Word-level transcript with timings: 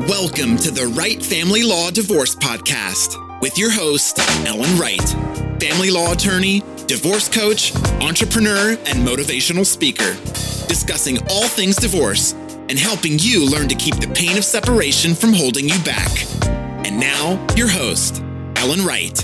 Welcome 0.00 0.56
to 0.56 0.70
the 0.70 0.90
Wright 0.96 1.22
Family 1.22 1.62
Law 1.62 1.90
Divorce 1.90 2.34
Podcast 2.34 3.40
with 3.42 3.56
your 3.58 3.70
host, 3.70 4.18
Ellen 4.46 4.76
Wright, 4.78 5.06
family 5.60 5.90
law 5.90 6.12
attorney, 6.12 6.60
divorce 6.86 7.28
coach, 7.28 7.76
entrepreneur, 8.00 8.70
and 8.70 9.06
motivational 9.06 9.66
speaker, 9.66 10.14
discussing 10.66 11.18
all 11.30 11.46
things 11.46 11.76
divorce 11.76 12.32
and 12.32 12.78
helping 12.78 13.18
you 13.18 13.48
learn 13.48 13.68
to 13.68 13.74
keep 13.74 13.94
the 13.96 14.08
pain 14.08 14.38
of 14.38 14.44
separation 14.44 15.14
from 15.14 15.34
holding 15.34 15.68
you 15.68 15.78
back. 15.84 16.10
And 16.86 16.98
now, 16.98 17.46
your 17.54 17.68
host, 17.68 18.22
Ellen 18.56 18.84
Wright. 18.84 19.22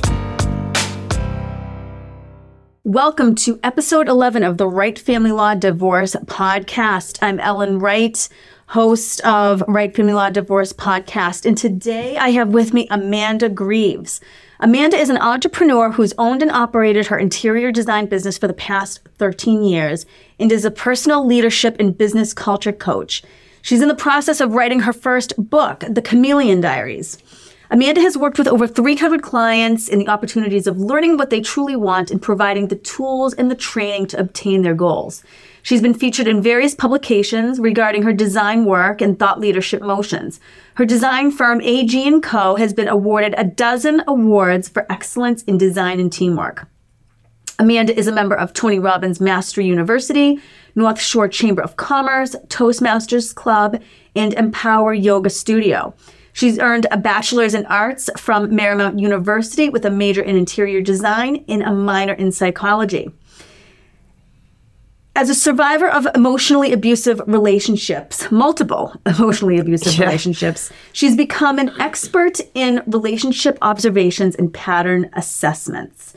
Welcome 2.85 3.35
to 3.37 3.59
episode 3.63 4.07
11 4.07 4.45
of 4.45 4.59
the 4.59 4.69
Wright 4.69 4.99
Family 4.99 5.33
Law 5.33 5.55
Divorce 5.55 6.15
Podcast. 6.27 7.19
I'm 7.21 7.41
Ellen 7.41 7.79
Wright, 7.81 8.29
host 8.69 9.23
of 9.23 9.63
Wright 9.67 9.97
Family 9.97 10.13
Law 10.13 10.29
Divorce 10.29 10.75
Podcast. 10.75 11.47
And 11.47 11.57
today 11.57 12.19
I 12.19 12.31
have 12.33 12.49
with 12.49 12.75
me 12.75 12.87
Amanda 12.91 13.49
Greaves. 13.49 14.21
Amanda 14.61 14.99
is 14.99 15.09
an 15.09 15.17
entrepreneur 15.17 15.91
who's 15.91 16.13
owned 16.19 16.43
and 16.43 16.51
operated 16.51 17.07
her 17.07 17.19
interior 17.19 17.73
design 17.73 18.07
business 18.07 18.37
for 18.37 18.47
the 18.47 18.53
past 18.53 19.01
13 19.17 19.63
years 19.63 20.05
and 20.39 20.53
is 20.53 20.67
a 20.67 20.71
personal 20.71 21.27
leadership 21.27 21.77
and 21.79 21.97
business 21.97 22.35
culture 22.35 22.73
coach. 22.73 23.23
She's 23.63 23.81
in 23.81 23.89
the 23.89 23.95
process 23.95 24.39
of 24.39 24.53
writing 24.53 24.81
her 24.81 24.93
first 24.93 25.33
book, 25.39 25.83
The 25.89 26.03
Chameleon 26.03 26.61
Diaries. 26.61 27.17
Amanda 27.71 28.03
has 28.03 28.19
worked 28.19 28.39
with 28.39 28.49
over 28.49 28.67
300 28.67 29.23
clients 29.23 29.89
in 29.89 29.99
the 29.99 30.09
opportunities 30.09 30.67
of 30.67 30.79
learning 30.79 31.17
what 31.17 31.31
they 31.31 31.41
truly 31.41 31.77
want 31.77 32.11
and 32.11 32.21
providing 32.21 32.69
the 32.69 32.77
tools 32.77 33.33
and 33.33 33.51
the 33.51 33.55
training 33.55 34.07
to 34.09 34.21
obtain 34.21 34.61
their 34.61 34.75
goals. 34.75 35.23
She's 35.63 35.83
been 35.83 35.95
featured 35.95 36.29
in 36.29 36.43
various 36.43 36.75
publications 36.75 37.59
regarding 37.59 38.03
her 38.03 38.13
design 38.13 38.65
work 38.65 39.01
and 39.01 39.19
thought 39.19 39.41
leadership 39.41 39.83
motions. 39.83 40.41
Her 40.75 40.85
design 40.85 41.31
firm 41.31 41.61
AG 41.63 42.21
& 42.21 42.23
Co 42.23 42.57
has 42.57 42.73
been 42.73 42.89
awarded 42.89 43.35
a 43.37 43.45
dozen 43.45 44.03
awards 44.07 44.69
for 44.69 44.91
excellence 44.91 45.43
in 45.45 45.59
design 45.59 46.01
and 46.01 46.13
teamwork. 46.13 46.69
Amanda 47.59 47.97
is 47.99 48.07
a 48.07 48.13
member 48.13 48.37
of 48.37 48.53
Tony 48.53 48.79
Robbins 48.79 49.21
Mastery 49.21 49.67
University, 49.67 50.39
North 50.77 51.01
Shore 51.01 51.27
Chamber 51.27 51.61
of 51.61 51.77
Commerce, 51.77 52.37
Toastmasters 52.47 53.35
Club, 53.35 53.83
and 54.15 54.33
Empower 54.35 54.95
Yoga 54.95 55.29
Studio. 55.29 55.93
She's 56.33 56.61
earned 56.61 56.87
a 56.93 56.97
bachelor's 56.97 57.55
in 57.55 57.67
arts 57.67 58.09
from 58.17 58.51
Marymount 58.51 59.01
University 59.01 59.71
with 59.71 59.85
a 59.85 59.91
major 59.91 60.23
in 60.23 60.37
interior 60.37 60.81
design 60.81 61.45
and 61.49 61.65
a 61.65 61.73
minor 61.73 62.13
in 62.13 62.31
psychology. 62.31 63.11
As 65.19 65.29
a 65.29 65.35
survivor 65.35 65.89
of 65.89 66.07
emotionally 66.15 66.73
abusive 66.73 67.21
relationships, 67.27 68.31
multiple 68.31 68.95
emotionally 69.07 69.59
abusive 69.59 69.99
Yeah. 69.99 70.05
relationships, 70.05 70.71
she's 70.93 71.17
become 71.17 71.59
an 71.59 71.73
expert 71.81 72.39
in 72.55 72.85
relationship 72.87 73.59
observations 73.61 74.37
and 74.37 74.55
pattern 74.55 75.11
assessments. 75.15 76.15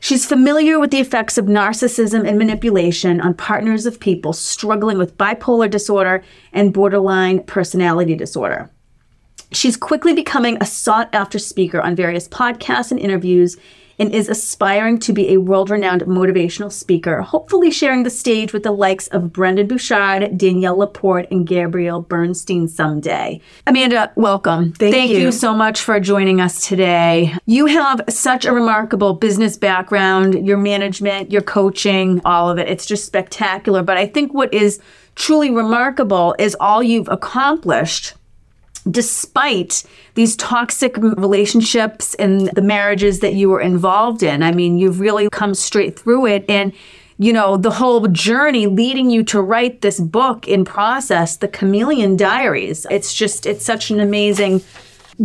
She's 0.00 0.26
familiar 0.26 0.80
with 0.80 0.90
the 0.90 0.98
effects 0.98 1.38
of 1.38 1.44
narcissism 1.44 2.26
and 2.26 2.36
manipulation 2.36 3.20
on 3.20 3.34
partners 3.34 3.86
of 3.86 4.00
people 4.00 4.32
struggling 4.32 4.98
with 4.98 5.16
bipolar 5.16 5.70
disorder 5.70 6.24
and 6.52 6.74
borderline 6.74 7.44
personality 7.44 8.16
disorder. 8.16 8.72
She's 9.52 9.76
quickly 9.76 10.14
becoming 10.14 10.58
a 10.60 10.66
sought 10.66 11.14
after 11.14 11.38
speaker 11.38 11.80
on 11.80 11.94
various 11.94 12.26
podcasts 12.26 12.90
and 12.90 12.98
interviews 12.98 13.56
and 14.02 14.12
is 14.12 14.28
aspiring 14.28 14.98
to 14.98 15.12
be 15.12 15.32
a 15.32 15.36
world 15.36 15.70
renowned 15.70 16.02
motivational 16.02 16.72
speaker, 16.72 17.22
hopefully 17.22 17.70
sharing 17.70 18.02
the 18.02 18.10
stage 18.10 18.52
with 18.52 18.64
the 18.64 18.72
likes 18.72 19.06
of 19.06 19.32
Brendon 19.32 19.68
Burchard, 19.68 20.36
Danielle 20.36 20.76
Laporte, 20.76 21.28
and 21.30 21.46
Gabrielle 21.46 22.00
Bernstein 22.00 22.66
someday. 22.66 23.40
Amanda, 23.64 24.12
welcome. 24.16 24.72
Thank 24.72 25.12
you 25.12 25.18
you. 25.18 25.30
so 25.30 25.54
much 25.54 25.80
for 25.80 26.00
joining 26.00 26.40
us 26.40 26.66
today. 26.66 27.32
You 27.46 27.66
have 27.66 28.00
such 28.08 28.44
a 28.44 28.52
remarkable 28.52 29.14
business 29.14 29.56
background, 29.56 30.44
your 30.44 30.58
management, 30.58 31.30
your 31.30 31.42
coaching, 31.42 32.20
all 32.24 32.50
of 32.50 32.58
it. 32.58 32.68
It's 32.68 32.86
just 32.86 33.04
spectacular. 33.04 33.84
But 33.84 33.98
I 33.98 34.06
think 34.08 34.34
what 34.34 34.52
is 34.52 34.80
truly 35.14 35.48
remarkable 35.52 36.34
is 36.40 36.56
all 36.58 36.82
you've 36.82 37.08
accomplished 37.08 38.14
despite 38.90 39.84
these 40.14 40.36
toxic 40.36 40.96
relationships 40.96 42.14
and 42.14 42.48
the 42.48 42.62
marriages 42.62 43.20
that 43.20 43.34
you 43.34 43.48
were 43.48 43.60
involved 43.60 44.22
in. 44.22 44.42
I 44.42 44.52
mean, 44.52 44.78
you've 44.78 45.00
really 45.00 45.28
come 45.30 45.54
straight 45.54 45.98
through 45.98 46.26
it 46.26 46.44
and 46.48 46.72
you 47.18 47.32
know, 47.32 47.56
the 47.56 47.70
whole 47.70 48.08
journey 48.08 48.66
leading 48.66 49.08
you 49.08 49.22
to 49.24 49.40
write 49.40 49.80
this 49.80 50.00
book 50.00 50.48
in 50.48 50.64
process, 50.64 51.36
The 51.36 51.46
Chameleon 51.46 52.16
Diaries. 52.16 52.84
It's 52.90 53.14
just 53.14 53.46
it's 53.46 53.64
such 53.64 53.90
an 53.90 54.00
amazing 54.00 54.60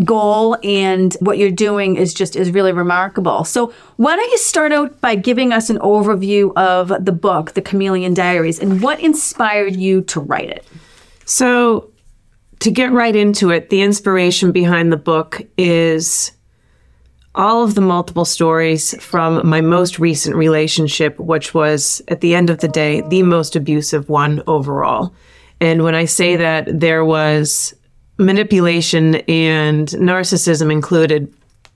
goal 0.04 0.58
and 0.64 1.16
what 1.22 1.38
you're 1.38 1.50
doing 1.50 1.96
is 1.96 2.14
just 2.14 2.36
is 2.36 2.52
really 2.52 2.72
remarkable. 2.72 3.44
So, 3.46 3.74
why 3.96 4.16
don't 4.16 4.32
you 4.32 4.38
start 4.38 4.72
out 4.72 5.00
by 5.02 5.16
giving 5.16 5.52
us 5.52 5.70
an 5.70 5.80
overview 5.80 6.54
of 6.56 6.94
the 7.04 7.12
book, 7.12 7.54
The 7.54 7.62
Chameleon 7.62 8.14
Diaries, 8.14 8.60
and 8.60 8.82
what 8.82 9.00
inspired 9.00 9.76
you 9.76 10.02
to 10.04 10.20
write 10.20 10.50
it? 10.50 10.66
So, 11.26 11.90
to 12.60 12.72
get 12.72 12.92
right 12.92 13.16
into 13.16 13.50
it, 13.50 13.70
the 13.70 13.82
inspiration 13.82 14.52
behind 14.52 14.92
the 14.92 14.98
book 14.98 15.42
is 15.58 16.32
all 17.36 17.64
of 17.64 17.76
the 17.76 17.82
multiple 17.82 18.26
stories 18.26 19.00
from 19.02 19.48
my 19.48 19.62
most 19.62 20.00
recent 20.00 20.36
relationship, 20.36 21.20
which 21.20 21.54
was 21.54 22.02
at 22.08 22.22
the 22.22 22.34
end 22.34 22.50
of 22.50 22.60
the 22.60 22.68
day, 22.68 23.02
the 23.02 23.22
most 23.22 23.56
abusive 23.56 24.10
one 24.10 24.42
overall. 24.48 25.14
And 25.62 25.84
when 25.84 25.94
I 25.94 26.06
say 26.06 26.36
that, 26.36 26.80
there 26.80 27.06
was 27.06 27.76
manipulation 28.18 29.16
and 29.28 29.88
narcissism 29.90 30.72
included. 30.72 31.32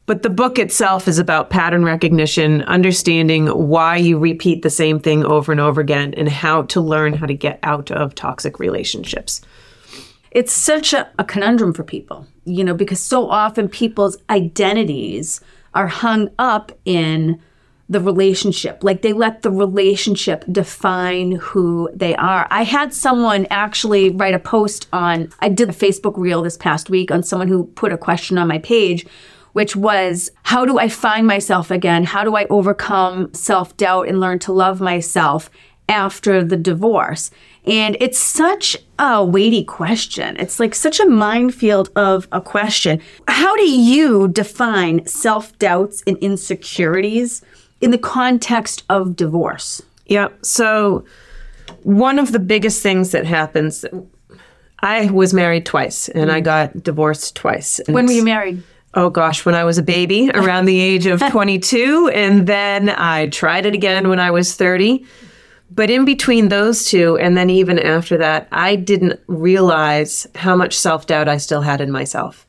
But 0.07 0.23
the 0.23 0.29
book 0.31 0.57
itself 0.57 1.07
is 1.07 1.19
about 1.19 1.51
pattern 1.51 1.85
recognition, 1.85 2.63
understanding 2.63 3.47
why 3.47 3.97
you 3.97 4.17
repeat 4.17 4.63
the 4.63 4.69
same 4.71 4.99
thing 4.99 5.23
over 5.23 5.51
and 5.51 5.61
over 5.61 5.79
again, 5.79 6.15
and 6.15 6.27
how 6.27 6.63
to 6.63 6.81
learn 6.81 7.13
how 7.13 7.27
to 7.27 7.35
get 7.35 7.59
out 7.61 7.91
of 7.91 8.15
toxic 8.15 8.59
relationships. 8.59 9.41
It's 10.31 10.53
such 10.53 10.93
a, 10.93 11.09
a 11.19 11.23
conundrum 11.23 11.73
for 11.73 11.83
people, 11.83 12.25
you 12.45 12.63
know, 12.63 12.73
because 12.73 12.99
so 12.99 13.29
often 13.29 13.67
people's 13.67 14.17
identities 14.29 15.41
are 15.73 15.87
hung 15.87 16.29
up 16.39 16.71
in 16.85 17.39
the 17.89 17.99
relationship. 17.99 18.83
Like 18.83 19.01
they 19.01 19.11
let 19.11 19.41
the 19.41 19.51
relationship 19.51 20.45
define 20.49 21.33
who 21.33 21.89
they 21.93 22.15
are. 22.15 22.47
I 22.49 22.63
had 22.63 22.93
someone 22.93 23.45
actually 23.49 24.09
write 24.09 24.33
a 24.33 24.39
post 24.39 24.87
on, 24.93 25.29
I 25.39 25.49
did 25.49 25.69
a 25.69 25.73
Facebook 25.73 26.17
reel 26.17 26.41
this 26.41 26.55
past 26.55 26.89
week 26.89 27.11
on 27.11 27.21
someone 27.21 27.49
who 27.49 27.65
put 27.65 27.91
a 27.91 27.97
question 27.97 28.37
on 28.37 28.47
my 28.47 28.59
page. 28.59 29.05
Which 29.53 29.75
was, 29.75 30.31
how 30.43 30.63
do 30.63 30.79
I 30.79 30.87
find 30.87 31.27
myself 31.27 31.71
again? 31.71 32.05
How 32.05 32.23
do 32.23 32.37
I 32.37 32.45
overcome 32.45 33.33
self 33.33 33.75
doubt 33.75 34.07
and 34.07 34.21
learn 34.21 34.39
to 34.39 34.53
love 34.53 34.79
myself? 34.79 35.49
After 35.91 36.43
the 36.43 36.57
divorce? 36.57 37.29
And 37.65 37.95
it's 37.99 38.17
such 38.17 38.75
a 38.97 39.23
weighty 39.23 39.63
question. 39.63 40.35
It's 40.37 40.59
like 40.59 40.73
such 40.73 40.99
a 40.99 41.05
minefield 41.05 41.91
of 41.95 42.27
a 42.31 42.41
question. 42.41 43.01
How 43.27 43.55
do 43.55 43.69
you 43.69 44.27
define 44.29 45.05
self 45.05 45.57
doubts 45.59 46.01
and 46.07 46.17
insecurities 46.17 47.43
in 47.79 47.91
the 47.91 47.99
context 47.99 48.83
of 48.89 49.15
divorce? 49.15 49.83
Yep. 50.07 50.43
So, 50.43 51.05
one 51.83 52.17
of 52.17 52.31
the 52.31 52.39
biggest 52.39 52.81
things 52.81 53.11
that 53.11 53.25
happens, 53.25 53.85
I 54.79 55.11
was 55.11 55.33
married 55.33 55.65
twice 55.65 56.09
and 56.09 56.31
I 56.31 56.39
mm-hmm. 56.39 56.45
got 56.45 56.83
divorced 56.83 57.35
twice. 57.35 57.79
When 57.87 58.07
were 58.07 58.11
you 58.11 58.23
married? 58.23 58.63
Oh 58.93 59.09
gosh, 59.09 59.45
when 59.45 59.55
I 59.55 59.63
was 59.63 59.77
a 59.77 59.83
baby, 59.83 60.29
around 60.33 60.65
the 60.65 60.79
age 60.79 61.05
of 61.05 61.19
22. 61.31 62.11
And 62.13 62.47
then 62.47 62.89
I 62.89 63.27
tried 63.27 63.65
it 63.65 63.73
again 63.73 64.09
when 64.09 64.19
I 64.19 64.31
was 64.31 64.55
30. 64.55 65.05
But 65.73 65.89
in 65.89 66.05
between 66.05 66.49
those 66.49 66.85
two, 66.85 67.17
and 67.17 67.37
then 67.37 67.49
even 67.49 67.79
after 67.79 68.17
that, 68.17 68.47
I 68.51 68.75
didn't 68.75 69.19
realize 69.27 70.27
how 70.35 70.55
much 70.55 70.77
self 70.77 71.07
doubt 71.07 71.29
I 71.29 71.37
still 71.37 71.61
had 71.61 71.81
in 71.81 71.91
myself. 71.91 72.45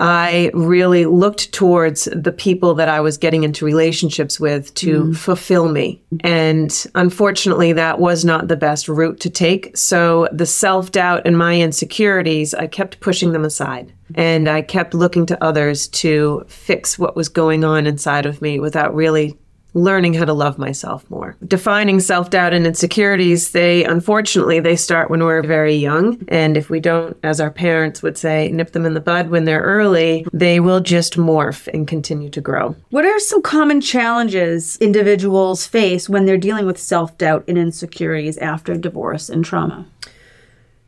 I 0.00 0.50
really 0.54 1.04
looked 1.04 1.52
towards 1.52 2.04
the 2.04 2.32
people 2.32 2.74
that 2.74 2.88
I 2.88 3.00
was 3.00 3.18
getting 3.18 3.44
into 3.44 3.66
relationships 3.66 4.40
with 4.40 4.72
to 4.76 5.02
mm-hmm. 5.02 5.12
fulfill 5.12 5.68
me. 5.68 6.02
And 6.20 6.86
unfortunately, 6.94 7.74
that 7.74 7.98
was 7.98 8.24
not 8.24 8.48
the 8.48 8.56
best 8.56 8.88
route 8.88 9.20
to 9.20 9.30
take. 9.30 9.76
So 9.76 10.26
the 10.32 10.46
self 10.46 10.90
doubt 10.90 11.22
and 11.26 11.36
my 11.36 11.60
insecurities, 11.60 12.54
I 12.54 12.66
kept 12.66 13.00
pushing 13.00 13.32
them 13.32 13.44
aside. 13.44 13.92
And 14.14 14.48
I 14.48 14.62
kept 14.62 14.94
looking 14.94 15.26
to 15.26 15.44
others 15.44 15.86
to 15.88 16.44
fix 16.48 16.98
what 16.98 17.14
was 17.14 17.28
going 17.28 17.62
on 17.62 17.86
inside 17.86 18.26
of 18.26 18.42
me 18.42 18.58
without 18.58 18.94
really 18.94 19.38
learning 19.74 20.14
how 20.14 20.24
to 20.24 20.32
love 20.32 20.58
myself 20.58 21.08
more. 21.10 21.36
Defining 21.46 22.00
self-doubt 22.00 22.52
and 22.52 22.66
insecurities, 22.66 23.52
they 23.52 23.84
unfortunately 23.84 24.60
they 24.60 24.76
start 24.76 25.10
when 25.10 25.22
we're 25.22 25.42
very 25.42 25.74
young, 25.74 26.22
and 26.28 26.56
if 26.56 26.70
we 26.70 26.80
don't 26.80 27.16
as 27.22 27.40
our 27.40 27.50
parents 27.50 28.02
would 28.02 28.18
say 28.18 28.50
nip 28.52 28.72
them 28.72 28.86
in 28.86 28.94
the 28.94 29.00
bud 29.00 29.30
when 29.30 29.44
they're 29.44 29.62
early, 29.62 30.26
they 30.32 30.60
will 30.60 30.80
just 30.80 31.16
morph 31.16 31.68
and 31.68 31.86
continue 31.86 32.30
to 32.30 32.40
grow. 32.40 32.74
What 32.90 33.04
are 33.04 33.18
some 33.18 33.42
common 33.42 33.80
challenges 33.80 34.76
individuals 34.78 35.66
face 35.66 36.08
when 36.08 36.26
they're 36.26 36.38
dealing 36.38 36.66
with 36.66 36.78
self 36.78 37.16
doubt 37.18 37.44
and 37.48 37.58
insecurities 37.58 38.38
after 38.38 38.76
divorce 38.76 39.28
and 39.28 39.44
trauma? 39.44 39.86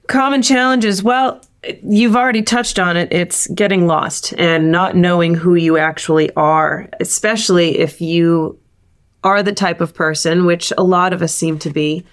Common 0.08 0.43
challenges, 0.43 1.02
well, 1.02 1.40
you've 1.82 2.17
already 2.17 2.43
touched 2.43 2.79
on 2.79 2.96
it. 2.96 3.12
It's 3.12 3.46
getting 3.49 3.87
lost 3.87 4.34
and 4.37 4.73
not 4.73 4.96
knowing 4.96 5.34
who 5.34 5.55
you 5.55 5.79
actually 5.79 6.31
are, 6.34 6.88
especially 7.00 7.79
if 7.79 8.00
you 8.00 8.58
are 9.24 9.42
the 9.42 9.52
type 9.52 9.80
of 9.80 9.94
person, 9.94 10.44
which 10.44 10.72
a 10.76 10.82
lot 10.82 11.12
of 11.12 11.22
us 11.22 11.34
seem 11.34 11.58
to 11.60 11.70
be, 11.70 12.04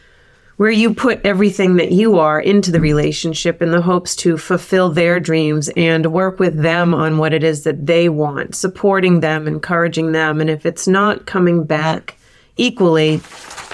where 0.57 0.69
you 0.69 0.93
put 0.93 1.25
everything 1.25 1.77
that 1.77 1.91
you 1.91 2.19
are 2.19 2.39
into 2.39 2.69
the 2.69 2.81
relationship 2.81 3.61
in 3.61 3.71
the 3.71 3.81
hopes 3.81 4.15
to 4.17 4.37
fulfill 4.37 4.89
their 4.89 5.19
dreams 5.19 5.69
and 5.77 6.11
work 6.11 6.37
with 6.37 6.61
them 6.61 6.93
on 6.93 7.17
what 7.17 7.33
it 7.33 7.43
is 7.43 7.63
that 7.63 7.85
they 7.85 8.09
want, 8.09 8.53
supporting 8.53 9.21
them, 9.21 9.47
encouraging 9.47 10.11
them. 10.11 10.41
And 10.41 10.49
if 10.49 10.65
it's 10.65 10.87
not 10.87 11.25
coming 11.25 11.63
back 11.63 12.17
equally, 12.57 13.21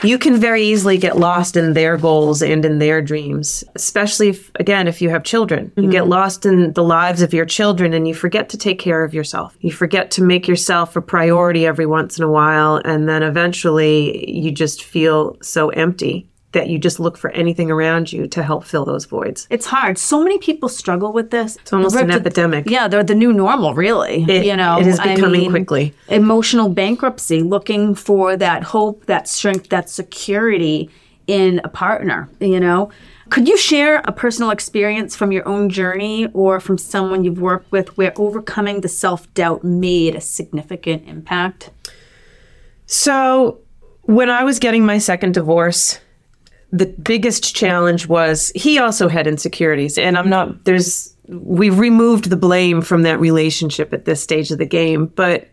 you 0.04 0.18
can 0.18 0.38
very 0.38 0.64
easily 0.64 0.98
get 0.98 1.18
lost 1.18 1.56
in 1.56 1.74
their 1.74 1.98
goals 1.98 2.42
and 2.42 2.66
in 2.66 2.80
their 2.80 3.02
dreams, 3.02 3.64
especially 3.76 4.30
if, 4.30 4.52
again, 4.56 4.88
if 4.88 5.02
you 5.02 5.10
have 5.10 5.24
children. 5.24 5.72
You 5.76 5.84
mm-hmm. 5.84 5.92
get 5.92 6.08
lost 6.08 6.46
in 6.46 6.74
the 6.74 6.84
lives 6.84 7.22
of 7.22 7.34
your 7.34 7.46
children 7.46 7.94
and 7.94 8.08
you 8.08 8.14
forget 8.14 8.50
to 8.50 8.58
take 8.58 8.80
care 8.80 9.04
of 9.04 9.14
yourself. 9.14 9.56
You 9.62 9.72
forget 9.72 10.12
to 10.12 10.24
make 10.24 10.48
yourself 10.48 10.96
a 10.96 11.02
priority 11.02 11.66
every 11.66 11.86
once 11.86 12.18
in 12.18 12.24
a 12.24 12.32
while. 12.32 12.82
And 12.84 13.08
then 13.08 13.24
eventually 13.24 14.30
you 14.30 14.52
just 14.52 14.84
feel 14.84 15.38
so 15.42 15.70
empty 15.70 16.30
that 16.56 16.68
you 16.68 16.78
just 16.80 17.00
look 17.00 17.18
for 17.18 17.30
anything 17.31 17.69
around 17.69 18.12
you 18.12 18.28
to 18.28 18.42
help 18.44 18.66
fill 18.66 18.84
those 18.84 19.06
voids. 19.06 19.48
It's 19.50 19.68
hard. 19.68 19.98
So 19.98 20.24
many 20.24 20.40
people 20.40 20.68
struggle 20.68 21.13
with 21.13 21.30
this. 21.30 21.56
It's 21.57 21.72
almost 21.72 21.96
an 21.96 22.10
epidemic. 22.12 22.69
Yeah, 22.69 22.88
they're 22.88 23.04
the 23.04 23.13
new 23.16 23.31
normal, 23.31 23.74
really. 23.75 24.25
It- 24.28 24.46
you 24.46 24.56
know, 24.56 24.80
it 24.80 24.88
is 24.88 25.00
I 25.00 25.16
becoming 25.16 25.42
mean, 25.42 25.52
quickly. 25.52 25.94
emotional 26.10 26.69
bankruptcy, 26.69 27.44
looking 27.44 27.94
for 27.96 28.36
that 28.38 28.63
hope, 28.63 29.06
that 29.06 29.28
strength, 29.28 29.69
that 29.69 29.90
security 29.90 30.90
in 31.28 31.62
a 31.63 31.69
partner. 31.69 32.30
You 32.40 32.60
know, 32.60 32.90
could 33.30 33.48
you 33.48 33.58
share 33.58 34.01
a 34.06 34.12
personal 34.12 34.51
experience 34.51 35.16
from 35.16 35.31
your 35.31 35.48
own 35.48 35.69
journey 35.69 36.28
or 36.34 36.60
from 36.60 36.78
someone 36.78 37.24
you've 37.24 37.42
worked 37.42 37.72
with 37.72 37.98
where 37.98 38.13
overcoming 38.18 38.81
the 38.81 38.88
self 38.88 39.31
doubt 39.34 39.63
made 39.63 40.16
a 40.16 40.22
significant 40.22 41.08
impact? 41.08 41.72
So, 42.86 43.60
when 44.04 44.30
I 44.30 44.44
was 44.44 44.60
getting 44.60 44.86
my 44.86 45.00
second 45.00 45.34
divorce, 45.34 46.00
the 46.77 46.88
biggest 46.88 47.56
challenge 47.56 48.07
was 48.07 48.51
he 48.54 48.77
also 48.77 49.07
had 49.07 49.27
insecurities. 49.27 49.98
And 49.98 50.18
I'm 50.18 50.30
not, 50.30 50.66
there's, 50.66 51.16
we've 51.27 51.80
removed 51.80 52.30
the 52.30 52.36
blame 52.36 52.81
from 52.81 53.04
that 53.04 53.19
relationship 53.19 53.94
at 53.94 54.06
this 54.06 54.22
stage 54.22 54.51
of 54.51 54.57
the 54.57 54.66
game. 54.66 55.06
But 55.07 55.48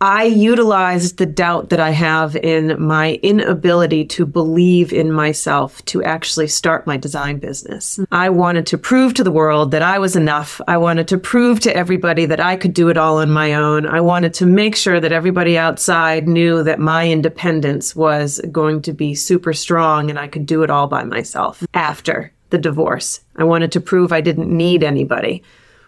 I 0.00 0.24
utilized 0.24 1.16
the 1.16 1.26
doubt 1.26 1.70
that 1.70 1.80
I 1.80 1.90
have 1.90 2.36
in 2.36 2.80
my 2.82 3.14
inability 3.22 4.04
to 4.06 4.26
believe 4.26 4.92
in 4.92 5.12
myself 5.12 5.84
to 5.86 6.02
actually 6.02 6.48
start 6.48 6.86
my 6.86 6.96
design 6.96 7.38
business. 7.38 8.00
I 8.10 8.28
wanted 8.28 8.66
to 8.66 8.78
prove 8.78 9.14
to 9.14 9.24
the 9.24 9.30
world 9.30 9.70
that 9.70 9.82
I 9.82 9.98
was 9.98 10.16
enough. 10.16 10.60
I 10.66 10.76
wanted 10.76 11.08
to 11.08 11.18
prove 11.18 11.60
to 11.60 11.74
everybody 11.74 12.26
that 12.26 12.40
I 12.40 12.56
could 12.56 12.74
do 12.74 12.88
it 12.88 12.98
all 12.98 13.18
on 13.18 13.30
my 13.30 13.54
own. 13.54 13.86
I 13.86 14.00
wanted 14.00 14.34
to 14.34 14.46
make 14.46 14.76
sure 14.76 15.00
that 15.00 15.12
everybody 15.12 15.56
outside 15.56 16.28
knew 16.28 16.62
that 16.64 16.80
my 16.80 17.08
independence 17.08 17.94
was 17.94 18.40
going 18.50 18.82
to 18.82 18.92
be 18.92 19.14
super 19.14 19.52
strong 19.52 20.10
and 20.10 20.18
I 20.18 20.26
could 20.26 20.44
do 20.44 20.62
it 20.64 20.70
all 20.70 20.88
by 20.88 21.04
myself 21.04 21.64
after 21.72 22.32
the 22.50 22.58
divorce. 22.58 23.20
I 23.36 23.44
wanted 23.44 23.72
to 23.72 23.80
prove 23.80 24.12
I 24.12 24.20
didn't 24.20 24.54
need 24.54 24.82
anybody 24.82 25.42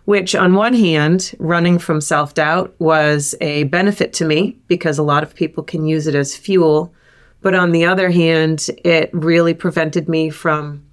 which 0.06 0.34
on 0.36 0.54
one 0.54 0.72
hand, 0.72 1.34
running 1.38 1.78
from 1.78 2.00
self 2.00 2.32
doubt 2.32 2.74
was 2.78 3.34
a 3.40 3.64
benefit 3.64 4.12
to 4.14 4.24
me 4.24 4.56
because 4.68 4.98
a 4.98 5.02
lot 5.02 5.22
of 5.22 5.34
people 5.34 5.62
can 5.62 5.84
use 5.84 6.06
it 6.06 6.14
as 6.14 6.34
fuel. 6.34 6.94
But 7.42 7.54
on 7.54 7.72
the 7.72 7.84
other 7.84 8.10
hand, 8.10 8.68
it 8.84 9.10
really 9.12 9.52
prevented 9.52 10.08
me 10.08 10.30
from 10.30 10.84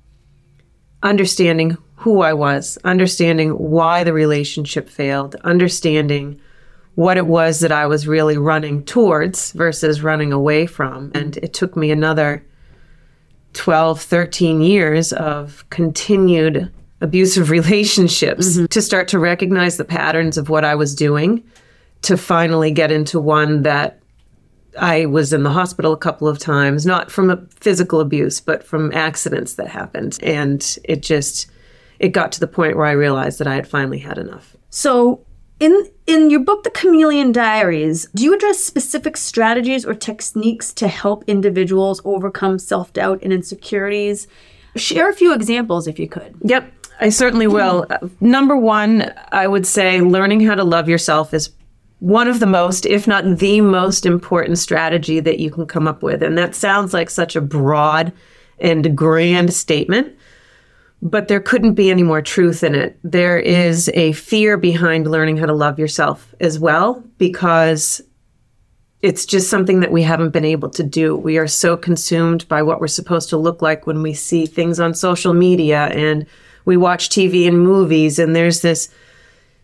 understanding 1.04 1.78
who 1.96 2.22
I 2.22 2.34
was, 2.34 2.78
understanding 2.84 3.52
why 3.52 4.04
the 4.04 4.14
relationship 4.14 4.90
failed, 4.90 5.36
understanding 5.44 6.42
what 6.96 7.18
it 7.18 7.28
was 7.28 7.60
that 7.60 7.72
I 7.72 7.86
was 7.86 8.08
really 8.08 8.38
running 8.38 8.84
towards 8.84 9.52
versus 9.52 10.02
running 10.02 10.34
away 10.34 10.66
from. 10.66 11.12
And 11.14 11.38
it 11.38 11.54
took 11.54 11.76
me 11.76 11.92
another 11.92 12.46
12, 13.54 14.02
13 14.02 14.62
years 14.62 15.14
of 15.14 15.66
continued 15.70 16.72
abusive 17.04 17.50
relationships 17.52 18.56
mm-hmm. 18.56 18.66
to 18.66 18.82
start 18.82 19.08
to 19.10 19.20
recognize 19.20 19.78
the 19.78 19.86
patterns 19.86 20.38
of 20.38 20.50
what 20.50 20.66
I 20.66 20.74
was 20.74 20.96
doing, 20.96 21.44
to 22.04 22.18
finally 22.18 22.72
get 22.72 22.92
into 22.92 23.20
one 23.20 23.62
that 23.64 24.00
I 24.80 25.06
was 25.06 25.34
in 25.34 25.44
the 25.44 25.52
hospital 25.52 25.94
a 25.94 25.98
couple 25.98 26.28
of 26.28 26.40
times, 26.40 26.86
not 26.86 27.12
from 27.12 27.30
a 27.30 27.38
physical 27.52 28.00
abuse, 28.00 28.42
but 28.42 28.64
from 28.64 28.92
accidents 28.94 29.56
that 29.56 29.68
happened. 29.68 30.18
And 30.24 30.78
it 30.84 31.04
just, 31.04 31.48
it 32.00 32.10
got 32.10 32.32
to 32.32 32.40
the 32.40 32.48
point 32.48 32.76
where 32.76 32.88
I 32.88 32.92
realized 32.92 33.40
that 33.40 33.48
I 33.48 33.56
had 33.56 33.68
finally 33.68 34.00
had 34.00 34.18
enough. 34.18 34.56
So, 34.70 35.24
in 35.60 35.86
in 36.08 36.30
your 36.30 36.40
book, 36.40 36.64
The 36.64 36.72
Chameleon 36.72 37.32
Diaries, 37.32 38.08
do 38.16 38.24
you 38.24 38.34
address 38.34 38.60
specific 38.60 39.16
strategies 39.16 39.86
or 39.86 39.94
techniques 39.94 40.74
to 40.74 40.88
help 40.88 41.24
individuals 41.28 42.02
overcome 42.04 42.58
self 42.60 42.92
doubt 42.92 43.20
and 43.22 43.32
insecurities? 43.32 44.28
Share 44.76 45.10
a 45.10 45.14
few 45.14 45.34
examples 45.34 45.88
if 45.88 46.00
you 46.00 46.10
could. 46.10 46.36
Yep, 46.42 46.72
I 47.00 47.10
certainly 47.10 47.48
will. 47.48 47.86
Uh, 47.90 48.08
Number 48.22 48.56
one, 48.56 49.12
I 49.32 49.48
would 49.48 49.68
say 49.68 50.02
learning 50.02 50.42
how 50.42 50.56
to 50.56 50.64
love 50.64 50.88
yourself 50.88 51.34
is 51.34 51.50
one 52.00 52.28
of 52.28 52.40
the 52.40 52.46
most, 52.46 52.86
if 52.86 53.08
not 53.08 53.38
the 53.38 53.62
most 53.62 54.06
important 54.06 54.58
strategy 54.58 55.20
that 55.20 55.40
you 55.40 55.50
can 55.50 55.66
come 55.66 55.88
up 55.88 56.04
with. 56.04 56.22
And 56.22 56.38
that 56.38 56.56
sounds 56.56 56.94
like 56.94 57.10
such 57.10 57.36
a 57.36 57.42
broad 57.42 58.12
and 58.60 58.96
grand 58.96 59.54
statement, 59.54 60.14
but 61.02 61.28
there 61.28 61.40
couldn't 61.40 61.74
be 61.74 61.92
any 61.92 62.04
more 62.04 62.22
truth 62.22 62.64
in 62.64 62.76
it. 62.76 62.98
There 63.04 63.40
is 63.40 63.90
a 63.94 64.12
fear 64.14 64.58
behind 64.58 65.10
learning 65.10 65.38
how 65.38 65.46
to 65.46 65.54
love 65.54 65.80
yourself 65.80 66.34
as 66.40 66.60
well, 66.60 67.04
because 67.18 68.02
it's 69.02 69.26
just 69.26 69.50
something 69.50 69.82
that 69.82 69.92
we 69.92 70.02
haven't 70.02 70.30
been 70.30 70.46
able 70.46 70.70
to 70.70 70.84
do. 70.84 71.16
We 71.16 71.38
are 71.38 71.48
so 71.48 71.76
consumed 71.76 72.48
by 72.48 72.64
what 72.64 72.80
we're 72.80 72.88
supposed 72.88 73.30
to 73.30 73.38
look 73.38 73.62
like 73.62 73.86
when 73.86 74.02
we 74.02 74.14
see 74.14 74.46
things 74.46 74.80
on 74.80 74.94
social 74.94 75.34
media 75.34 75.88
and 75.88 76.26
we 76.66 76.78
watch 76.78 77.10
TV 77.10 77.48
and 77.48 77.60
movies, 77.60 78.20
and 78.20 78.36
there's 78.36 78.62
this 78.62 78.90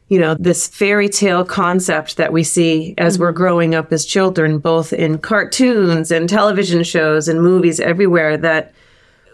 you 0.10 0.20
know, 0.20 0.34
this 0.34 0.68
fairy 0.68 1.08
tale 1.08 1.46
concept 1.46 2.18
that 2.18 2.34
we 2.34 2.44
see 2.44 2.96
as 2.98 3.20
we're 3.20 3.30
mm-hmm. 3.30 3.38
growing 3.38 3.76
up 3.76 3.94
as 3.94 4.06
children, 4.06 4.58
both 4.58 4.92
in 4.92 5.20
cartoons 5.20 6.12
and 6.12 6.28
television 6.28 6.84
shows 6.84 7.28
and 7.28 7.42
movies 7.42 7.80
everywhere, 7.80 8.36
that 8.36 8.74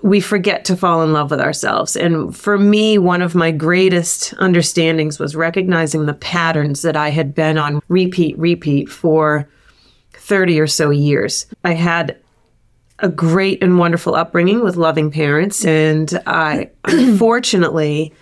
we 0.03 0.19
forget 0.19 0.65
to 0.65 0.75
fall 0.75 1.01
in 1.01 1.13
love 1.13 1.31
with 1.31 1.39
ourselves. 1.39 1.95
And 1.95 2.35
for 2.35 2.57
me, 2.57 2.97
one 2.97 3.21
of 3.21 3.33
my 3.33 3.51
greatest 3.51 4.33
understandings 4.37 5.17
was 5.17 5.35
recognizing 5.35 6.05
the 6.05 6.13
patterns 6.13 6.81
that 6.83 6.97
I 6.97 7.09
had 7.09 7.33
been 7.33 7.57
on 7.57 7.81
repeat, 7.87 8.37
repeat 8.37 8.89
for 8.89 9.49
30 10.13 10.59
or 10.59 10.67
so 10.67 10.89
years. 10.89 11.47
I 11.63 11.73
had 11.73 12.19
a 12.99 13.09
great 13.09 13.61
and 13.61 13.77
wonderful 13.77 14.15
upbringing 14.15 14.63
with 14.63 14.77
loving 14.77 15.11
parents, 15.11 15.65
and 15.65 16.19
I 16.25 16.69
unfortunately 16.85 18.13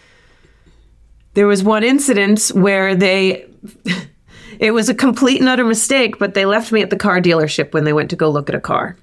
there 1.34 1.48
was 1.48 1.64
one 1.64 1.84
incident 1.84 2.48
where 2.50 2.96
they 2.96 3.46
it 4.60 4.72
was 4.72 4.90
a 4.90 4.94
complete 4.94 5.40
and 5.40 5.50
utter 5.50 5.64
mistake 5.64 6.20
but 6.20 6.34
they 6.34 6.46
left 6.46 6.72
me 6.72 6.82
at 6.82 6.90
the 6.90 6.96
car 6.96 7.20
dealership 7.20 7.74
when 7.74 7.86
they 7.86 7.94
went 7.94 8.10
to 8.12 8.16
go 8.16 8.30
look 8.30 8.50
at 8.50 8.56
a 8.56 8.62
car. 8.62 8.98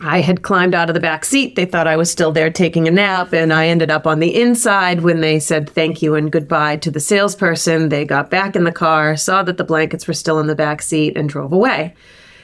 I 0.00 0.20
had 0.20 0.42
climbed 0.42 0.76
out 0.76 0.88
of 0.88 0.94
the 0.94 1.00
back 1.00 1.24
seat. 1.24 1.56
They 1.56 1.64
thought 1.64 1.88
i 1.88 1.96
was 1.96 2.10
still 2.10 2.30
there 2.30 2.50
taking 2.50 2.86
a 2.86 2.92
nap 2.92 3.32
and 3.32 3.52
i 3.52 3.66
ended 3.66 3.90
up 3.90 4.06
on 4.06 4.20
the 4.20 4.40
inside 4.40 5.00
when 5.02 5.20
they 5.20 5.40
said 5.40 5.70
thank 5.70 6.02
you 6.02 6.14
and 6.14 6.30
goodbye 6.30 6.76
to 6.78 6.90
the 6.90 7.00
salesperson. 7.00 7.88
They 7.88 8.04
got 8.04 8.30
back 8.30 8.56
in 8.56 8.64
the 8.64 8.72
car 8.72 9.16
saw 9.16 9.42
that 9.42 9.56
the 9.56 9.64
blankets 9.64 10.06
were 10.06 10.14
still 10.14 10.38
in 10.38 10.46
the 10.46 10.54
back 10.54 10.82
seat 10.82 11.16
and 11.16 11.28
drove 11.28 11.52
away 11.52 11.94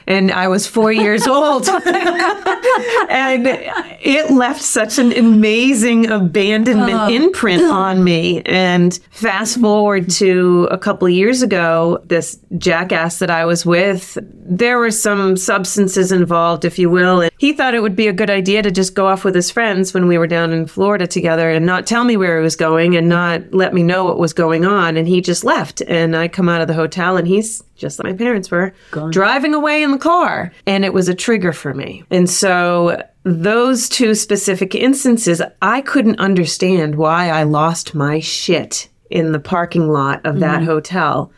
and 0.06 0.30
I 0.30 0.49
was 0.49 0.66
four 0.66 0.92
years 0.92 1.26
old. 1.26 1.68
and 3.08 3.46
it 3.46 4.30
left 4.30 4.62
such 4.62 4.99
an 4.99 5.12
amazing 5.12 6.11
abandonment 6.11 6.92
uh-huh. 6.92 7.11
imprint 7.11 7.62
on 7.70 8.04
me. 8.04 8.42
And 8.42 8.99
fast 9.11 9.61
forward 9.61 10.11
to 10.11 10.68
a 10.70 10.78
couple 10.78 11.06
of 11.06 11.14
years 11.14 11.42
ago, 11.42 12.02
this 12.04 12.38
jackass 12.58 13.18
that 13.18 13.30
I 13.30 13.44
was 13.44 13.64
with, 13.64 14.18
there 14.23 14.78
were 14.78 14.90
some 14.90 15.37
substances 15.37 16.12
involved, 16.12 16.64
if 16.64 16.78
you 16.78 16.90
will. 16.90 17.23
And 17.23 17.30
he 17.38 17.52
thought 17.52 17.75
it 17.75 17.82
would 17.82 17.96
be 17.96 18.08
a 18.08 18.12
good 18.12 18.30
idea 18.30 18.62
to 18.62 18.70
just 18.70 18.94
go 18.94 19.06
off 19.06 19.25
with 19.25 19.34
his 19.34 19.50
friends 19.50 19.94
when 19.94 20.06
we 20.06 20.18
were 20.18 20.26
down 20.26 20.52
in 20.52 20.66
Florida 20.66 21.06
together 21.06 21.50
and 21.50 21.64
not 21.64 21.87
tell 21.87 22.04
me 22.04 22.16
where 22.16 22.38
he 22.38 22.42
was 22.42 22.56
going 22.56 22.96
and 22.96 23.08
not 23.08 23.42
let 23.52 23.73
me 23.73 23.82
know 23.82 24.04
what 24.04 24.18
was 24.18 24.32
going 24.32 24.64
on. 24.64 24.96
And 24.96 25.08
he 25.08 25.20
just 25.20 25.44
left. 25.44 25.80
And 25.82 26.14
I 26.14 26.28
come 26.28 26.49
out 26.49 26.61
of 26.61 26.68
the 26.68 26.75
hotel 26.75 27.16
and 27.16 27.26
he's 27.26 27.62
just 27.75 27.99
like 27.99 28.12
my 28.12 28.16
parents 28.16 28.50
were, 28.50 28.73
driving 29.11 29.54
away 29.54 29.83
in 29.83 29.90
the 29.90 29.99
car. 29.99 30.52
And 30.66 30.85
it 30.85 30.93
was 30.93 31.09
a 31.09 31.14
trigger 31.14 31.52
for 31.52 31.75
me. 31.75 32.04
And 32.11 32.28
so 32.28 33.02
those 33.25 33.88
two 33.88 34.14
specific 34.14 34.75
instances, 34.75 35.43
I 35.62 35.81
couldn't 35.81 36.21
understand 36.21 36.97
why 36.97 37.31
I 37.31 37.43
lost 37.43 37.95
my 37.95 38.21
shit 38.21 38.88
in 39.11 39.33
the 39.33 39.40
parking 39.40 39.88
lot 39.88 40.25
of 40.25 40.40
that 40.40 40.59
mm-hmm. 40.59 40.66
hotel 40.66 41.33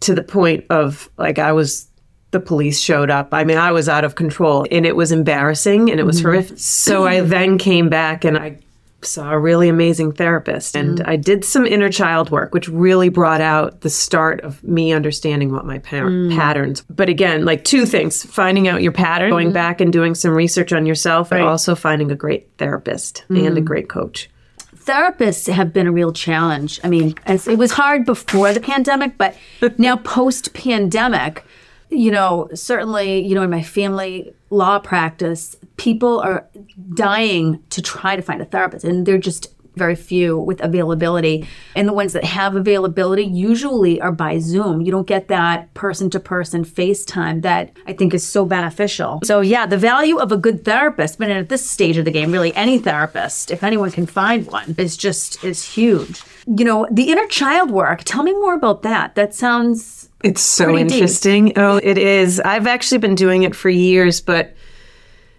to 0.00 0.14
the 0.14 0.22
point 0.22 0.64
of 0.70 1.10
like 1.16 1.38
I 1.38 1.52
was 1.52 1.88
the 2.32 2.40
police 2.40 2.80
showed 2.80 3.10
up. 3.10 3.28
I 3.32 3.44
mean, 3.44 3.56
I 3.56 3.72
was 3.72 3.88
out 3.88 4.04
of 4.04 4.14
control 4.14 4.66
and 4.70 4.84
it 4.84 4.96
was 4.96 5.12
embarrassing 5.12 5.90
and 5.90 5.98
it 6.00 6.02
was 6.04 6.18
mm-hmm. 6.18 6.26
horrific. 6.26 6.58
So 6.58 7.06
I 7.06 7.20
then 7.20 7.56
came 7.56 7.88
back 7.88 8.24
and 8.24 8.36
I 8.36 8.58
saw 9.06 9.30
a 9.30 9.38
really 9.38 9.68
amazing 9.68 10.12
therapist 10.12 10.76
and 10.76 10.98
mm-hmm. 10.98 11.10
I 11.10 11.16
did 11.16 11.44
some 11.44 11.66
inner 11.66 11.88
child 11.88 12.30
work, 12.30 12.52
which 12.52 12.68
really 12.68 13.08
brought 13.08 13.40
out 13.40 13.80
the 13.80 13.90
start 13.90 14.40
of 14.40 14.62
me 14.62 14.92
understanding 14.92 15.52
what 15.52 15.64
my 15.64 15.78
par- 15.78 16.10
mm. 16.10 16.34
patterns. 16.36 16.82
But 16.90 17.08
again, 17.08 17.44
like 17.44 17.64
two 17.64 17.86
things 17.86 18.24
finding 18.24 18.68
out 18.68 18.82
your 18.82 18.92
pattern, 18.92 19.30
going 19.30 19.48
mm-hmm. 19.48 19.54
back 19.54 19.80
and 19.80 19.92
doing 19.92 20.14
some 20.14 20.32
research 20.32 20.72
on 20.72 20.86
yourself, 20.86 21.32
and 21.32 21.42
also 21.42 21.74
finding 21.74 22.10
a 22.10 22.16
great 22.16 22.48
therapist 22.58 23.24
and 23.28 23.58
a 23.58 23.60
mm. 23.60 23.64
great 23.64 23.88
coach. 23.88 24.28
therapists 24.74 25.52
have 25.52 25.72
been 25.72 25.86
a 25.86 25.92
real 25.92 26.12
challenge. 26.12 26.80
I 26.84 26.88
mean, 26.88 27.14
it 27.26 27.58
was 27.58 27.72
hard 27.72 28.04
before 28.04 28.52
the 28.52 28.60
pandemic, 28.60 29.18
but 29.18 29.36
now 29.78 29.96
post 29.96 30.54
pandemic, 30.54 31.44
you 31.90 32.10
know, 32.10 32.48
certainly, 32.54 33.24
you 33.26 33.34
know, 33.34 33.42
in 33.42 33.50
my 33.50 33.62
family 33.62 34.34
law 34.50 34.78
practice, 34.78 35.56
people 35.76 36.20
are 36.20 36.48
dying 36.94 37.62
to 37.70 37.82
try 37.82 38.16
to 38.16 38.22
find 38.22 38.40
a 38.40 38.44
therapist, 38.44 38.84
and 38.84 39.06
they're 39.06 39.18
just 39.18 39.52
very 39.76 39.94
few 39.94 40.38
with 40.38 40.60
availability. 40.62 41.46
And 41.74 41.86
the 41.86 41.92
ones 41.92 42.14
that 42.14 42.24
have 42.24 42.56
availability 42.56 43.24
usually 43.24 44.00
are 44.00 44.12
by 44.12 44.38
Zoom. 44.38 44.80
You 44.80 44.90
don't 44.90 45.06
get 45.06 45.28
that 45.28 45.72
person 45.74 46.10
to 46.10 46.20
person 46.20 46.64
FaceTime 46.64 47.42
that 47.42 47.76
I 47.86 47.92
think 47.92 48.14
is 48.14 48.26
so 48.26 48.44
beneficial. 48.44 49.20
So, 49.24 49.40
yeah, 49.40 49.66
the 49.66 49.76
value 49.76 50.16
of 50.16 50.32
a 50.32 50.36
good 50.36 50.64
therapist, 50.64 51.18
but 51.18 51.30
at 51.30 51.48
this 51.48 51.68
stage 51.68 51.98
of 51.98 52.04
the 52.06 52.10
game, 52.10 52.32
really 52.32 52.54
any 52.54 52.78
therapist, 52.78 53.50
if 53.50 53.62
anyone 53.62 53.90
can 53.90 54.06
find 54.06 54.46
one, 54.46 54.74
is 54.78 54.96
just 54.96 55.44
is 55.44 55.62
huge. 55.62 56.22
You 56.46 56.64
know, 56.64 56.86
the 56.90 57.10
inner 57.10 57.26
child 57.26 57.70
work, 57.70 58.02
tell 58.04 58.22
me 58.22 58.32
more 58.32 58.54
about 58.54 58.82
that. 58.82 59.14
That 59.14 59.34
sounds 59.34 60.08
It's 60.26 60.42
so 60.42 60.64
Pretty 60.64 60.84
deep. 60.84 60.92
interesting. 60.94 61.52
Oh, 61.56 61.76
it 61.82 61.96
is. 61.98 62.40
I've 62.40 62.66
actually 62.66 62.98
been 62.98 63.14
doing 63.14 63.44
it 63.44 63.54
for 63.54 63.68
years, 63.70 64.20
but 64.20 64.54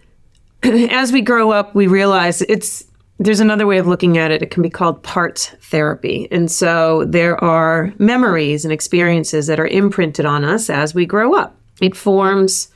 as 0.63 1.11
we 1.11 1.21
grow 1.21 1.51
up, 1.51 1.75
we 1.75 1.87
realize 1.87 2.41
it's 2.43 2.85
there's 3.19 3.39
another 3.39 3.65
way 3.65 3.79
of 3.79 3.87
looking 3.87 4.17
at 4.17 4.31
it. 4.31 4.41
It 4.43 4.51
can 4.51 4.61
be 4.63 4.69
called 4.69 5.01
part 5.03 5.55
therapy. 5.61 6.27
And 6.31 6.51
so 6.51 7.03
there 7.05 7.43
are 7.43 7.91
memories 7.97 8.63
and 8.63 8.71
experiences 8.71 9.47
that 9.47 9.59
are 9.59 9.67
imprinted 9.67 10.25
on 10.25 10.45
us 10.45 10.69
as 10.69 10.93
we 10.93 11.05
grow 11.05 11.33
up. 11.33 11.55
It 11.81 11.95
forms 11.95 12.69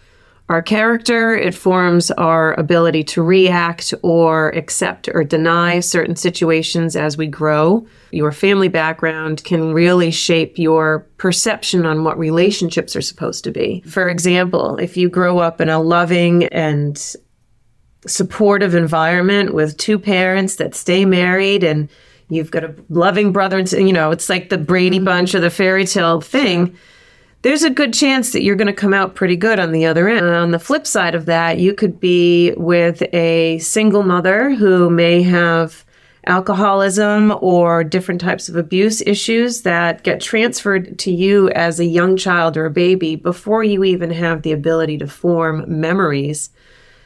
our 0.51 0.61
character, 0.61 1.33
it 1.33 1.55
forms 1.55 2.11
our 2.11 2.59
ability 2.59 3.05
to 3.05 3.23
react 3.23 3.93
or 4.01 4.49
accept 4.49 5.07
or 5.13 5.23
deny 5.23 5.79
certain 5.79 6.17
situations 6.17 6.97
as 6.97 7.15
we 7.15 7.25
grow. 7.25 7.87
Your 8.11 8.33
family 8.33 8.67
background 8.67 9.45
can 9.45 9.71
really 9.71 10.11
shape 10.11 10.59
your 10.59 11.07
perception 11.15 11.85
on 11.85 12.03
what 12.03 12.19
relationships 12.19 12.97
are 12.97 13.01
supposed 13.01 13.45
to 13.45 13.51
be. 13.51 13.79
For 13.87 14.09
example, 14.09 14.75
if 14.75 14.97
you 14.97 15.07
grow 15.07 15.39
up 15.39 15.61
in 15.61 15.69
a 15.69 15.81
loving 15.81 16.47
and 16.47 17.01
supportive 18.05 18.75
environment 18.75 19.53
with 19.53 19.77
two 19.77 19.97
parents 19.97 20.57
that 20.57 20.75
stay 20.75 21.05
married 21.05 21.63
and 21.63 21.87
you've 22.27 22.51
got 22.51 22.65
a 22.65 22.75
loving 22.89 23.31
brother 23.31 23.59
and 23.59 23.71
you 23.71 23.93
know 23.93 24.11
it's 24.11 24.27
like 24.27 24.49
the 24.49 24.57
brady 24.57 24.99
bunch 24.99 25.33
or 25.33 25.39
the 25.39 25.49
fairy 25.49 25.85
tale 25.85 26.19
thing 26.19 26.75
there's 27.41 27.63
a 27.63 27.69
good 27.69 27.93
chance 27.93 28.31
that 28.31 28.43
you're 28.43 28.55
going 28.55 28.67
to 28.67 28.73
come 28.73 28.93
out 28.93 29.15
pretty 29.15 29.35
good 29.35 29.59
on 29.59 29.71
the 29.71 29.85
other 29.85 30.07
end. 30.07 30.25
On 30.25 30.51
the 30.51 30.59
flip 30.59 30.85
side 30.85 31.15
of 31.15 31.25
that 31.25 31.59
you 31.59 31.73
could 31.73 31.99
be 31.99 32.53
with 32.57 33.01
a 33.13 33.57
single 33.59 34.03
mother 34.03 34.53
who 34.53 34.89
may 34.89 35.21
have 35.23 35.83
alcoholism 36.27 37.33
or 37.41 37.83
different 37.83 38.21
types 38.21 38.47
of 38.47 38.55
abuse 38.55 39.01
issues 39.01 39.63
that 39.63 40.03
get 40.03 40.21
transferred 40.21 40.99
to 40.99 41.11
you 41.11 41.49
as 41.49 41.79
a 41.79 41.85
young 41.85 42.15
child 42.15 42.55
or 42.55 42.65
a 42.65 42.71
baby 42.71 43.15
before 43.15 43.63
you 43.63 43.83
even 43.83 44.11
have 44.11 44.43
the 44.43 44.51
ability 44.51 44.97
to 44.99 45.07
form 45.07 45.65
memories. 45.67 46.49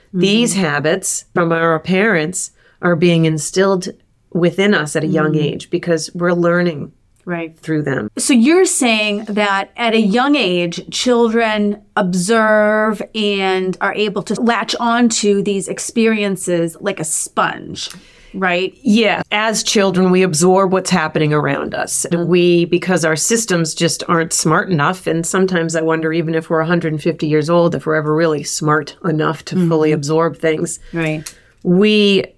Mm-hmm. 0.10 0.20
These 0.20 0.56
habits 0.56 1.26
from 1.34 1.54
our 1.54 1.80
parents 1.80 2.52
are 2.82 2.98
being 2.98 3.24
instilled 3.24 3.88
within 4.32 4.74
us 4.74 4.98
at 4.98 5.04
a 5.06 5.08
young 5.08 5.32
mm-hmm. 5.32 5.44
age 5.44 5.70
because 5.70 6.14
we're 6.14 6.34
learning 6.34 6.92
right. 7.26 7.58
through 7.60 7.84
them. 7.84 8.10
So 8.18 8.34
you're 8.34 8.66
saying 8.66 9.26
that 9.26 9.72
at 9.76 9.94
a 9.94 10.00
young 10.00 10.36
age, 10.36 10.90
children 10.92 11.84
observe 11.96 13.02
and 13.14 13.78
are 13.82 13.94
able 13.94 14.24
to 14.24 14.40
latch 14.42 14.76
onto 14.80 15.42
these 15.42 15.68
experiences 15.68 16.78
like 16.80 17.00
a 17.00 17.04
sponge, 17.04 17.90
right? 18.34 18.78
Yeah, 18.82 19.24
as 19.32 19.64
children, 19.64 20.12
we 20.12 20.24
absorb 20.24 20.72
what's 20.72 20.90
happening 20.90 21.34
around 21.34 21.74
us. 21.74 22.06
Mm-hmm. 22.12 22.30
We, 22.30 22.66
because 22.66 23.04
our 23.04 23.16
systems 23.16 23.74
just 23.74 24.04
aren't 24.08 24.34
smart 24.34 24.70
enough, 24.70 25.08
and 25.08 25.26
sometimes 25.26 25.76
I 25.76 25.82
wonder, 25.82 26.14
even 26.14 26.36
if 26.36 26.50
we're 26.50 26.60
150 26.60 27.28
years 27.28 27.50
old, 27.50 27.76
if 27.76 27.86
we're 27.86 27.96
ever 27.96 28.14
really 28.14 28.44
smart 28.44 28.96
enough 29.04 29.44
to 29.46 29.68
fully 29.68 29.90
mm-hmm. 29.90 29.96
absorb 29.96 30.38
things. 30.38 30.80
Right. 30.94 31.34
we 31.64 32.35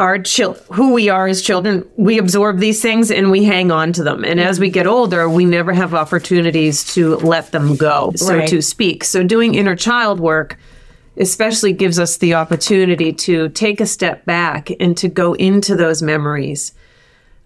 are 0.00 0.18
chil- 0.18 0.56
who 0.72 0.92
we 0.92 1.08
are 1.08 1.28
as 1.28 1.42
children 1.42 1.86
we 1.96 2.18
absorb 2.18 2.58
these 2.58 2.82
things 2.82 3.10
and 3.10 3.30
we 3.30 3.44
hang 3.44 3.70
on 3.70 3.92
to 3.92 4.02
them 4.02 4.24
and 4.24 4.40
as 4.40 4.58
we 4.58 4.68
get 4.70 4.86
older 4.86 5.28
we 5.28 5.44
never 5.44 5.72
have 5.72 5.94
opportunities 5.94 6.82
to 6.94 7.16
let 7.16 7.52
them 7.52 7.76
go 7.76 8.12
so 8.16 8.36
Right. 8.36 8.48
to 8.48 8.60
speak 8.62 9.04
so 9.04 9.22
doing 9.22 9.54
inner 9.54 9.76
child 9.76 10.18
work 10.18 10.58
especially 11.18 11.72
gives 11.72 11.98
us 11.98 12.16
the 12.16 12.34
opportunity 12.34 13.12
to 13.12 13.50
take 13.50 13.80
a 13.80 13.86
step 13.86 14.24
back 14.24 14.70
and 14.80 14.96
to 14.96 15.08
go 15.08 15.34
into 15.34 15.76
those 15.76 16.02
memories 16.02 16.72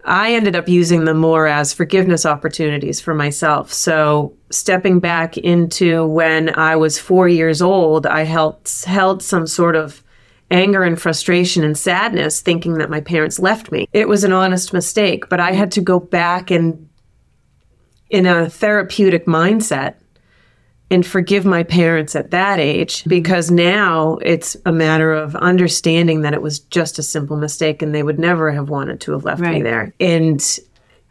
I 0.09 0.35
ended 0.35 0.55
up 0.55 0.69
using 0.69 1.03
them 1.03 1.17
more 1.17 1.47
as 1.47 1.73
forgiveness 1.73 2.25
opportunities 2.25 3.01
for 3.01 3.13
myself. 3.13 3.73
So, 3.73 4.31
stepping 4.51 5.01
back 5.01 5.37
into 5.37 6.07
when 6.07 6.57
I 6.57 6.77
was 6.77 6.97
four 6.97 7.27
years 7.27 7.61
old, 7.61 8.05
I 8.05 8.23
held, 8.23 8.55
held 8.85 9.21
some 9.21 9.45
sort 9.47 9.75
of 9.75 10.01
anger 10.49 10.83
and 10.83 10.99
frustration 11.01 11.63
and 11.63 11.77
sadness, 11.77 12.41
thinking 12.41 12.75
that 12.75 12.89
my 12.89 13.01
parents 13.01 13.39
left 13.39 13.71
me. 13.71 13.87
It 13.93 14.07
was 14.07 14.23
an 14.23 14.31
honest 14.31 14.73
mistake, 14.73 15.29
but 15.29 15.39
I 15.39 15.51
had 15.51 15.71
to 15.73 15.81
go 15.81 15.99
back 15.99 16.51
and, 16.51 16.87
in 18.09 18.25
a 18.25 18.49
therapeutic 18.49 19.25
mindset, 19.25 19.95
and 20.89 21.05
forgive 21.05 21.45
my 21.45 21.63
parents 21.63 22.15
at 22.15 22.31
that 22.31 22.59
age 22.59 22.99
mm-hmm. 22.99 23.09
because 23.09 23.51
now 23.51 24.17
it's 24.21 24.55
a 24.65 24.71
matter 24.71 25.11
of 25.11 25.35
understanding 25.35 26.21
that 26.21 26.33
it 26.33 26.41
was 26.41 26.59
just 26.59 26.97
a 26.97 27.03
simple 27.03 27.37
mistake 27.37 27.81
and 27.81 27.93
they 27.93 28.03
would 28.03 28.19
never 28.19 28.51
have 28.51 28.69
wanted 28.69 29.01
to 29.01 29.11
have 29.11 29.25
left 29.25 29.41
me 29.41 29.61
there. 29.61 29.93
And 29.99 30.41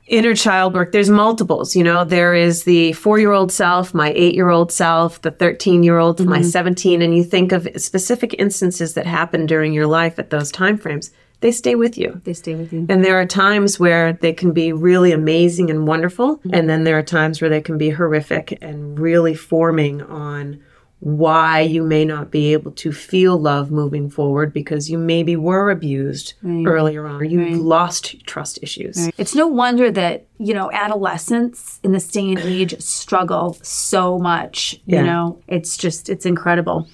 inner 0.07 0.35
child 0.35 0.75
work, 0.75 0.93
there's 0.93 1.11
multiples. 1.11 1.75
You 1.75 1.85
know, 1.85 2.05
there 2.05 2.35
is 2.35 2.65
the 2.65 2.93
four 2.93 3.19
year 3.19 3.33
old 3.33 3.53
self, 3.53 3.95
my 3.95 4.13
eight 4.15 4.35
year 4.35 4.51
old 4.51 4.73
self, 4.73 5.21
the 5.23 5.31
13 5.31 5.83
year 5.83 5.99
old, 5.99 6.25
my 6.25 6.39
mm-hmm. 6.39 6.49
17, 6.49 7.03
and 7.03 7.17
you 7.17 7.25
think 7.25 7.53
of 7.53 7.69
specific 7.77 8.35
instances 8.39 8.95
that 8.95 9.07
happen 9.07 9.47
during 9.47 9.73
your 9.73 9.87
life 9.87 10.19
at 10.19 10.31
those 10.31 10.51
time 10.51 10.79
frames. 10.79 11.11
They 11.41 11.53
stay 11.53 11.75
with 11.75 11.99
you. 11.99 12.21
They 12.25 12.33
stay 12.33 12.55
with 12.55 12.73
you. 12.73 12.87
And 12.89 13.05
there 13.05 13.21
are 13.21 13.27
times 13.27 13.79
where 13.79 14.15
they 14.15 14.33
can 14.33 14.53
be 14.53 14.73
really 14.73 15.13
amazing 15.13 15.71
and 15.71 15.87
wonderful. 15.87 16.39
Mm-hmm. 16.39 16.55
And 16.55 16.71
then 16.71 16.85
there 16.85 16.99
are 16.99 17.03
times 17.03 17.41
where 17.41 17.51
they 17.51 17.61
can 17.61 17.77
be 17.77 17.91
horrific 17.91 18.57
and 18.63 18.99
really 18.99 19.35
forming 19.35 20.01
on 20.03 20.63
why 21.01 21.61
you 21.61 21.83
may 21.83 22.05
not 22.05 22.31
be 22.31 22.53
able 22.53 22.73
to 22.73 22.91
feel 22.91 23.39
love 23.39 23.71
moving 23.71 24.09
forward 24.09 24.53
because 24.53 24.91
you 24.91 24.97
maybe 24.99 25.37
were 25.37 25.71
abused 25.71 26.35
earlier 26.67 27.07
on 27.07 27.21
or 27.21 27.25
you've 27.25 27.61
lost 27.61 28.27
trust 28.27 28.59
issues. 28.63 29.11
It's 29.19 29.35
no 29.35 29.47
wonder 29.47 29.91
that, 29.91 30.27
you 30.39 30.55
know, 30.55 30.71
adolescents 30.73 31.81
in 31.83 31.93
this 31.93 32.09
day 32.09 32.31
and 32.31 32.39
age 32.39 32.81
struggle 32.81 33.59
so 33.63 34.19
much. 34.19 34.81
Yeah. 34.87 35.01
You 35.01 35.07
know, 35.07 35.43
it's 35.49 35.77
just, 35.77 36.09
it's 36.09 36.25
incredible. 36.25 36.89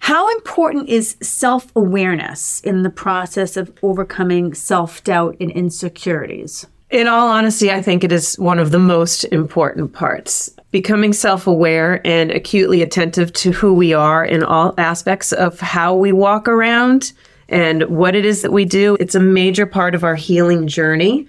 How 0.00 0.30
important 0.30 0.88
is 0.88 1.16
self 1.20 1.72
awareness 1.74 2.60
in 2.60 2.84
the 2.84 2.90
process 2.90 3.56
of 3.56 3.76
overcoming 3.82 4.54
self 4.54 5.02
doubt 5.02 5.36
and 5.40 5.50
insecurities? 5.50 6.66
In 6.90 7.06
all 7.06 7.28
honesty, 7.28 7.70
I 7.70 7.82
think 7.82 8.02
it 8.02 8.12
is 8.12 8.38
one 8.38 8.58
of 8.58 8.70
the 8.70 8.78
most 8.78 9.24
important 9.24 9.92
parts. 9.92 10.50
Becoming 10.70 11.12
self 11.12 11.46
aware 11.46 12.00
and 12.06 12.30
acutely 12.30 12.80
attentive 12.80 13.32
to 13.34 13.52
who 13.52 13.74
we 13.74 13.92
are 13.92 14.24
in 14.24 14.42
all 14.42 14.74
aspects 14.78 15.32
of 15.32 15.60
how 15.60 15.94
we 15.94 16.12
walk 16.12 16.48
around 16.48 17.12
and 17.50 17.82
what 17.84 18.14
it 18.14 18.24
is 18.24 18.40
that 18.42 18.52
we 18.52 18.64
do. 18.64 18.96
It's 19.00 19.14
a 19.14 19.20
major 19.20 19.66
part 19.66 19.94
of 19.94 20.02
our 20.02 20.14
healing 20.14 20.66
journey. 20.66 21.26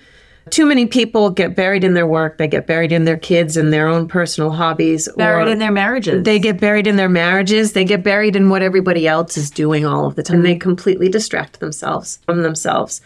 Too 0.49 0.65
many 0.65 0.85
people 0.85 1.29
get 1.29 1.55
buried 1.55 1.83
in 1.83 1.93
their 1.93 2.07
work, 2.07 2.37
they 2.37 2.47
get 2.47 2.65
buried 2.65 2.91
in 2.91 3.03
their 3.03 3.17
kids 3.17 3.55
and 3.55 3.71
their 3.71 3.87
own 3.87 4.07
personal 4.07 4.51
hobbies. 4.51 5.07
Buried 5.15 5.47
or 5.47 5.51
in 5.51 5.59
their 5.59 5.71
marriages. 5.71 6.23
they 6.23 6.39
get 6.39 6.59
buried 6.59 6.87
in 6.87 6.95
their 6.95 7.09
marriages, 7.09 7.73
they 7.73 7.83
get 7.83 8.01
buried 8.01 8.35
in 8.35 8.49
what 8.49 8.61
everybody 8.61 9.07
else 9.07 9.37
is 9.37 9.51
doing 9.51 9.85
all 9.85 10.05
of 10.05 10.15
the 10.15 10.23
time. 10.23 10.37
And 10.37 10.45
they 10.45 10.55
completely 10.55 11.09
distract 11.09 11.59
themselves 11.59 12.19
from 12.25 12.43
themselves 12.43 13.01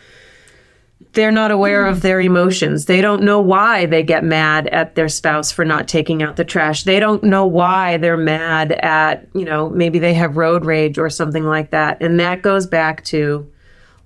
they're 1.12 1.32
not 1.32 1.52
aware 1.52 1.86
of 1.86 2.02
their 2.02 2.22
emotions. 2.22 2.86
They 2.86 3.02
don't 3.02 3.24
know 3.24 3.40
why 3.40 3.86
they 3.86 4.04
get 4.04 4.24
mad 4.24 4.68
at 4.68 4.96
their 4.96 5.10
spouse 5.10 5.52
for 5.52 5.66
not 5.66 5.88
taking 5.88 6.24
out 6.24 6.38
the 6.38 6.46
trash. 6.46 6.84
They 6.84 7.00
don't 7.00 7.24
know 7.24 7.46
why 7.46 7.98
they're 7.98 8.18
mad 8.18 8.72
at, 8.72 9.28
you 9.34 9.46
know, 9.46 9.70
maybe 9.70 10.00
they 10.00 10.14
have 10.14 10.38
road 10.38 10.66
rage 10.66 10.98
or 10.98 11.10
something 11.10 11.44
like 11.44 11.72
that. 11.72 12.02
And 12.02 12.20
that 12.20 12.42
goes 12.42 12.66
back 12.66 13.04
to 13.06 13.52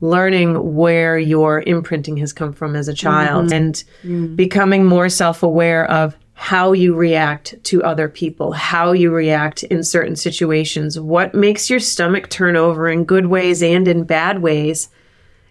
learning 0.02 0.76
where 0.76 1.18
your 1.18 1.62
imprinting 1.62 2.18
has 2.18 2.34
come 2.34 2.54
from 2.54 2.76
as 2.76 2.88
a 2.88 2.94
child 2.94 3.48
mm-hmm. 3.48 3.54
and 3.54 3.84
mm. 4.04 4.36
becoming 4.36 4.86
more 4.86 5.10
self 5.10 5.44
aware 5.44 5.90
of 5.90 6.16
how 6.34 6.72
you 6.72 6.94
react 6.94 7.56
to 7.64 7.84
other 7.84 8.08
people, 8.08 8.52
how 8.52 8.92
you 8.92 9.12
react 9.12 9.64
in 9.64 9.84
certain 9.84 10.16
situations, 10.16 11.00
what 11.00 11.34
makes 11.34 11.68
your 11.68 11.80
stomach 11.80 12.30
turn 12.30 12.56
over 12.56 12.88
in 12.88 13.06
good 13.06 13.26
ways 13.26 13.64
and 13.64 13.88
in 13.88 14.04
bad 14.04 14.40
ways 14.42 14.90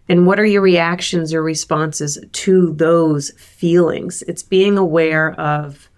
And 0.08 0.26
what 0.26 0.38
are 0.38 0.46
your 0.46 0.62
reactions 0.62 1.34
or 1.34 1.42
responses 1.42 2.18
to 2.30 2.72
those 2.74 3.30
feelings? 3.32 4.22
It's 4.22 4.42
being 4.42 4.78
aware 4.78 5.32
of 5.32 5.88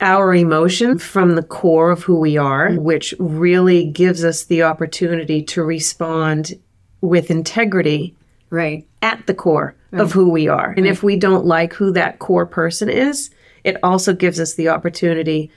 our 0.00 0.34
emotion 0.34 0.98
from 0.98 1.36
the 1.36 1.42
core 1.42 1.90
of 1.90 2.02
who 2.02 2.18
we 2.20 2.36
are, 2.36 2.72
which 2.74 3.14
really 3.18 3.84
gives 3.84 4.24
us 4.24 4.44
the 4.44 4.62
opportunity 4.62 5.42
to 5.42 5.62
respond 5.62 6.52
with 7.00 7.30
integrity 7.30 8.14
Right. 8.50 8.86
at 9.02 9.26
the 9.26 9.34
core 9.34 9.74
of 9.92 10.12
who 10.12 10.28
we 10.28 10.48
are. 10.48 10.74
And 10.76 10.86
if 10.86 11.02
we 11.02 11.16
don't 11.16 11.46
like 11.46 11.72
who 11.72 11.92
that 11.92 12.18
core 12.18 12.46
person 12.46 12.90
is, 12.90 13.30
it 13.64 13.78
also 13.82 14.12
gives 14.12 14.38
us 14.38 14.54
the 14.54 14.68
opportunity 14.68 15.50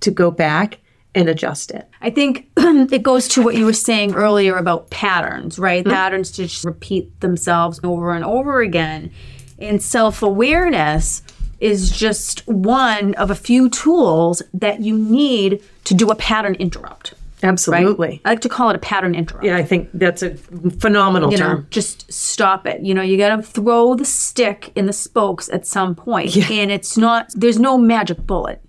to 0.00 0.10
go 0.10 0.30
back 0.30 0.78
and 1.14 1.28
adjust 1.28 1.70
it. 1.70 1.88
I 2.00 2.10
think 2.10 2.48
it 2.56 3.02
goes 3.02 3.28
to 3.28 3.42
what 3.42 3.56
you 3.56 3.64
were 3.64 3.72
saying 3.72 4.14
earlier 4.14 4.56
about 4.56 4.90
patterns, 4.90 5.58
right? 5.58 5.84
Mm-hmm. 5.84 5.92
Patterns 5.92 6.30
to 6.32 6.44
just 6.44 6.64
repeat 6.64 7.20
themselves 7.20 7.80
over 7.82 8.12
and 8.12 8.24
over 8.24 8.60
again. 8.60 9.10
And 9.58 9.82
self 9.82 10.22
awareness 10.22 11.22
is 11.58 11.90
just 11.90 12.46
one 12.48 13.14
of 13.14 13.30
a 13.30 13.34
few 13.34 13.68
tools 13.68 14.42
that 14.54 14.80
you 14.80 14.96
need 14.96 15.62
to 15.84 15.94
do 15.94 16.10
a 16.10 16.14
pattern 16.14 16.54
interrupt. 16.54 17.14
Absolutely. 17.42 18.20
I 18.24 18.30
like 18.30 18.40
to 18.42 18.48
call 18.48 18.70
it 18.70 18.76
a 18.76 18.80
pattern 18.80 19.14
interrupt. 19.14 19.44
Yeah, 19.44 19.56
I 19.56 19.62
think 19.62 19.88
that's 19.94 20.22
a 20.22 20.34
phenomenal 20.78 21.30
You 21.32 21.38
know, 21.38 21.46
term. 21.46 21.66
just 21.70 22.10
stop 22.12 22.66
it. 22.66 22.82
You 22.82 22.94
know, 22.94 23.02
you 23.02 23.16
got 23.16 23.36
to 23.36 23.42
throw 23.42 23.94
the 23.94 24.04
stick 24.04 24.72
in 24.74 24.86
the 24.86 24.92
spokes 24.92 25.48
at 25.50 25.66
some 25.66 25.94
point. 25.94 26.34
Yeah. 26.36 26.50
And 26.50 26.70
it's 26.70 26.96
not, 26.96 27.30
there's 27.34 27.58
no 27.58 27.78
magic 27.78 28.26
bullet. 28.26 28.62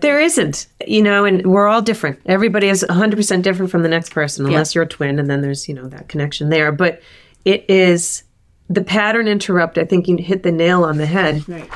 There 0.00 0.20
isn't, 0.20 0.66
you 0.86 1.02
know, 1.02 1.24
and 1.24 1.44
we're 1.46 1.68
all 1.68 1.82
different. 1.82 2.20
Everybody 2.26 2.68
is 2.68 2.84
100% 2.88 3.42
different 3.42 3.70
from 3.70 3.82
the 3.82 3.88
next 3.88 4.12
person, 4.12 4.46
unless 4.46 4.74
you're 4.74 4.84
a 4.84 4.88
twin, 4.88 5.18
and 5.18 5.28
then 5.28 5.40
there's, 5.40 5.68
you 5.68 5.74
know, 5.74 5.88
that 5.88 6.08
connection 6.08 6.50
there. 6.50 6.72
But 6.72 7.00
it 7.44 7.64
is 7.68 8.24
the 8.68 8.82
pattern 8.82 9.28
interrupt. 9.28 9.78
I 9.78 9.84
think 9.84 10.08
you 10.08 10.16
hit 10.16 10.42
the 10.42 10.52
nail 10.52 10.84
on 10.84 10.98
the 10.98 11.06
head. 11.06 11.48
Right. 11.48 11.70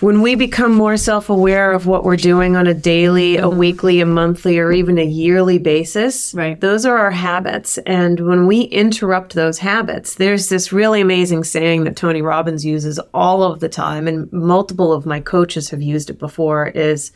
When 0.00 0.22
we 0.22 0.34
become 0.34 0.74
more 0.74 0.96
self 0.96 1.30
aware 1.30 1.72
of 1.72 1.86
what 1.86 2.04
we're 2.04 2.16
doing 2.16 2.56
on 2.56 2.66
a 2.66 2.74
daily, 2.74 3.36
a 3.36 3.42
mm-hmm. 3.42 3.58
weekly, 3.58 4.00
a 4.00 4.06
monthly, 4.06 4.58
or 4.58 4.72
even 4.72 4.98
a 4.98 5.04
yearly 5.04 5.58
basis, 5.58 6.34
Right. 6.34 6.60
those 6.60 6.84
are 6.84 6.98
our 6.98 7.12
habits. 7.12 7.78
And 7.78 8.20
when 8.20 8.46
we 8.46 8.62
interrupt 8.62 9.34
those 9.34 9.58
habits, 9.58 10.16
there's 10.16 10.48
this 10.48 10.72
really 10.72 11.00
amazing 11.00 11.44
saying 11.44 11.84
that 11.84 11.96
Tony 11.96 12.22
Robbins 12.22 12.66
uses 12.66 12.98
all 13.14 13.44
of 13.44 13.60
the 13.60 13.68
time, 13.68 14.08
and 14.08 14.30
multiple 14.32 14.92
of 14.92 15.06
my 15.06 15.20
coaches 15.20 15.70
have 15.70 15.80
used 15.80 16.10
it 16.10 16.18
before 16.18 16.66
is 16.66 17.12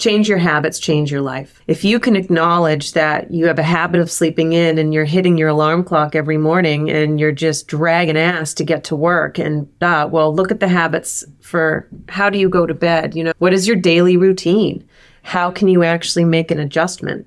change 0.00 0.28
your 0.28 0.38
habits, 0.38 0.78
change 0.78 1.12
your 1.12 1.20
life. 1.20 1.62
If 1.68 1.84
you 1.84 2.00
can 2.00 2.16
acknowledge 2.16 2.92
that 2.92 3.30
you 3.30 3.46
have 3.46 3.58
a 3.58 3.62
habit 3.62 4.00
of 4.00 4.10
sleeping 4.10 4.54
in 4.54 4.78
and 4.78 4.92
you're 4.92 5.04
hitting 5.04 5.36
your 5.36 5.50
alarm 5.50 5.84
clock 5.84 6.16
every 6.16 6.38
morning 6.38 6.90
and 6.90 7.20
you're 7.20 7.30
just 7.30 7.68
dragging 7.68 8.16
ass 8.16 8.54
to 8.54 8.64
get 8.64 8.82
to 8.84 8.96
work 8.96 9.38
and 9.38 9.68
uh, 9.82 10.08
well, 10.10 10.34
look 10.34 10.50
at 10.50 10.60
the 10.60 10.68
habits 10.68 11.24
for 11.40 11.86
how 12.08 12.30
do 12.30 12.38
you 12.38 12.48
go 12.48 12.66
to 12.66 12.74
bed? 12.74 13.14
You 13.14 13.24
know, 13.24 13.32
what 13.38 13.52
is 13.52 13.66
your 13.68 13.76
daily 13.76 14.16
routine? 14.16 14.88
How 15.22 15.50
can 15.50 15.68
you 15.68 15.84
actually 15.84 16.24
make 16.24 16.50
an 16.50 16.58
adjustment? 16.58 17.26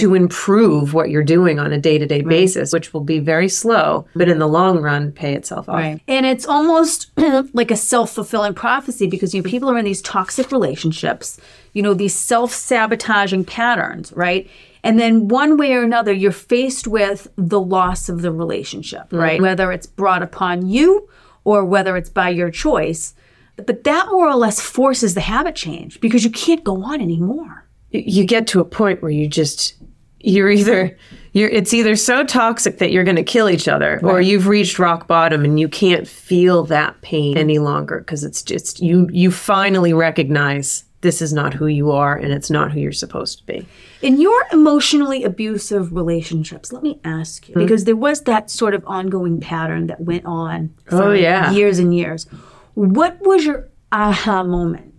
To 0.00 0.14
improve 0.14 0.94
what 0.94 1.10
you're 1.10 1.22
doing 1.22 1.58
on 1.58 1.72
a 1.72 1.78
day 1.78 1.98
to 1.98 2.06
day 2.06 2.22
basis, 2.22 2.72
which 2.72 2.92
will 2.92 3.04
be 3.04 3.18
very 3.18 3.48
slow, 3.48 4.06
but 4.14 4.28
in 4.28 4.38
the 4.38 4.48
long 4.48 4.80
run, 4.80 5.12
pay 5.12 5.34
itself 5.34 5.68
off. 5.68 5.76
Right. 5.76 6.00
And 6.08 6.26
it's 6.26 6.46
almost 6.46 7.10
like 7.52 7.70
a 7.70 7.76
self 7.76 8.12
fulfilling 8.12 8.54
prophecy 8.54 9.06
because 9.06 9.34
you 9.34 9.42
know, 9.42 9.48
people 9.48 9.70
are 9.70 9.78
in 9.78 9.84
these 9.84 10.02
toxic 10.02 10.50
relationships, 10.52 11.40
you 11.72 11.82
know, 11.82 11.94
these 11.94 12.14
self 12.14 12.52
sabotaging 12.52 13.44
patterns, 13.44 14.12
right? 14.14 14.48
And 14.82 14.98
then 14.98 15.28
one 15.28 15.56
way 15.56 15.72
or 15.74 15.82
another, 15.82 16.12
you're 16.12 16.32
faced 16.32 16.86
with 16.86 17.28
the 17.36 17.60
loss 17.60 18.08
of 18.08 18.22
the 18.22 18.32
relationship, 18.32 19.06
mm-hmm. 19.08 19.16
right? 19.16 19.40
Whether 19.40 19.72
it's 19.72 19.86
brought 19.86 20.22
upon 20.22 20.66
you 20.66 21.08
or 21.44 21.64
whether 21.64 21.96
it's 21.96 22.10
by 22.10 22.30
your 22.30 22.50
choice. 22.50 23.14
But 23.56 23.84
that 23.84 24.06
more 24.10 24.28
or 24.28 24.36
less 24.36 24.60
forces 24.60 25.14
the 25.14 25.20
habit 25.20 25.54
change 25.54 26.00
because 26.00 26.24
you 26.24 26.30
can't 26.30 26.64
go 26.64 26.82
on 26.82 27.00
anymore. 27.00 27.66
you 27.90 28.24
get 28.24 28.46
to 28.48 28.60
a 28.60 28.64
point 28.64 29.02
where 29.02 29.10
you 29.10 29.28
just 29.28 29.74
you're 30.20 30.50
either 30.50 30.96
you're 31.32 31.48
it's 31.48 31.72
either 31.72 31.96
so 31.96 32.24
toxic 32.24 32.78
that 32.78 32.92
you're 32.92 33.04
going 33.04 33.16
to 33.16 33.22
kill 33.22 33.48
each 33.48 33.68
other 33.68 34.00
or 34.02 34.20
you've 34.20 34.46
reached 34.46 34.78
rock 34.78 35.06
bottom 35.06 35.44
and 35.44 35.58
you 35.58 35.68
can't 35.68 36.06
feel 36.06 36.64
that 36.64 37.00
pain 37.02 37.38
any 37.38 37.58
longer 37.58 38.00
because 38.00 38.24
it's 38.24 38.42
just 38.42 38.80
you 38.80 39.08
you 39.12 39.30
finally 39.30 39.92
recognize 39.92 40.84
this 41.02 41.22
is 41.22 41.32
not 41.32 41.54
who 41.54 41.66
you 41.66 41.90
are 41.90 42.16
and 42.16 42.32
it's 42.32 42.50
not 42.50 42.72
who 42.72 42.80
you're 42.80 42.92
supposed 42.92 43.38
to 43.38 43.46
be 43.46 43.66
In 44.02 44.20
your 44.20 44.44
emotionally 44.52 45.24
abusive 45.24 45.92
relationships, 45.92 46.72
let 46.72 46.82
me 46.82 47.00
ask 47.04 47.48
you, 47.48 47.54
hmm? 47.54 47.60
because 47.60 47.84
there 47.84 47.96
was 47.96 48.22
that 48.22 48.50
sort 48.50 48.74
of 48.74 48.84
ongoing 48.86 49.40
pattern 49.40 49.86
that 49.86 50.00
went 50.00 50.26
on 50.26 50.74
oh, 50.90 50.98
for 50.98 51.02
Oh, 51.04 51.12
yeah. 51.12 51.50
years 51.52 51.78
and 51.78 51.94
years. 51.94 52.26
What 52.74 53.18
was 53.22 53.44
your 53.44 53.68
aha 53.92 54.42
moment? 54.42 54.89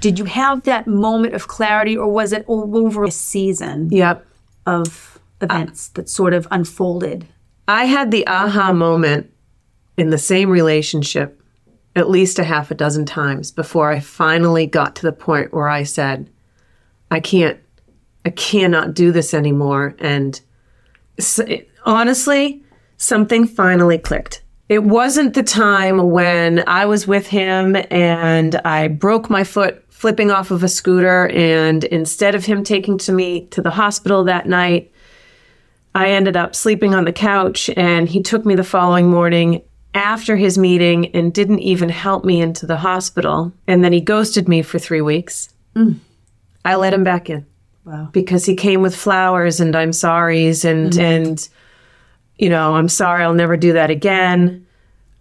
Did 0.00 0.18
you 0.18 0.24
have 0.24 0.62
that 0.64 0.86
moment 0.86 1.34
of 1.34 1.48
clarity, 1.48 1.96
or 1.96 2.10
was 2.10 2.32
it 2.32 2.44
all 2.46 2.76
over 2.76 3.04
a 3.04 3.10
season 3.10 3.88
yep. 3.90 4.26
of 4.66 5.18
events 5.40 5.88
that 5.88 6.08
sort 6.08 6.34
of 6.34 6.46
unfolded? 6.50 7.26
i 7.70 7.84
had 7.84 8.10
the 8.10 8.26
aha 8.26 8.72
moment 8.72 9.32
in 9.96 10.10
the 10.10 10.18
same 10.18 10.50
relationship 10.50 11.40
at 11.94 12.10
least 12.10 12.38
a 12.38 12.44
half 12.44 12.70
a 12.70 12.74
dozen 12.74 13.06
times 13.06 13.52
before 13.52 13.92
i 13.92 14.00
finally 14.00 14.66
got 14.66 14.96
to 14.96 15.02
the 15.02 15.12
point 15.12 15.54
where 15.54 15.68
i 15.68 15.82
said 15.84 16.28
i 17.10 17.20
can't 17.20 17.58
i 18.24 18.30
cannot 18.30 18.92
do 18.92 19.12
this 19.12 19.32
anymore. 19.32 19.94
And 19.98 20.40
s- 21.18 21.40
honestly 21.86 22.62
something 22.96 23.46
finally 23.46 23.96
clicked. 23.96 24.42
It 24.68 24.84
wasn't 24.84 25.34
the 25.34 25.42
time 25.42 26.10
when 26.10 26.64
i 26.66 26.86
was 26.86 27.06
with 27.06 27.28
him 27.28 27.76
and 27.90 28.56
i 28.64 28.88
broke 28.88 29.30
my 29.30 29.44
foot 29.44 29.84
flipping 30.00 30.30
off 30.30 30.50
of 30.50 30.62
a 30.62 30.68
scooter 30.68 31.28
and 31.28 31.84
instead 31.84 32.34
of 32.34 32.46
him 32.46 32.64
taking 32.64 32.96
to 32.96 33.12
me 33.12 33.44
to 33.48 33.60
the 33.60 33.68
hospital 33.68 34.24
that 34.24 34.48
night 34.48 34.90
I 35.94 36.12
ended 36.12 36.38
up 36.38 36.54
sleeping 36.54 36.94
on 36.94 37.04
the 37.04 37.12
couch 37.12 37.68
and 37.76 38.08
he 38.08 38.22
took 38.22 38.46
me 38.46 38.54
the 38.54 38.64
following 38.64 39.10
morning 39.10 39.60
after 39.92 40.36
his 40.36 40.56
meeting 40.56 41.14
and 41.14 41.34
didn't 41.34 41.58
even 41.58 41.90
help 41.90 42.24
me 42.24 42.40
into 42.40 42.64
the 42.64 42.78
hospital. 42.78 43.52
And 43.66 43.84
then 43.84 43.92
he 43.92 44.00
ghosted 44.00 44.48
me 44.48 44.62
for 44.62 44.78
three 44.78 45.02
weeks. 45.02 45.50
Mm. 45.76 45.96
I 46.64 46.76
let 46.76 46.94
him 46.94 47.04
back 47.04 47.28
in 47.28 47.44
Wow. 47.84 48.08
because 48.12 48.46
he 48.46 48.56
came 48.56 48.80
with 48.80 48.96
flowers 48.96 49.60
and 49.60 49.76
I'm 49.76 49.92
sorry's 49.92 50.64
and, 50.64 50.92
mm-hmm. 50.92 51.00
and, 51.00 51.48
you 52.38 52.48
know, 52.48 52.74
I'm 52.74 52.88
sorry, 52.88 53.22
I'll 53.22 53.34
never 53.34 53.58
do 53.58 53.74
that 53.74 53.90
again. 53.90 54.66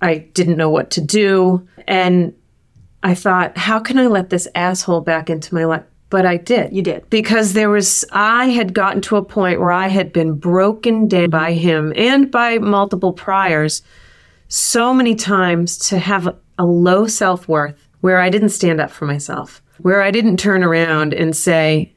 I 0.01 0.19
didn't 0.19 0.55
know 0.55 0.69
what 0.69 0.91
to 0.91 1.01
do. 1.01 1.67
And 1.85 2.33
I 3.03 3.15
thought, 3.15 3.57
how 3.57 3.79
can 3.79 3.97
I 3.97 4.07
let 4.07 4.29
this 4.29 4.47
asshole 4.55 5.01
back 5.01 5.29
into 5.29 5.55
my 5.55 5.65
life? 5.65 5.83
But 6.09 6.25
I 6.25 6.37
did 6.37 6.73
You 6.73 6.81
did. 6.81 7.07
because 7.11 7.53
there 7.53 7.69
was 7.69 8.03
I 8.11 8.45
had 8.47 8.73
gotten 8.73 8.99
to 9.03 9.15
a 9.17 9.23
point 9.23 9.59
where 9.59 9.71
I 9.71 9.89
had 9.89 10.11
been 10.11 10.33
broken 10.33 11.07
down 11.07 11.29
by 11.29 11.53
him 11.53 11.93
and 11.95 12.31
by 12.31 12.57
multiple 12.57 13.13
priors 13.13 13.83
so 14.47 14.91
many 14.91 15.13
times 15.13 15.77
to 15.89 15.99
have 15.99 16.27
a, 16.57 16.65
low 16.65 17.05
self-worth 17.05 17.87
where 18.01 18.19
I 18.19 18.29
didn't 18.29 18.49
stand 18.49 18.81
up 18.81 18.89
for 18.89 19.05
myself, 19.05 19.61
where 19.77 20.01
I 20.01 20.09
didn't 20.11 20.37
turn 20.37 20.63
around 20.63 21.13
and 21.13 21.35
say, 21.35 21.93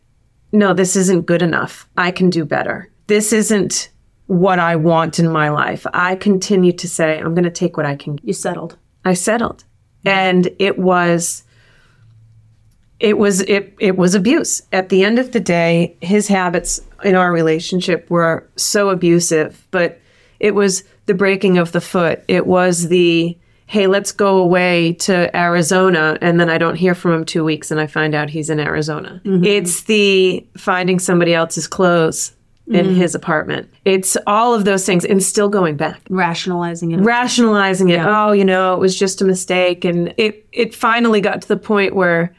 "No, 0.52 0.74
this 0.74 0.94
isn't 0.94 1.26
good 1.26 1.40
enough. 1.42 1.88
I 1.96 2.10
can 2.10 2.28
do 2.28 2.44
better. 2.44 2.90
This 3.06 3.32
isn't 3.32 3.90
what 4.26 4.58
I 4.58 4.76
want 4.76 5.18
in 5.18 5.32
my 5.32 5.48
life." 5.48 5.86
I 5.94 6.16
continued 6.16 6.78
to 6.78 6.88
say, 6.88 7.18
"I'm 7.18 7.34
going 7.34 7.44
to 7.44 7.50
take 7.50 7.76
what 7.78 7.86
I 7.86 7.96
can 7.96 8.18
You 8.22 8.34
settled. 8.34 8.76
I 9.04 9.14
settled. 9.14 9.64
And 10.04 10.48
it 10.58 10.78
was 10.78 11.44
it 12.98 13.18
was 13.18 13.40
it 13.42 13.74
it 13.80 13.96
was 13.96 14.14
abuse. 14.14 14.62
At 14.72 14.88
the 14.88 15.04
end 15.04 15.18
of 15.18 15.32
the 15.32 15.40
day, 15.40 15.96
his 16.00 16.28
habits 16.28 16.80
in 17.02 17.14
our 17.14 17.32
relationship 17.32 18.08
were 18.08 18.48
so 18.56 18.90
abusive, 18.90 19.66
but 19.70 20.00
it 20.38 20.54
was 20.54 20.84
the 21.06 21.14
breaking 21.14 21.58
of 21.58 21.72
the 21.72 21.80
foot. 21.80 22.22
It 22.28 22.46
was 22.46 22.88
the 22.88 23.36
hey, 23.66 23.86
let's 23.86 24.12
go 24.12 24.36
away 24.36 24.92
to 24.92 25.34
Arizona 25.34 26.18
and 26.20 26.38
then 26.38 26.50
I 26.50 26.58
don't 26.58 26.74
hear 26.74 26.94
from 26.94 27.14
him 27.14 27.24
2 27.24 27.42
weeks 27.42 27.70
and 27.70 27.80
I 27.80 27.86
find 27.86 28.14
out 28.14 28.28
he's 28.28 28.50
in 28.50 28.60
Arizona. 28.60 29.22
Mm-hmm. 29.24 29.44
It's 29.44 29.84
the 29.84 30.46
finding 30.58 30.98
somebody 30.98 31.32
else's 31.32 31.66
clothes 31.66 32.32
in 32.68 32.86
mm. 32.86 32.94
his 32.94 33.14
apartment. 33.14 33.68
It's 33.84 34.16
all 34.26 34.54
of 34.54 34.64
those 34.64 34.86
things 34.86 35.04
and 35.04 35.22
still 35.22 35.48
going 35.48 35.76
back 35.76 36.00
Rationalizing 36.08 36.92
it. 36.92 37.00
rationalizing 37.00 37.88
it. 37.88 38.00
Oh, 38.00 38.32
you 38.32 38.44
know, 38.44 38.74
it 38.74 38.80
was 38.80 38.98
just 38.98 39.20
a 39.20 39.24
mistake, 39.24 39.84
and 39.84 40.14
it 40.16 40.46
it 40.52 40.74
finally 40.74 41.20
got 41.20 41.42
to 41.42 41.48
the 41.48 41.56
point 41.56 41.94
where 41.94 42.34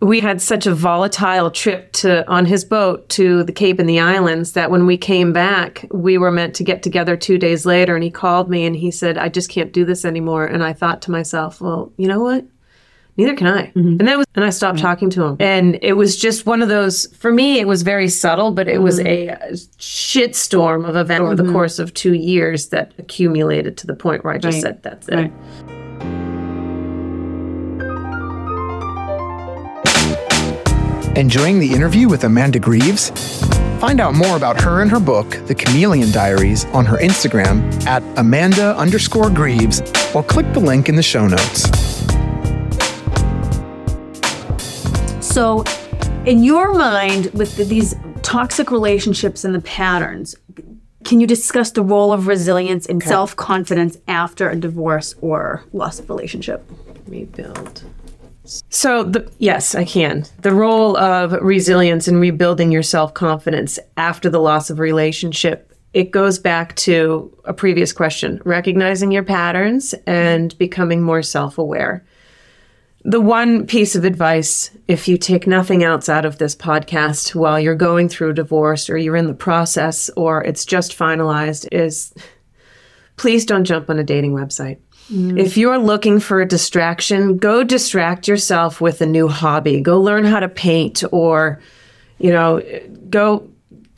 we 0.00 0.20
had 0.20 0.40
such 0.40 0.66
a 0.66 0.74
volatile 0.74 1.50
trip 1.50 1.92
to 1.92 2.26
on 2.28 2.46
his 2.46 2.64
boat 2.64 3.08
to 3.10 3.42
the 3.44 3.52
Cape 3.52 3.78
and 3.78 3.88
the 3.88 4.00
islands 4.00 4.52
that 4.52 4.70
when 4.70 4.86
we 4.86 4.96
came 4.96 5.32
back, 5.32 5.84
we 5.90 6.16
were 6.16 6.30
meant 6.30 6.54
to 6.54 6.64
get 6.64 6.82
together 6.82 7.16
two 7.16 7.36
days 7.36 7.66
later, 7.66 7.94
and 7.94 8.04
he 8.04 8.10
called 8.10 8.48
me 8.48 8.64
and 8.64 8.76
he 8.76 8.90
said, 8.90 9.18
"I 9.18 9.28
just 9.28 9.50
can't 9.50 9.72
do 9.72 9.84
this 9.84 10.04
anymore." 10.04 10.46
And 10.46 10.62
I 10.62 10.72
thought 10.72 11.02
to 11.02 11.10
myself, 11.10 11.60
well, 11.60 11.92
you 11.96 12.08
know 12.08 12.20
what? 12.20 12.44
Neither 13.20 13.36
can 13.36 13.46
I. 13.46 13.66
Mm-hmm. 13.66 13.96
And 14.00 14.08
that 14.08 14.18
was, 14.18 14.26
and 14.34 14.44
I 14.44 14.50
stopped 14.50 14.78
mm-hmm. 14.78 14.86
talking 14.86 15.10
to 15.10 15.24
him. 15.24 15.36
And 15.40 15.78
it 15.82 15.94
was 15.94 16.16
just 16.16 16.46
one 16.46 16.62
of 16.62 16.68
those, 16.68 17.06
for 17.16 17.32
me, 17.32 17.58
it 17.60 17.66
was 17.66 17.82
very 17.82 18.08
subtle, 18.08 18.50
but 18.52 18.68
it 18.68 18.82
was 18.82 18.98
mm-hmm. 18.98 19.06
a 19.06 19.30
uh, 19.30 19.56
shit 19.78 20.34
storm 20.34 20.84
of 20.84 20.96
event 20.96 21.22
over 21.22 21.36
the 21.36 21.50
course 21.52 21.78
of 21.78 21.92
two 21.94 22.14
years 22.14 22.68
that 22.68 22.92
accumulated 22.98 23.76
to 23.78 23.86
the 23.86 23.94
point 23.94 24.24
where 24.24 24.34
I 24.34 24.38
just 24.38 24.50
Right. 24.56 24.62
said, 24.62 24.82
that's 24.82 25.08
it. 25.08 25.14
Right. 25.14 25.32
Enjoying 31.16 31.58
the 31.58 31.70
interview 31.72 32.08
with 32.08 32.24
Amanda 32.24 32.58
Greaves? 32.58 33.10
Find 33.80 34.00
out 34.00 34.14
more 34.14 34.36
about 34.36 34.60
her 34.60 34.82
and 34.82 34.90
her 34.90 35.00
book, 35.00 35.30
The 35.46 35.54
Chameleon 35.54 36.12
Diaries, 36.12 36.66
on 36.66 36.84
her 36.84 36.98
Instagram 36.98 37.84
at 37.86 38.02
Amanda 38.18 38.76
underscore 38.76 39.30
Greaves, 39.30 39.80
or 40.14 40.22
click 40.22 40.50
the 40.52 40.60
link 40.60 40.88
in 40.88 40.96
the 40.96 41.02
show 41.02 41.26
notes. 41.26 41.64
So, 45.30 45.62
in 46.26 46.42
your 46.42 46.74
mind, 46.74 47.26
with 47.26 47.56
the, 47.56 47.64
these 47.64 47.94
toxic 48.22 48.70
relationships 48.70 49.44
and 49.44 49.54
the 49.54 49.60
patterns, 49.60 50.34
can 51.04 51.20
you 51.20 51.26
discuss 51.26 51.70
the 51.70 51.82
role 51.82 52.12
of 52.12 52.26
resilience 52.26 52.86
and 52.86 53.02
self 53.02 53.36
confidence 53.36 53.96
after 54.08 54.50
a 54.50 54.56
divorce 54.56 55.14
or 55.20 55.64
loss 55.72 56.00
of 56.00 56.10
relationship? 56.10 56.68
rebuild. 57.10 57.84
So, 58.70 59.04
the, 59.04 59.30
yes, 59.38 59.74
I 59.74 59.84
can. 59.84 60.24
The 60.40 60.52
role 60.52 60.96
of 60.96 61.32
resilience 61.32 62.08
in 62.08 62.18
rebuilding 62.18 62.72
your 62.72 62.82
self 62.82 63.14
confidence 63.14 63.78
after 63.96 64.30
the 64.30 64.40
loss 64.40 64.70
of 64.70 64.78
relationship, 64.78 65.72
it 65.92 66.10
goes 66.10 66.38
back 66.38 66.74
to 66.76 67.36
a 67.44 67.52
previous 67.52 67.92
question 67.92 68.40
recognizing 68.44 69.12
your 69.12 69.22
patterns 69.22 69.94
and 70.06 70.56
becoming 70.58 71.02
more 71.02 71.22
self 71.22 71.58
aware. 71.58 72.04
The 73.02 73.20
one 73.20 73.66
piece 73.66 73.96
of 73.96 74.04
advice, 74.04 74.70
if 74.86 75.08
you 75.08 75.16
take 75.16 75.46
nothing 75.46 75.82
else 75.82 76.08
out 76.08 76.26
of 76.26 76.36
this 76.36 76.54
podcast 76.54 77.34
while 77.34 77.58
you're 77.58 77.74
going 77.74 78.08
through 78.10 78.34
divorce 78.34 78.90
or 78.90 78.98
you're 78.98 79.16
in 79.16 79.26
the 79.26 79.34
process 79.34 80.10
or 80.16 80.44
it's 80.44 80.66
just 80.66 80.96
finalized, 80.96 81.66
is 81.72 82.12
please 83.16 83.46
don't 83.46 83.64
jump 83.64 83.88
on 83.88 83.98
a 83.98 84.04
dating 84.04 84.32
website. 84.32 84.78
Mm. 85.10 85.38
If 85.38 85.56
you're 85.56 85.78
looking 85.78 86.20
for 86.20 86.40
a 86.40 86.46
distraction, 86.46 87.38
go 87.38 87.64
distract 87.64 88.28
yourself 88.28 88.80
with 88.80 89.00
a 89.00 89.06
new 89.06 89.28
hobby. 89.28 89.80
Go 89.80 90.00
learn 90.00 90.24
how 90.24 90.40
to 90.40 90.48
paint 90.48 91.02
or, 91.10 91.60
you 92.18 92.30
know, 92.30 92.62
go 93.08 93.49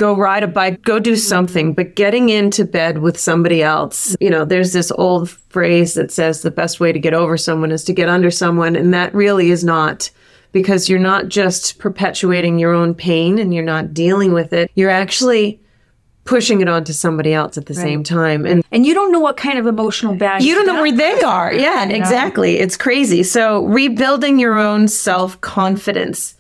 go 0.03 0.17
ride 0.17 0.43
a 0.43 0.49
bike, 0.49 0.83
go 0.83 0.99
do 0.99 1.15
something, 1.15 1.75
but 1.75 1.95
getting 1.95 2.29
into 2.29 2.65
bed 2.65 2.99
with 2.99 3.17
somebody 3.17 3.62
else. 3.62 4.17
You 4.19 4.31
know, 4.31 4.45
there's 4.45 4.73
this 4.73 4.91
old 4.99 5.31
phrase 5.31 5.95
that 5.95 6.11
says 6.11 6.43
the 6.43 6.51
best 6.51 6.81
way 6.81 6.91
to 6.91 6.99
get 6.99 7.15
over 7.15 7.37
someone 7.37 7.71
is 7.71 7.85
to 7.85 7.93
get 7.93 8.09
under 8.09 8.29
someone, 8.29 8.75
and 8.75 8.93
that 8.93 9.15
really 9.15 9.53
is 9.53 9.62
not 9.62 10.11
because 10.51 10.88
you're 10.88 10.99
not 10.99 11.29
just 11.29 11.79
perpetuating 11.79 12.59
your 12.59 12.75
own 12.75 12.95
pain 12.95 13.38
and 13.38 13.55
you're 13.55 13.62
not 13.62 13.95
dealing 13.95 14.33
with 14.33 14.53
it. 14.53 14.73
You're 14.75 14.91
actually 14.91 15.61
pushing 16.25 16.61
it 16.61 16.69
onto 16.69 16.93
somebody 16.93 17.33
else 17.33 17.57
at 17.57 17.67
the 17.67 17.75
same 17.75 18.03
time. 18.03 18.45
And 18.45 18.65
And 18.73 18.85
you 18.85 18.95
don't 18.95 19.12
know 19.12 19.21
what 19.21 19.37
kind 19.37 19.57
of 19.57 19.69
emotional 19.69 20.17
baggage 20.17 20.45
you 20.45 20.57
don't 20.57 20.67
know 20.67 20.83
where 20.83 20.91
they 20.91 21.21
are. 21.21 21.55
Yeah, 21.55 21.88
exactly. 21.88 22.59
It's 22.59 22.77
crazy. 22.77 23.23
So 23.23 23.65
rebuilding 23.67 24.41
your 24.41 24.59
own 24.59 24.88
self 24.88 25.41
confidence 25.41 26.35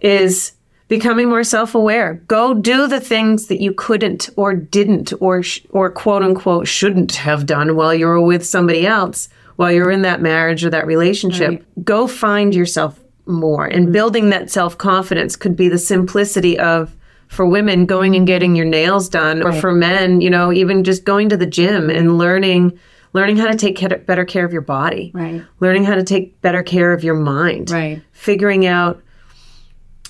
is 0.00 0.53
becoming 0.88 1.28
more 1.28 1.44
self 1.44 1.74
aware. 1.74 2.14
Go 2.28 2.54
do 2.54 2.86
the 2.86 3.00
things 3.00 3.46
that 3.46 3.60
you 3.60 3.72
couldn't 3.72 4.30
or 4.36 4.54
didn't 4.54 5.12
or 5.20 5.42
sh- 5.42 5.60
or 5.70 5.90
quote 5.90 6.22
unquote 6.22 6.68
shouldn't 6.68 7.12
have 7.16 7.46
done 7.46 7.76
while 7.76 7.94
you 7.94 8.06
were 8.06 8.20
with 8.20 8.44
somebody 8.46 8.86
else 8.86 9.28
while 9.56 9.70
you're 9.70 9.90
in 9.90 10.02
that 10.02 10.20
marriage 10.20 10.64
or 10.64 10.70
that 10.70 10.86
relationship. 10.86 11.64
Go 11.84 12.06
find 12.06 12.54
yourself 12.54 13.00
more. 13.26 13.66
And 13.66 13.84
mm-hmm. 13.84 13.92
building 13.92 14.30
that 14.30 14.50
self 14.50 14.76
confidence 14.76 15.36
could 15.36 15.56
be 15.56 15.68
the 15.68 15.78
simplicity 15.78 16.58
of 16.58 16.94
for 17.28 17.46
women 17.46 17.86
going 17.86 18.14
and 18.14 18.26
getting 18.26 18.54
your 18.54 18.66
nails 18.66 19.08
done 19.08 19.42
or 19.42 19.52
for 19.52 19.72
men 19.72 20.20
you 20.20 20.30
know 20.30 20.52
even 20.52 20.84
just 20.84 21.04
going 21.04 21.28
to 21.28 21.36
the 21.36 21.46
gym 21.46 21.90
and 21.90 22.18
learning 22.18 22.78
learning 23.12 23.36
how 23.36 23.46
to 23.46 23.56
take 23.56 23.76
care, 23.76 23.88
better 23.98 24.24
care 24.24 24.44
of 24.44 24.52
your 24.52 24.62
body 24.62 25.10
Right. 25.14 25.42
learning 25.58 25.84
how 25.84 25.94
to 25.94 26.04
take 26.04 26.40
better 26.42 26.62
care 26.62 26.92
of 26.92 27.02
your 27.02 27.14
mind 27.14 27.70
Right. 27.70 28.02
figuring 28.12 28.66
out 28.66 29.02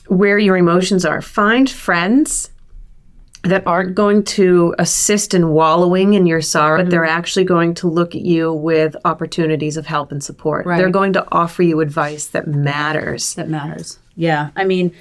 where 0.08 0.38
your 0.38 0.56
emotions 0.56 1.04
are 1.04 1.20
find 1.20 1.68
friends 1.70 2.50
that 3.42 3.66
aren't 3.66 3.94
going 3.94 4.24
to 4.24 4.74
assist 4.78 5.34
in 5.34 5.50
wallowing 5.50 6.14
in 6.14 6.26
your 6.26 6.40
sorrow 6.40 6.82
but 6.82 6.90
they're 6.90 7.02
mm-hmm. 7.02 7.18
actually 7.18 7.44
going 7.44 7.74
to 7.74 7.88
look 7.88 8.14
at 8.14 8.22
you 8.22 8.52
with 8.52 8.96
opportunities 9.04 9.76
of 9.76 9.86
help 9.86 10.10
and 10.12 10.24
support 10.24 10.66
Right. 10.66 10.78
they're 10.78 10.90
going 10.90 11.12
to 11.14 11.26
offer 11.32 11.62
you 11.62 11.80
advice 11.80 12.28
that 12.28 12.46
matters 12.46 13.34
that 13.34 13.48
matters. 13.48 13.98
Yeah. 14.16 14.50
I 14.56 14.64
mean, 14.64 14.94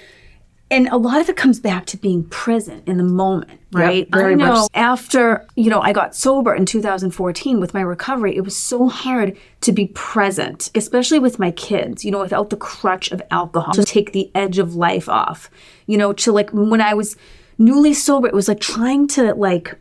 and 0.74 0.88
a 0.88 0.98
lot 0.98 1.22
of 1.22 1.30
it 1.30 1.36
comes 1.36 1.60
back 1.60 1.86
to 1.86 1.98
being 1.98 2.24
present 2.24 2.88
in 2.88 2.98
the 2.98 3.04
moment, 3.04 3.62
right? 3.74 4.08
very 4.12 4.34
I 4.34 4.36
know 4.36 4.54
much 4.54 4.70
after, 4.74 5.46
you 5.56 5.70
know, 5.70 5.80
I 5.82 5.94
got 5.94 6.16
sober 6.16 6.56
in 6.56 6.66
2014 6.66 7.60
with 7.60 7.76
my 7.76 7.82
recovery, 7.82 8.36
it 8.36 8.42
was 8.42 8.58
so 8.58 8.90
hard 8.90 9.38
to 9.62 9.72
be 9.72 9.88
present, 9.94 10.72
especially 10.74 11.20
with 11.20 11.38
my 11.38 11.52
kids, 11.52 12.04
you 12.04 12.10
know, 12.10 12.20
without 12.20 12.50
the 12.50 12.58
crutch 12.58 13.12
of 13.12 13.22
alcohol 13.30 13.76
to 13.76 13.84
take 13.84 14.14
the 14.14 14.32
edge 14.34 14.58
of 14.58 14.74
life 14.74 15.08
off. 15.08 15.52
You 15.86 16.00
know, 16.00 16.12
to 16.14 16.32
like 16.32 16.50
when 16.50 16.82
I 16.82 16.96
was 16.96 17.18
newly 17.60 17.94
sober, 17.94 18.28
it 18.28 18.34
was 18.34 18.48
like 18.48 18.60
trying 18.60 19.08
to 19.10 19.36
like 19.36 19.76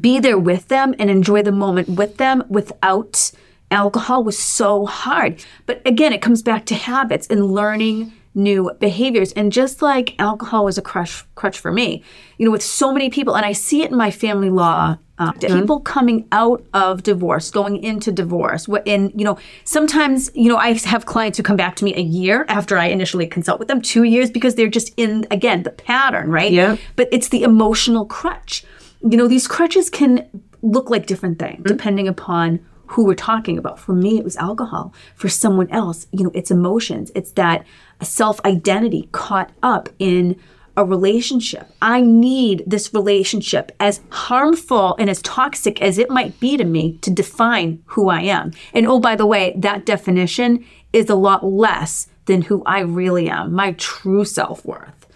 be 0.00 0.20
there 0.20 0.38
with 0.38 0.68
them 0.68 0.94
and 1.00 1.10
enjoy 1.10 1.42
the 1.42 1.50
moment 1.50 1.88
with 1.88 2.18
them 2.18 2.44
without 2.48 3.32
alcohol 3.72 4.22
was 4.22 4.38
so 4.38 4.86
hard. 4.86 5.44
But 5.66 5.82
again, 5.84 6.12
it 6.12 6.22
comes 6.22 6.40
back 6.40 6.66
to 6.66 6.76
habits 6.76 7.26
and 7.26 7.52
learning 7.52 8.12
new 8.34 8.70
behaviors. 8.78 9.32
And 9.32 9.52
just 9.52 9.82
like 9.82 10.14
alcohol 10.18 10.64
was 10.64 10.78
a 10.78 10.82
crutch, 10.82 11.24
crutch 11.34 11.58
for 11.58 11.72
me, 11.72 12.02
you 12.38 12.44
know, 12.44 12.52
with 12.52 12.62
so 12.62 12.92
many 12.92 13.10
people, 13.10 13.36
and 13.36 13.44
I 13.44 13.52
see 13.52 13.82
it 13.82 13.90
in 13.90 13.96
my 13.96 14.10
family 14.10 14.50
law. 14.50 14.98
Uh, 15.20 15.32
People 15.32 15.80
coming 15.80 16.28
out 16.30 16.64
of 16.72 17.02
divorce, 17.02 17.50
going 17.50 17.82
into 17.82 18.12
divorce, 18.12 18.68
and 18.86 19.12
you 19.16 19.24
know, 19.24 19.36
sometimes 19.64 20.30
you 20.32 20.48
know 20.48 20.56
I 20.56 20.74
have 20.74 21.06
clients 21.06 21.36
who 21.36 21.42
come 21.42 21.56
back 21.56 21.74
to 21.76 21.84
me 21.84 21.92
a 21.96 22.00
year 22.00 22.44
after 22.48 22.78
I 22.78 22.86
initially 22.86 23.26
consult 23.26 23.58
with 23.58 23.66
them, 23.66 23.82
two 23.82 24.04
years 24.04 24.30
because 24.30 24.54
they're 24.54 24.68
just 24.68 24.94
in 24.96 25.26
again 25.32 25.64
the 25.64 25.70
pattern, 25.70 26.30
right? 26.30 26.52
Yeah. 26.52 26.76
But 26.94 27.08
it's 27.10 27.30
the 27.30 27.42
emotional 27.42 28.06
crutch. 28.06 28.64
You 29.00 29.16
know, 29.16 29.26
these 29.26 29.48
crutches 29.48 29.90
can 29.90 30.24
look 30.62 30.88
like 30.88 31.06
different 31.06 31.40
things 31.40 31.64
depending 31.66 32.06
upon 32.06 32.60
who 32.88 33.04
we're 33.04 33.14
talking 33.14 33.58
about. 33.58 33.78
For 33.78 33.92
me, 33.92 34.18
it 34.18 34.24
was 34.24 34.36
alcohol. 34.36 34.94
For 35.14 35.28
someone 35.28 35.70
else, 35.70 36.06
you 36.10 36.24
know, 36.24 36.30
it's 36.34 36.50
emotions. 36.50 37.12
It's 37.14 37.32
that 37.32 37.66
self 38.02 38.40
identity 38.44 39.08
caught 39.12 39.50
up 39.62 39.88
in 39.98 40.36
a 40.78 40.84
relationship. 40.84 41.68
I 41.82 42.00
need 42.00 42.62
this 42.64 42.94
relationship, 42.94 43.72
as 43.80 44.00
harmful 44.10 44.94
and 44.96 45.10
as 45.10 45.20
toxic 45.22 45.82
as 45.82 45.98
it 45.98 46.08
might 46.08 46.38
be 46.38 46.56
to 46.56 46.64
me, 46.64 46.98
to 46.98 47.10
define 47.10 47.82
who 47.86 48.08
I 48.08 48.20
am. 48.22 48.52
And 48.72 48.86
oh, 48.86 49.00
by 49.00 49.16
the 49.16 49.26
way, 49.26 49.54
that 49.56 49.84
definition 49.84 50.64
is 50.92 51.10
a 51.10 51.16
lot 51.16 51.44
less 51.44 52.06
than 52.26 52.42
who 52.42 52.62
I 52.64 52.80
really 52.80 53.28
am. 53.28 53.52
My 53.52 53.72
true 53.72 54.24
self 54.24 54.64
worth 54.64 55.06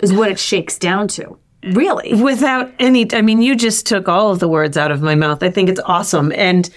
is 0.00 0.10
what 0.12 0.30
it 0.30 0.38
shakes 0.50 0.78
down 0.78 1.06
to. 1.08 1.38
Really? 1.62 2.14
without 2.14 2.72
any 2.78 3.06
i 3.12 3.20
mean 3.20 3.42
you 3.42 3.54
just 3.54 3.86
took 3.86 4.08
all 4.08 4.32
of 4.32 4.38
the 4.38 4.48
words 4.48 4.78
out 4.78 4.90
of 4.90 5.02
my 5.02 5.14
mouth 5.14 5.42
i 5.42 5.50
think 5.50 5.68
it's 5.68 5.80
awesome 5.84 6.32
and 6.34 6.70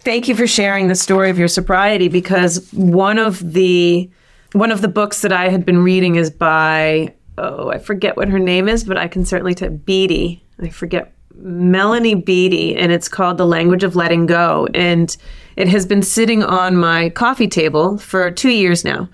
thank 0.00 0.26
you 0.26 0.34
for 0.34 0.44
sharing 0.44 0.88
the 0.88 0.96
story 0.96 1.30
of 1.30 1.38
your 1.38 1.46
sobriety 1.46 2.08
because 2.08 2.68
one 2.72 3.16
of 3.16 3.52
the 3.52 4.10
one 4.52 4.70
of 4.70 4.80
the 4.80 4.88
books 4.88 5.22
that 5.22 5.32
i 5.32 5.48
had 5.48 5.64
been 5.64 5.78
reading 5.78 6.16
is 6.16 6.30
by 6.30 7.14
oh 7.36 7.70
i 7.70 7.78
forget 7.78 8.16
what 8.16 8.28
her 8.28 8.38
name 8.38 8.68
is 8.68 8.84
but 8.84 8.96
i 8.96 9.08
can 9.08 9.24
certainly 9.24 9.54
tell 9.54 9.70
Beattie. 9.70 10.42
I 10.60 10.70
forget 10.70 11.12
melanie 11.40 12.14
Beattie 12.14 12.76
and 12.76 12.92
it's 12.92 13.08
called 13.08 13.38
the 13.38 13.46
language 13.46 13.84
of 13.84 13.96
letting 13.96 14.26
go. 14.26 14.68
And 14.74 15.16
it 15.56 15.68
has 15.68 15.86
been 15.86 16.02
sitting 16.02 16.42
on 16.42 16.76
my 16.76 17.10
coffee 17.10 17.48
table 17.48 17.98
for 17.98 18.30
two 18.30 18.50
years 18.50 18.84
now. 18.84 19.08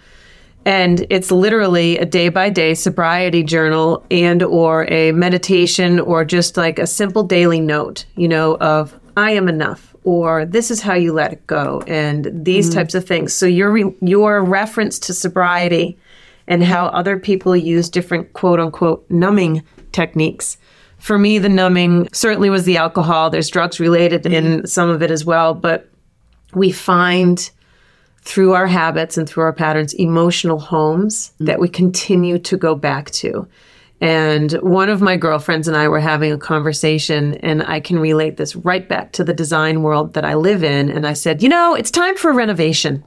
And 0.66 1.06
it's 1.10 1.30
literally 1.30 1.98
a 1.98 2.06
day 2.06 2.30
by 2.30 2.48
day 2.48 2.74
sobriety 2.74 3.42
journal 3.42 4.04
and 4.10 4.42
or 4.42 4.86
a 4.90 5.12
meditation 5.12 6.00
or 6.00 6.24
just 6.24 6.56
like 6.56 6.78
a 6.78 6.86
simple 6.86 7.22
daily 7.22 7.60
note 7.60 8.06
you 8.16 8.26
know 8.26 8.56
of 8.56 8.98
i 9.14 9.30
am 9.30 9.46
enough 9.46 9.93
or 10.04 10.44
this 10.44 10.70
is 10.70 10.80
how 10.80 10.94
you 10.94 11.12
let 11.12 11.32
it 11.32 11.46
go 11.46 11.82
and 11.86 12.30
these 12.32 12.68
mm-hmm. 12.68 12.78
types 12.78 12.94
of 12.94 13.06
things. 13.06 13.32
So 13.32 13.46
your 13.46 13.70
re- 13.70 13.96
your 14.00 14.42
reference 14.44 14.98
to 15.00 15.14
sobriety 15.14 15.98
and 16.46 16.62
how 16.62 16.86
other 16.86 17.18
people 17.18 17.56
use 17.56 17.88
different 17.88 18.32
quote 18.34 18.60
unquote 18.60 19.04
numbing 19.10 19.62
techniques. 19.92 20.58
For 20.98 21.18
me 21.18 21.38
the 21.38 21.48
numbing 21.48 22.08
certainly 22.12 22.50
was 22.50 22.64
the 22.64 22.76
alcohol. 22.76 23.30
There's 23.30 23.48
drugs 23.48 23.80
related 23.80 24.24
mm-hmm. 24.24 24.34
in 24.60 24.66
some 24.66 24.90
of 24.90 25.02
it 25.02 25.10
as 25.10 25.24
well 25.24 25.54
but 25.54 25.88
we 26.54 26.70
find 26.70 27.50
through 28.20 28.52
our 28.52 28.66
habits 28.66 29.18
and 29.18 29.28
through 29.28 29.42
our 29.42 29.52
patterns 29.52 29.92
emotional 29.94 30.58
homes 30.58 31.32
that 31.40 31.54
mm-hmm. 31.54 31.62
we 31.62 31.68
continue 31.68 32.38
to 32.38 32.56
go 32.56 32.74
back 32.74 33.10
to. 33.10 33.46
And 34.04 34.52
one 34.60 34.90
of 34.90 35.00
my 35.00 35.16
girlfriends 35.16 35.66
and 35.66 35.74
I 35.74 35.88
were 35.88 35.98
having 35.98 36.30
a 36.30 36.36
conversation, 36.36 37.36
and 37.36 37.62
I 37.62 37.80
can 37.80 37.98
relate 37.98 38.36
this 38.36 38.54
right 38.54 38.86
back 38.86 39.12
to 39.12 39.24
the 39.24 39.32
design 39.32 39.82
world 39.82 40.12
that 40.12 40.26
I 40.26 40.34
live 40.34 40.62
in. 40.62 40.90
And 40.90 41.06
I 41.06 41.14
said, 41.14 41.42
You 41.42 41.48
know, 41.48 41.74
it's 41.74 41.90
time 41.90 42.14
for 42.14 42.30
a 42.30 42.34
renovation. 42.34 43.02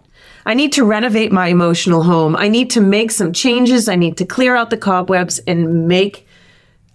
I 0.47 0.55
need 0.55 0.73
to 0.73 0.83
renovate 0.83 1.31
my 1.31 1.49
emotional 1.49 2.01
home. 2.01 2.35
I 2.35 2.47
need 2.47 2.71
to 2.71 2.81
make 2.81 3.11
some 3.11 3.31
changes. 3.31 3.87
I 3.87 3.95
need 3.95 4.17
to 4.17 4.25
clear 4.25 4.55
out 4.55 4.71
the 4.71 4.77
cobwebs 4.77 5.37
and 5.45 5.87
make 5.87 6.25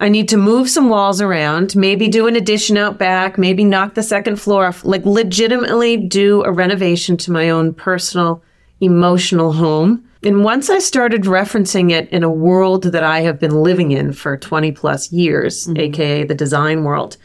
I 0.01 0.09
need 0.09 0.27
to 0.29 0.37
move 0.37 0.69
some 0.69 0.89
walls 0.89 1.21
around, 1.21 1.73
maybe 1.77 2.09
do 2.09 2.27
an 2.27 2.35
addition 2.35 2.75
out 2.75 2.97
back, 2.97 3.37
maybe 3.37 3.63
knock 3.63 3.93
the 3.93 4.03
second 4.03 4.35
floor 4.35 4.65
off, 4.65 4.83
like 4.83 5.05
legitimately 5.05 5.95
do 5.95 6.43
a 6.43 6.51
renovation 6.51 7.15
to 7.17 7.31
my 7.31 7.49
own 7.49 7.73
personal 7.73 8.43
emotional 8.83 9.53
home. 9.53 10.03
And 10.23 10.43
once 10.43 10.69
I 10.69 10.79
started 10.79 11.23
referencing 11.23 11.91
it 11.91 12.09
in 12.09 12.23
a 12.23 12.29
world 12.29 12.83
that 12.83 13.03
I 13.03 13.21
have 13.21 13.39
been 13.39 13.61
living 13.61 13.91
in 13.91 14.13
for 14.13 14.37
20 14.37 14.71
plus 14.71 15.11
years, 15.11 15.67
mm-hmm. 15.67 15.79
aka 15.79 16.23
the 16.23 16.35
design 16.35 16.83
world, 16.83 17.17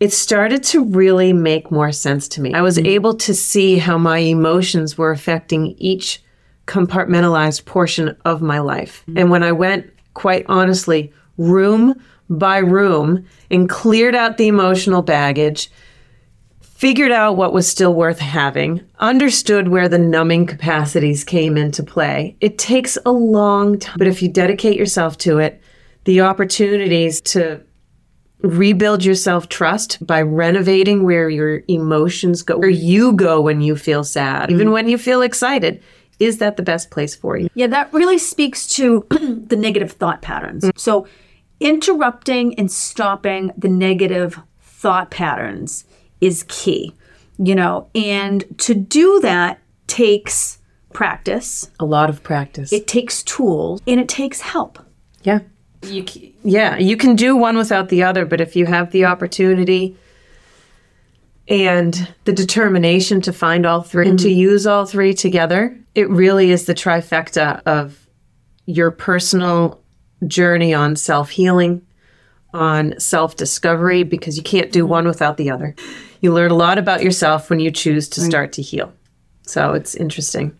it 0.00 0.12
started 0.12 0.62
to 0.64 0.84
really 0.84 1.32
make 1.32 1.70
more 1.70 1.92
sense 1.92 2.26
to 2.28 2.40
me. 2.40 2.52
I 2.52 2.62
was 2.62 2.76
mm-hmm. 2.76 2.86
able 2.86 3.14
to 3.14 3.34
see 3.34 3.78
how 3.78 3.96
my 3.96 4.18
emotions 4.18 4.98
were 4.98 5.12
affecting 5.12 5.74
each 5.78 6.22
compartmentalized 6.66 7.64
portion 7.64 8.16
of 8.24 8.42
my 8.42 8.58
life. 8.58 9.02
Mm-hmm. 9.02 9.18
And 9.18 9.30
when 9.30 9.42
I 9.42 9.52
went, 9.52 9.90
quite 10.14 10.46
honestly, 10.48 11.12
room 11.38 11.94
by 12.30 12.58
room 12.58 13.26
and 13.50 13.68
cleared 13.68 14.14
out 14.14 14.38
the 14.38 14.48
emotional 14.48 15.02
baggage, 15.02 15.70
figured 16.84 17.12
out 17.12 17.34
what 17.34 17.54
was 17.54 17.66
still 17.66 17.94
worth 17.94 18.18
having, 18.18 18.78
understood 18.98 19.68
where 19.68 19.88
the 19.88 19.98
numbing 19.98 20.44
capacities 20.44 21.24
came 21.24 21.56
into 21.56 21.82
play. 21.82 22.36
It 22.42 22.58
takes 22.58 22.98
a 23.06 23.10
long 23.10 23.78
time, 23.78 23.96
but 23.96 24.06
if 24.06 24.20
you 24.20 24.28
dedicate 24.28 24.76
yourself 24.76 25.16
to 25.18 25.38
it, 25.38 25.62
the 26.04 26.20
opportunities 26.20 27.22
to 27.22 27.62
rebuild 28.42 29.02
your 29.02 29.14
self 29.14 29.48
trust 29.48 30.06
by 30.06 30.20
renovating 30.20 31.04
where 31.04 31.30
your 31.30 31.62
emotions 31.68 32.42
go, 32.42 32.58
where 32.58 32.68
you 32.68 33.14
go 33.14 33.40
when 33.40 33.62
you 33.62 33.76
feel 33.76 34.04
sad, 34.04 34.50
even 34.50 34.66
mm-hmm. 34.66 34.74
when 34.74 34.86
you 34.86 34.98
feel 34.98 35.22
excited. 35.22 35.82
Is 36.18 36.36
that 36.36 36.58
the 36.58 36.62
best 36.62 36.90
place 36.90 37.14
for 37.14 37.38
you? 37.38 37.48
Yeah, 37.54 37.68
that 37.68 37.90
really 37.94 38.18
speaks 38.18 38.66
to 38.76 39.06
the 39.08 39.56
negative 39.56 39.92
thought 39.92 40.20
patterns. 40.20 40.64
Mm. 40.64 40.78
So, 40.78 41.06
interrupting 41.60 42.58
and 42.58 42.70
stopping 42.70 43.52
the 43.56 43.70
negative 43.70 44.38
thought 44.60 45.10
patterns 45.10 45.86
is 46.24 46.44
key, 46.48 46.94
you 47.38 47.54
know, 47.54 47.88
and 47.94 48.44
to 48.58 48.74
do 48.74 49.20
that 49.20 49.58
takes 49.86 50.58
practice, 50.92 51.70
A 51.80 51.84
lot 51.84 52.08
of 52.08 52.22
practice. 52.22 52.72
it 52.72 52.86
takes 52.86 53.22
tools, 53.22 53.80
and 53.86 54.00
it 54.00 54.08
takes 54.08 54.40
help. 54.40 54.78
Yeah. 55.22 55.40
You 55.82 56.06
c- 56.06 56.34
yeah, 56.44 56.78
you 56.78 56.96
can 56.96 57.16
do 57.16 57.36
one 57.36 57.56
without 57.56 57.88
the 57.88 58.02
other, 58.02 58.24
but 58.24 58.40
if 58.40 58.56
you 58.56 58.66
have 58.66 58.90
the 58.90 59.04
opportunity 59.04 59.96
and 61.46 62.14
the 62.24 62.32
determination 62.32 63.20
to 63.22 63.32
find 63.32 63.66
all 63.66 63.82
3 63.82 64.08
and 64.08 64.18
to 64.20 64.28
mm-hmm. 64.28 64.38
use 64.38 64.66
all 64.66 64.86
three 64.86 65.12
together, 65.12 65.78
it 65.94 66.08
really 66.08 66.50
is 66.50 66.64
the 66.64 66.74
trifecta 66.74 67.60
of 67.66 68.06
your 68.64 68.90
personal 68.90 69.80
journey 70.26 70.72
on 70.72 70.96
self-healing, 70.96 71.82
on 72.54 72.98
self-discovery 72.98 74.04
because 74.04 74.38
you 74.38 74.42
can't 74.42 74.72
do 74.72 74.86
one 74.86 75.06
without 75.06 75.36
the 75.36 75.50
other. 75.50 75.74
You 76.24 76.32
learn 76.32 76.50
a 76.50 76.54
lot 76.54 76.78
about 76.78 77.02
yourself 77.02 77.50
when 77.50 77.60
you 77.60 77.70
choose 77.70 78.08
to 78.08 78.22
mm. 78.22 78.24
start 78.24 78.50
to 78.54 78.62
heal. 78.62 78.94
So 79.42 79.74
it's 79.74 79.94
interesting. 79.94 80.56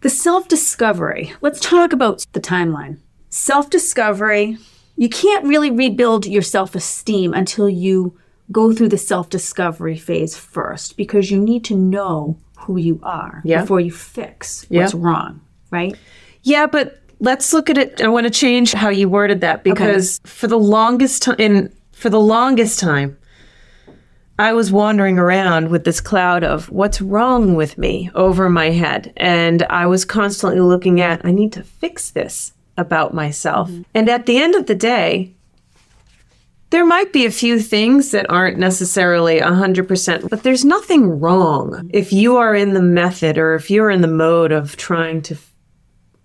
The 0.00 0.10
self 0.10 0.48
discovery, 0.48 1.32
let's 1.42 1.60
talk 1.60 1.92
about 1.92 2.26
the 2.32 2.40
timeline. 2.40 2.98
Self 3.28 3.70
discovery, 3.70 4.58
you 4.96 5.08
can't 5.08 5.44
really 5.44 5.70
rebuild 5.70 6.26
your 6.26 6.42
self 6.42 6.74
esteem 6.74 7.34
until 7.34 7.68
you 7.68 8.18
go 8.50 8.72
through 8.72 8.88
the 8.88 8.98
self 8.98 9.30
discovery 9.30 9.96
phase 9.96 10.36
first 10.36 10.96
because 10.96 11.30
you 11.30 11.38
need 11.38 11.64
to 11.66 11.76
know 11.76 12.36
who 12.58 12.76
you 12.76 12.98
are 13.04 13.42
Yeah. 13.44 13.60
before 13.60 13.78
you 13.78 13.92
fix 13.92 14.66
what's 14.68 14.92
wrong, 14.92 15.40
right? 15.70 15.94
Yeah, 16.42 16.66
but 16.66 17.00
let's 17.20 17.52
look 17.52 17.70
at 17.70 17.78
it. 17.78 18.02
I 18.02 18.08
want 18.08 18.24
to 18.24 18.30
change 18.30 18.72
how 18.72 18.88
you 18.88 19.08
worded 19.08 19.40
that 19.42 19.62
because 19.62 20.20
for 20.24 20.48
the 20.48 20.58
longest 20.58 21.22
time, 21.22 21.70
for 21.92 22.10
the 22.10 22.20
longest 22.20 22.80
time, 22.80 23.16
I 24.38 24.52
was 24.52 24.70
wandering 24.70 25.18
around 25.18 25.70
with 25.70 25.84
this 25.84 26.00
cloud 26.00 26.44
of 26.44 26.70
what's 26.70 27.00
wrong 27.00 27.54
with 27.54 27.78
me 27.78 28.10
over 28.14 28.50
my 28.50 28.70
head, 28.70 29.12
and 29.16 29.62
I 29.64 29.86
was 29.86 30.04
constantly 30.04 30.60
looking 30.60 31.00
at 31.00 31.24
I 31.24 31.30
need 31.30 31.52
to 31.54 31.62
fix 31.62 32.10
this 32.10 32.52
about 32.76 33.14
myself. 33.14 33.70
Mm-hmm. 33.70 33.82
And 33.94 34.08
at 34.08 34.26
the 34.26 34.38
end 34.38 34.54
of 34.54 34.66
the 34.66 34.74
day, 34.74 35.32
there 36.70 36.84
might 36.84 37.12
be 37.12 37.24
a 37.24 37.30
few 37.30 37.60
things 37.60 38.10
that 38.10 38.28
aren't 38.28 38.58
necessarily 38.58 39.40
100%, 39.40 40.28
but 40.28 40.42
there's 40.42 40.64
nothing 40.64 41.20
wrong 41.20 41.70
mm-hmm. 41.70 41.88
if 41.92 42.12
you 42.12 42.36
are 42.36 42.54
in 42.54 42.74
the 42.74 42.82
method 42.82 43.38
or 43.38 43.54
if 43.54 43.70
you're 43.70 43.90
in 43.90 44.02
the 44.02 44.08
mode 44.08 44.52
of 44.52 44.76
trying 44.76 45.22
to 45.22 45.36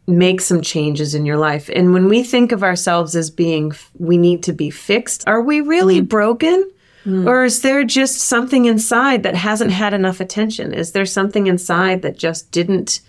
make 0.08 0.41
some 0.41 0.62
changes 0.62 1.15
in 1.15 1.26
your 1.26 1.38
life. 1.38 1.69
And 1.74 1.93
when 1.93 2.10
we 2.10 2.24
think 2.24 2.52
of 2.52 2.63
ourselves 2.63 3.15
as 3.15 3.30
being, 3.30 3.71
we 3.97 4.17
need 4.17 4.43
to 4.43 4.52
be 4.52 4.69
fixed, 4.69 5.24
are 5.28 5.41
we 5.41 5.62
really 5.62 6.00
mm-hmm. 6.00 6.08
broken? 6.08 6.69
Hmm. 7.03 7.27
Or 7.27 7.45
is 7.45 7.61
there 7.61 7.83
just 7.83 8.19
something 8.19 8.65
inside 8.65 9.23
that 9.23 9.35
hasn't 9.35 9.71
had 9.71 9.93
enough 9.93 10.19
attention? 10.19 10.73
Is 10.73 10.91
there 10.91 11.05
something 11.05 11.47
inside 11.47 12.01
that 12.01 12.17
just 12.17 12.51
didn't 12.51 13.01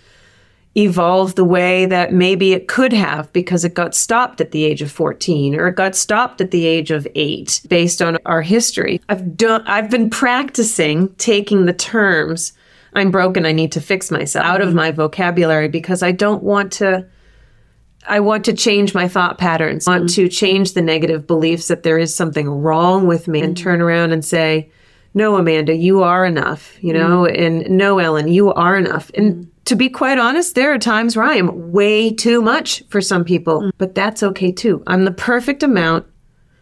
evolve 0.75 1.35
the 1.35 1.43
way 1.43 1.85
that 1.85 2.11
maybe 2.11 2.53
it 2.53 2.67
could 2.67 2.93
have 2.93 3.31
because 3.31 3.63
it 3.63 3.75
got 3.75 3.93
stopped 3.93 4.41
at 4.41 4.51
the 4.51 4.63
age 4.63 4.81
of 4.81 4.91
14 4.91 5.53
or 5.55 5.67
it 5.67 5.75
got 5.75 5.95
stopped 5.95 6.41
at 6.41 6.49
the 6.49 6.65
age 6.65 6.89
of 6.89 7.07
8 7.13 7.61
based 7.67 8.01
on 8.01 8.17
our 8.25 8.41
history. 8.41 8.99
I've 9.07 9.37
done 9.37 9.63
I've 9.67 9.91
been 9.91 10.09
practicing 10.09 11.13
taking 11.15 11.65
the 11.65 11.73
terms 11.73 12.53
I'm 12.95 13.11
broken, 13.11 13.45
I 13.45 13.51
need 13.51 13.71
to 13.73 13.81
fix 13.81 14.11
myself 14.11 14.45
out 14.45 14.61
of 14.61 14.73
my 14.73 14.91
vocabulary 14.91 15.67
because 15.67 16.03
I 16.03 16.11
don't 16.11 16.43
want 16.43 16.71
to 16.73 17.05
I 18.07 18.19
want 18.19 18.45
to 18.45 18.53
change 18.53 18.93
my 18.93 19.07
thought 19.07 19.37
patterns. 19.37 19.87
I 19.87 19.91
want 19.91 20.09
mm-hmm. 20.09 20.23
to 20.23 20.29
change 20.29 20.73
the 20.73 20.81
negative 20.81 21.25
beliefs 21.27 21.67
that 21.67 21.83
there 21.83 21.97
is 21.97 22.13
something 22.13 22.49
wrong 22.49 23.07
with 23.07 23.27
me 23.27 23.41
and 23.41 23.55
mm-hmm. 23.55 23.63
turn 23.63 23.81
around 23.81 24.11
and 24.11 24.23
say, 24.23 24.71
no, 25.13 25.35
Amanda, 25.35 25.75
you 25.75 26.01
are 26.01 26.25
enough, 26.25 26.75
you 26.83 26.91
know, 26.91 27.23
mm-hmm. 27.23 27.41
and 27.41 27.77
no, 27.77 27.99
Ellen, 27.99 28.27
you 28.27 28.51
are 28.53 28.77
enough. 28.77 29.11
And 29.13 29.49
to 29.65 29.75
be 29.75 29.89
quite 29.89 30.17
honest, 30.17 30.55
there 30.55 30.73
are 30.73 30.79
times 30.79 31.15
where 31.15 31.25
I 31.25 31.35
am 31.35 31.71
way 31.71 32.11
too 32.11 32.41
much 32.41 32.83
for 32.89 32.99
some 32.99 33.23
people, 33.23 33.71
but 33.77 33.95
that's 33.95 34.23
okay 34.23 34.51
too. 34.51 34.83
I'm 34.87 35.05
the 35.05 35.11
perfect 35.11 35.63
amount 35.63 36.05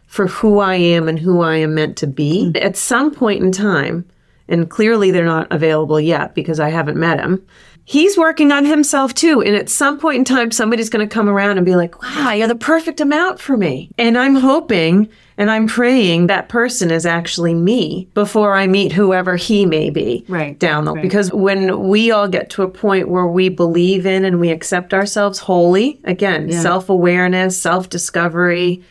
for 0.05 0.27
who 0.27 0.59
I 0.59 0.75
am 0.75 1.07
and 1.07 1.17
who 1.17 1.41
I 1.41 1.55
am 1.57 1.73
meant 1.73 1.97
to 1.97 2.07
be. 2.07 2.51
At 2.55 2.75
some 2.75 3.11
point 3.11 3.41
in 3.41 3.51
time, 3.51 4.05
and 4.49 4.69
clearly 4.69 5.11
they're 5.11 5.23
not 5.23 5.47
available 5.49 5.99
yet 5.99 6.35
because 6.35 6.59
I 6.59 6.69
haven't 6.69 6.97
met 6.97 7.19
him. 7.19 7.45
He's 7.91 8.17
working 8.17 8.53
on 8.53 8.63
himself 8.63 9.13
too. 9.13 9.41
And 9.41 9.53
at 9.53 9.67
some 9.67 9.99
point 9.99 10.19
in 10.19 10.23
time, 10.23 10.51
somebody's 10.51 10.89
going 10.89 11.05
to 11.05 11.13
come 11.13 11.27
around 11.27 11.57
and 11.57 11.65
be 11.65 11.75
like, 11.75 12.01
wow, 12.01 12.31
you're 12.31 12.47
the 12.47 12.55
perfect 12.55 13.01
amount 13.01 13.37
for 13.37 13.57
me. 13.57 13.91
And 13.97 14.17
I'm 14.17 14.35
hoping 14.35 15.09
and 15.35 15.51
I'm 15.51 15.67
praying 15.67 16.27
that 16.27 16.47
person 16.47 16.89
is 16.89 17.05
actually 17.05 17.53
me 17.53 18.07
before 18.13 18.55
I 18.55 18.65
meet 18.65 18.93
whoever 18.93 19.35
he 19.35 19.65
may 19.65 19.89
be 19.89 20.23
Right, 20.29 20.57
down 20.57 20.85
the 20.85 20.93
right. 20.93 21.01
Because 21.01 21.33
when 21.33 21.89
we 21.89 22.11
all 22.11 22.29
get 22.29 22.49
to 22.51 22.63
a 22.63 22.69
point 22.69 23.09
where 23.09 23.27
we 23.27 23.49
believe 23.49 24.05
in 24.05 24.23
and 24.23 24.39
we 24.39 24.51
accept 24.51 24.93
ourselves 24.93 25.39
wholly, 25.39 25.99
again, 26.05 26.49
self 26.49 26.87
awareness, 26.87 27.61
self 27.61 27.89
discovery, 27.89 28.81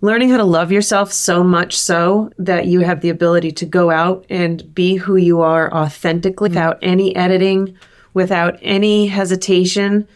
learning 0.00 0.30
how 0.30 0.38
to 0.38 0.44
love 0.44 0.72
yourself 0.72 1.12
so 1.12 1.44
much 1.44 1.76
so 1.76 2.30
that 2.38 2.64
you 2.64 2.80
have 2.80 3.02
the 3.02 3.10
ability 3.10 3.52
to 3.52 3.66
go 3.66 3.90
out 3.90 4.24
and 4.30 4.74
be 4.74 4.94
who 4.94 5.16
you 5.16 5.42
are 5.42 5.70
authentically 5.74 6.48
mm. 6.48 6.52
without 6.52 6.78
any 6.80 7.14
editing, 7.14 7.76
without 8.14 8.58
any 8.62 9.06
hesitation, 9.06 10.06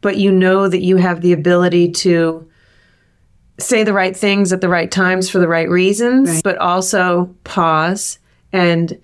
but 0.00 0.16
you 0.16 0.30
know 0.32 0.68
that 0.68 0.82
you 0.82 0.96
have 0.96 1.20
the 1.20 1.32
ability 1.32 1.90
to 1.92 2.48
say 3.58 3.84
the 3.84 3.92
right 3.92 4.16
things 4.16 4.52
at 4.52 4.60
the 4.60 4.68
right 4.68 4.90
times 4.90 5.28
for 5.28 5.38
the 5.38 5.48
right 5.48 5.68
reasons, 5.68 6.42
but 6.42 6.58
also 6.58 7.34
pause 7.44 8.18
and 8.52 9.00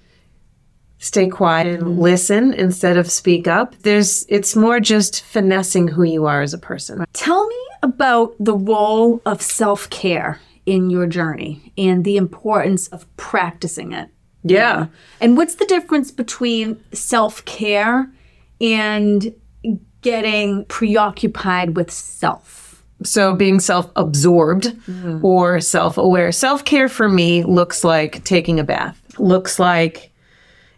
stay 0.99 1.29
quiet 1.29 1.67
and 1.67 1.83
mm-hmm. 1.83 2.01
listen 2.01 2.53
instead 2.55 2.97
of 2.97 3.11
speak 3.11 3.47
up. 3.47 3.77
There's 3.83 4.27
it's 4.29 4.57
more 4.57 4.81
just 4.81 5.23
finessing 5.23 5.89
who 5.89 6.03
you 6.03 6.27
are 6.27 6.43
as 6.43 6.55
a 6.55 6.59
person. 6.59 7.05
Tell 7.13 7.47
me 7.47 7.57
about 7.83 8.35
the 8.41 8.57
role 8.57 9.23
of 9.25 9.41
self 9.41 9.89
care 9.91 10.41
in 10.67 10.91
your 10.91 11.07
journey 11.07 11.73
and 11.79 12.05
the 12.05 12.17
importance 12.17 12.89
of 12.89 13.07
practicing 13.17 13.93
it. 13.93 14.11
Yeah. 14.43 14.87
And 15.21 15.37
what's 15.37 15.57
the 15.57 15.65
difference 15.67 16.11
between 16.11 16.83
self 16.93 17.45
care 17.45 18.11
and 18.61 19.35
getting 20.03 20.65
preoccupied 20.67 21.77
with 21.77 21.91
self? 21.91 22.85
So 23.05 23.35
being 23.35 23.61
self-absorbed 23.61 24.65
mm-hmm. 24.65 25.25
or 25.25 25.61
self-aware. 25.61 26.33
Self-care 26.33 26.89
for 26.89 27.09
me 27.09 27.45
looks 27.45 27.85
like 27.85 28.25
taking 28.25 28.59
a 28.59 28.65
bath. 28.65 29.01
Looks 29.19 29.59
like 29.59 30.13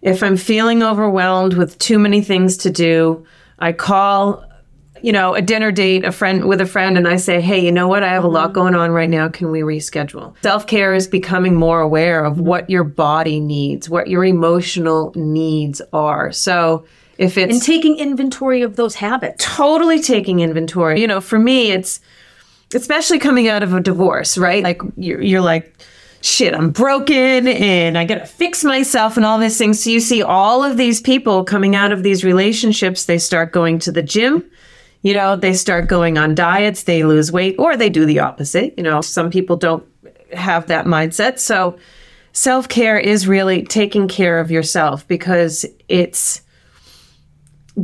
if 0.03 0.23
I'm 0.23 0.37
feeling 0.37 0.83
overwhelmed 0.83 1.55
with 1.55 1.79
too 1.79 1.99
many 1.99 2.23
things 2.23 2.59
to 2.59 2.71
do, 2.71 3.27
I 3.59 3.73
call 3.73 4.45
you 5.03 5.13
know, 5.13 5.35
a 5.35 5.43
dinner 5.43 5.73
date, 5.73 6.05
a 6.05 6.13
friend 6.13 6.45
with 6.45 6.61
a 6.61 6.67
friend, 6.67 6.99
and 6.99 7.09
I 7.09 7.17
say, 7.17 7.41
hey, 7.41 7.65
you 7.65 7.73
know 7.73 7.89
what? 7.89 8.03
I 8.03 8.09
have 8.09 8.25
a 8.25 8.29
lot 8.29 8.47
mm-hmm. 8.47 8.55
going 8.55 8.75
on 8.75 8.91
right 8.91 9.09
now. 9.09 9.29
Can 9.29 9.51
we 9.51 9.61
reschedule? 9.61 10.35
Self 10.43 10.67
care 10.67 10.95
is 10.95 11.07
becoming 11.07 11.55
more 11.55 11.81
aware 11.81 12.25
of 12.25 12.41
what 12.41 12.69
your 12.69 12.85
body 12.85 13.41
needs, 13.41 13.89
what 13.89 14.09
your 14.09 14.25
emotional 14.25 15.13
needs 15.17 15.81
are. 15.93 16.33
So 16.33 16.85
If 17.21 17.37
it's 17.37 17.53
and 17.53 17.63
taking 17.63 17.99
inventory 17.99 18.63
of 18.63 18.77
those 18.77 18.95
habits. 18.95 19.45
totally 19.45 20.01
taking 20.01 20.41
inventory. 20.41 21.03
You 21.03 21.07
know, 21.07 21.21
for 21.21 21.39
me, 21.39 21.71
it's 21.71 22.01
especially 22.75 23.19
coming 23.19 23.47
out 23.47 23.63
of 23.63 23.75
a 23.75 23.81
divorce, 23.81 24.39
right? 24.39 24.65
Like 24.65 24.81
you're, 24.97 25.21
you're 25.21 25.43
like, 25.43 25.77
shit, 26.23 26.55
I'm 26.55 26.71
broken 26.71 27.47
and 27.47 27.99
I 27.99 28.07
gotta 28.07 28.25
fix 28.25 28.65
myself 28.65 29.19
and 29.19 29.27
all 29.27 29.37
these 29.39 29.59
things. 29.59 29.85
So 29.85 29.91
you 29.91 30.01
see 30.01 30.23
all 30.23 30.65
of 30.65 30.79
these 30.79 31.03
people 31.03 31.45
coming 31.45 31.77
out 31.77 31.93
of 31.93 32.03
these 32.03 32.25
relationships, 32.25 33.05
they 33.05 33.19
start 33.19 33.53
going 33.53 33.79
to 33.81 33.93
the 33.93 34.03
gym. 34.03 34.43
You 35.03 35.13
know, 35.13 35.37
they 35.37 35.53
start 35.53 35.89
going 35.89 36.17
on 36.17 36.35
diets, 36.35 36.85
they 36.85 37.05
lose 37.05 37.31
weight, 37.31 37.57
or 37.59 37.77
they 37.77 37.91
do 37.91 38.07
the 38.07 38.21
opposite. 38.21 38.73
You 38.79 38.83
know, 38.83 39.03
some 39.03 39.31
people 39.31 39.57
don't 39.59 39.87
have 40.33 40.69
that 40.69 40.87
mindset. 40.87 41.39
So 41.39 41.79
self 42.33 42.67
care 42.67 42.99
is 42.99 43.29
really 43.29 43.63
taking 43.63 44.09
care 44.09 44.41
of 44.41 44.51
yourself 44.51 45.07
because 45.07 45.67
it's 45.87 46.41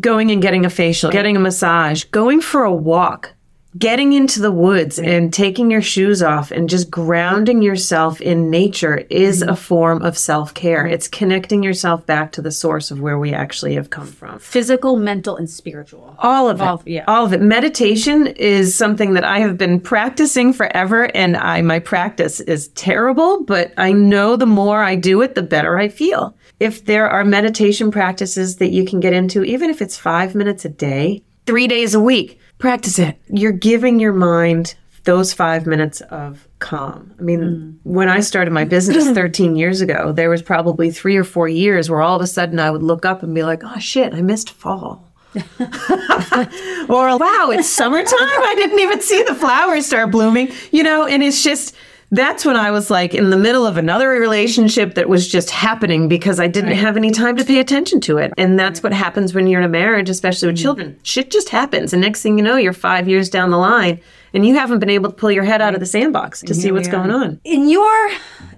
going 0.00 0.30
and 0.30 0.42
getting 0.42 0.64
a 0.64 0.70
facial, 0.70 1.10
getting 1.10 1.36
a 1.36 1.40
massage, 1.40 2.04
going 2.04 2.40
for 2.40 2.62
a 2.64 2.72
walk, 2.72 3.34
getting 3.78 4.12
into 4.12 4.40
the 4.40 4.52
woods 4.52 4.98
and 4.98 5.32
taking 5.32 5.70
your 5.70 5.82
shoes 5.82 6.22
off 6.22 6.50
and 6.50 6.68
just 6.68 6.90
grounding 6.90 7.62
yourself 7.62 8.20
in 8.20 8.50
nature 8.50 8.98
is 9.10 9.40
mm-hmm. 9.40 9.50
a 9.50 9.56
form 9.56 10.02
of 10.02 10.16
self 10.16 10.54
care. 10.54 10.86
It's 10.86 11.08
connecting 11.08 11.62
yourself 11.62 12.06
back 12.06 12.32
to 12.32 12.42
the 12.42 12.52
source 12.52 12.90
of 12.90 13.00
where 13.00 13.18
we 13.18 13.32
actually 13.32 13.74
have 13.74 13.90
come 13.90 14.06
from. 14.06 14.38
Physical, 14.38 14.96
mental, 14.96 15.36
and 15.36 15.50
spiritual. 15.50 16.14
All 16.18 16.48
of 16.48 16.60
it. 16.60 16.64
All- 16.64 16.82
yeah. 16.86 17.04
All 17.08 17.26
of 17.26 17.32
it. 17.32 17.40
Meditation 17.40 18.28
is 18.28 18.74
something 18.74 19.14
that 19.14 19.24
I 19.24 19.40
have 19.40 19.58
been 19.58 19.80
practicing 19.80 20.52
forever 20.52 21.10
and 21.14 21.36
I 21.36 21.62
my 21.62 21.78
practice 21.78 22.40
is 22.40 22.68
terrible, 22.68 23.42
but 23.44 23.72
I 23.76 23.92
know 23.92 24.36
the 24.36 24.46
more 24.46 24.82
I 24.82 24.94
do 24.94 25.22
it, 25.22 25.34
the 25.34 25.42
better 25.42 25.78
I 25.78 25.88
feel. 25.88 26.36
If 26.60 26.84
there 26.84 27.08
are 27.08 27.24
meditation 27.24 27.90
practices 27.90 28.56
that 28.56 28.70
you 28.70 28.84
can 28.84 29.00
get 29.00 29.12
into, 29.12 29.44
even 29.44 29.68
if 29.68 29.82
it's 29.82 29.96
5 29.96 30.34
minutes 30.34 30.64
a 30.64 30.70
day, 30.70 31.22
3 31.46 31.66
days 31.66 31.94
a 31.94 32.00
week, 32.00 32.40
practice 32.58 32.98
it. 32.98 33.18
You're 33.28 33.52
giving 33.52 34.00
your 34.00 34.12
mind 34.12 34.74
those 35.04 35.32
5 35.32 35.66
minutes 35.66 36.00
of 36.02 36.48
calm. 36.58 37.14
I 37.18 37.22
mean, 37.22 37.40
mm. 37.40 37.76
when 37.84 38.08
I 38.08 38.20
started 38.20 38.52
my 38.52 38.64
business 38.64 39.08
13 39.12 39.56
years 39.56 39.80
ago, 39.80 40.12
there 40.12 40.30
was 40.30 40.42
probably 40.42 40.90
3 40.90 41.16
or 41.16 41.24
4 41.24 41.48
years 41.48 41.88
where 41.88 42.02
all 42.02 42.16
of 42.16 42.22
a 42.22 42.26
sudden 42.26 42.58
I 42.58 42.70
would 42.70 42.82
look 42.82 43.04
up 43.04 43.22
and 43.22 43.34
be 43.34 43.42
like, 43.42 43.62
"Oh 43.64 43.78
shit, 43.78 44.14
I 44.14 44.22
missed 44.22 44.50
fall." 44.50 45.08
or 45.34 47.18
wow, 47.18 47.50
it's 47.52 47.68
summertime. 47.68 48.18
I 48.20 48.54
didn't 48.56 48.80
even 48.80 49.00
see 49.00 49.22
the 49.22 49.34
flowers 49.34 49.86
start 49.86 50.10
blooming, 50.10 50.50
you 50.72 50.82
know, 50.82 51.06
and 51.06 51.22
it's 51.22 51.42
just 51.42 51.74
that's 52.10 52.44
when 52.44 52.56
I 52.56 52.70
was 52.70 52.90
like 52.90 53.14
in 53.14 53.30
the 53.30 53.36
middle 53.36 53.66
of 53.66 53.76
another 53.76 54.08
relationship 54.08 54.94
that 54.94 55.08
was 55.08 55.26
just 55.26 55.50
happening 55.50 56.08
because 56.08 56.38
I 56.38 56.46
didn't 56.46 56.72
have 56.72 56.96
any 56.96 57.10
time 57.10 57.36
to 57.36 57.44
pay 57.44 57.58
attention 57.58 58.00
to 58.02 58.18
it. 58.18 58.32
And 58.38 58.58
that's 58.58 58.82
what 58.82 58.92
happens 58.92 59.34
when 59.34 59.46
you're 59.46 59.60
in 59.60 59.66
a 59.66 59.68
marriage, 59.68 60.08
especially 60.08 60.46
with 60.48 60.56
mm-hmm. 60.56 60.62
children. 60.62 61.00
Shit 61.02 61.30
just 61.30 61.48
happens. 61.48 61.92
And 61.92 62.02
next 62.02 62.22
thing 62.22 62.38
you 62.38 62.44
know, 62.44 62.56
you're 62.56 62.72
five 62.72 63.08
years 63.08 63.28
down 63.28 63.50
the 63.50 63.58
line 63.58 64.00
and 64.36 64.46
you 64.46 64.54
haven't 64.54 64.78
been 64.80 64.90
able 64.90 65.08
to 65.10 65.16
pull 65.16 65.30
your 65.32 65.44
head 65.44 65.62
out 65.62 65.72
of 65.74 65.80
the 65.80 65.86
sandbox 65.86 66.42
to 66.42 66.54
see 66.54 66.70
what's 66.70 66.88
going 66.88 67.10
on. 67.10 67.40
In 67.42 67.68
your 67.68 68.10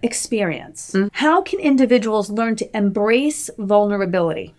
experience, 0.02 0.92
Hmm? 0.92 1.06
how 1.12 1.40
can 1.42 1.60
individuals 1.60 2.30
learn 2.30 2.56
to 2.56 2.76
embrace 2.76 3.48
vulnerability 3.58 4.54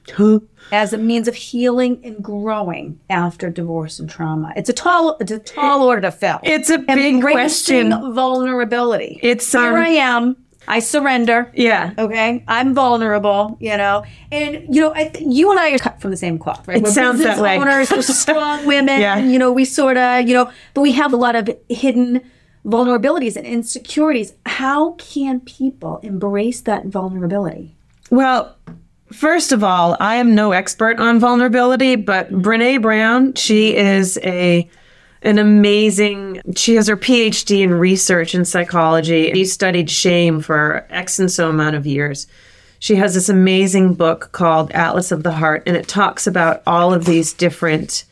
as 0.71 0.93
a 0.93 0.97
means 0.97 1.27
of 1.27 1.35
healing 1.35 1.99
and 2.03 2.23
growing 2.23 2.99
after 3.09 3.49
divorce 3.49 3.99
and 3.99 4.09
trauma? 4.09 4.53
It's 4.55 4.69
a 4.69 4.73
tall, 4.73 5.17
it's 5.19 5.31
a 5.31 5.39
tall 5.39 5.83
order 5.83 6.01
to 6.03 6.11
fill. 6.11 6.39
It's 6.43 6.69
a 6.69 6.77
big 6.77 7.15
Embracing 7.15 7.89
question. 7.91 8.13
vulnerability. 8.13 9.19
It's, 9.21 9.51
Here 9.51 9.61
um, 9.61 9.75
I 9.75 9.89
am. 9.89 10.37
I 10.67 10.79
surrender. 10.79 11.51
Yeah. 11.55 11.93
Okay, 11.97 12.43
I'm 12.47 12.73
vulnerable, 12.75 13.57
you 13.59 13.75
know, 13.75 14.03
and 14.31 14.63
you 14.73 14.81
know, 14.81 14.93
I 14.93 15.05
th- 15.05 15.25
you 15.27 15.49
and 15.49 15.59
I 15.59 15.71
are 15.71 15.77
cut 15.79 15.99
from 16.01 16.11
the 16.11 16.17
same 16.17 16.37
cloth, 16.37 16.67
right? 16.67 16.77
It 16.77 16.83
We're 16.83 16.91
sounds 16.91 17.23
that 17.23 17.39
way. 17.39 17.57
Owners, 17.57 17.89
we're 17.91 18.01
strong 18.03 18.65
women, 18.65 18.99
Yeah. 18.99 19.17
you 19.17 19.39
know, 19.39 19.51
we 19.51 19.65
sort 19.65 19.97
of, 19.97 20.27
you 20.27 20.33
know, 20.35 20.51
but 20.73 20.81
we 20.81 20.91
have 20.91 21.11
a 21.11 21.17
lot 21.17 21.35
of 21.35 21.49
hidden 21.69 22.21
vulnerabilities 22.65 23.35
and 23.35 23.45
insecurities. 23.47 24.33
How 24.45 24.91
can 24.93 25.39
people 25.39 25.99
embrace 26.03 26.61
that 26.61 26.85
vulnerability? 26.85 27.75
Well, 28.11 28.55
first 29.11 29.51
of 29.51 29.63
all, 29.63 29.97
I 29.99 30.15
am 30.15 30.35
no 30.35 30.51
expert 30.51 30.99
on 30.99 31.19
vulnerability, 31.19 31.95
but 31.95 32.31
Brene 32.31 32.81
Brown, 32.81 33.33
she 33.33 33.75
is 33.75 34.19
a 34.23 34.69
an 35.21 35.37
amazing 35.37 36.41
she 36.55 36.75
has 36.75 36.87
her 36.87 36.97
PhD 36.97 37.61
in 37.61 37.73
research 37.73 38.33
in 38.33 38.45
psychology. 38.45 39.31
She 39.33 39.45
studied 39.45 39.89
shame 39.89 40.41
for 40.41 40.85
X 40.89 41.19
and 41.19 41.31
so 41.31 41.49
amount 41.49 41.75
of 41.75 41.85
years. 41.85 42.27
She 42.79 42.95
has 42.95 43.13
this 43.13 43.27
amazing 43.27 43.95
book 43.95 44.31
called 44.31 44.71
Atlas 44.71 45.11
of 45.11 45.23
the 45.23 45.33
Heart, 45.33 45.63
and 45.65 45.75
it 45.75 45.87
talks 45.87 46.25
about 46.25 46.63
all 46.65 46.93
of 46.93 47.03
these 47.03 47.33
different 47.33 48.05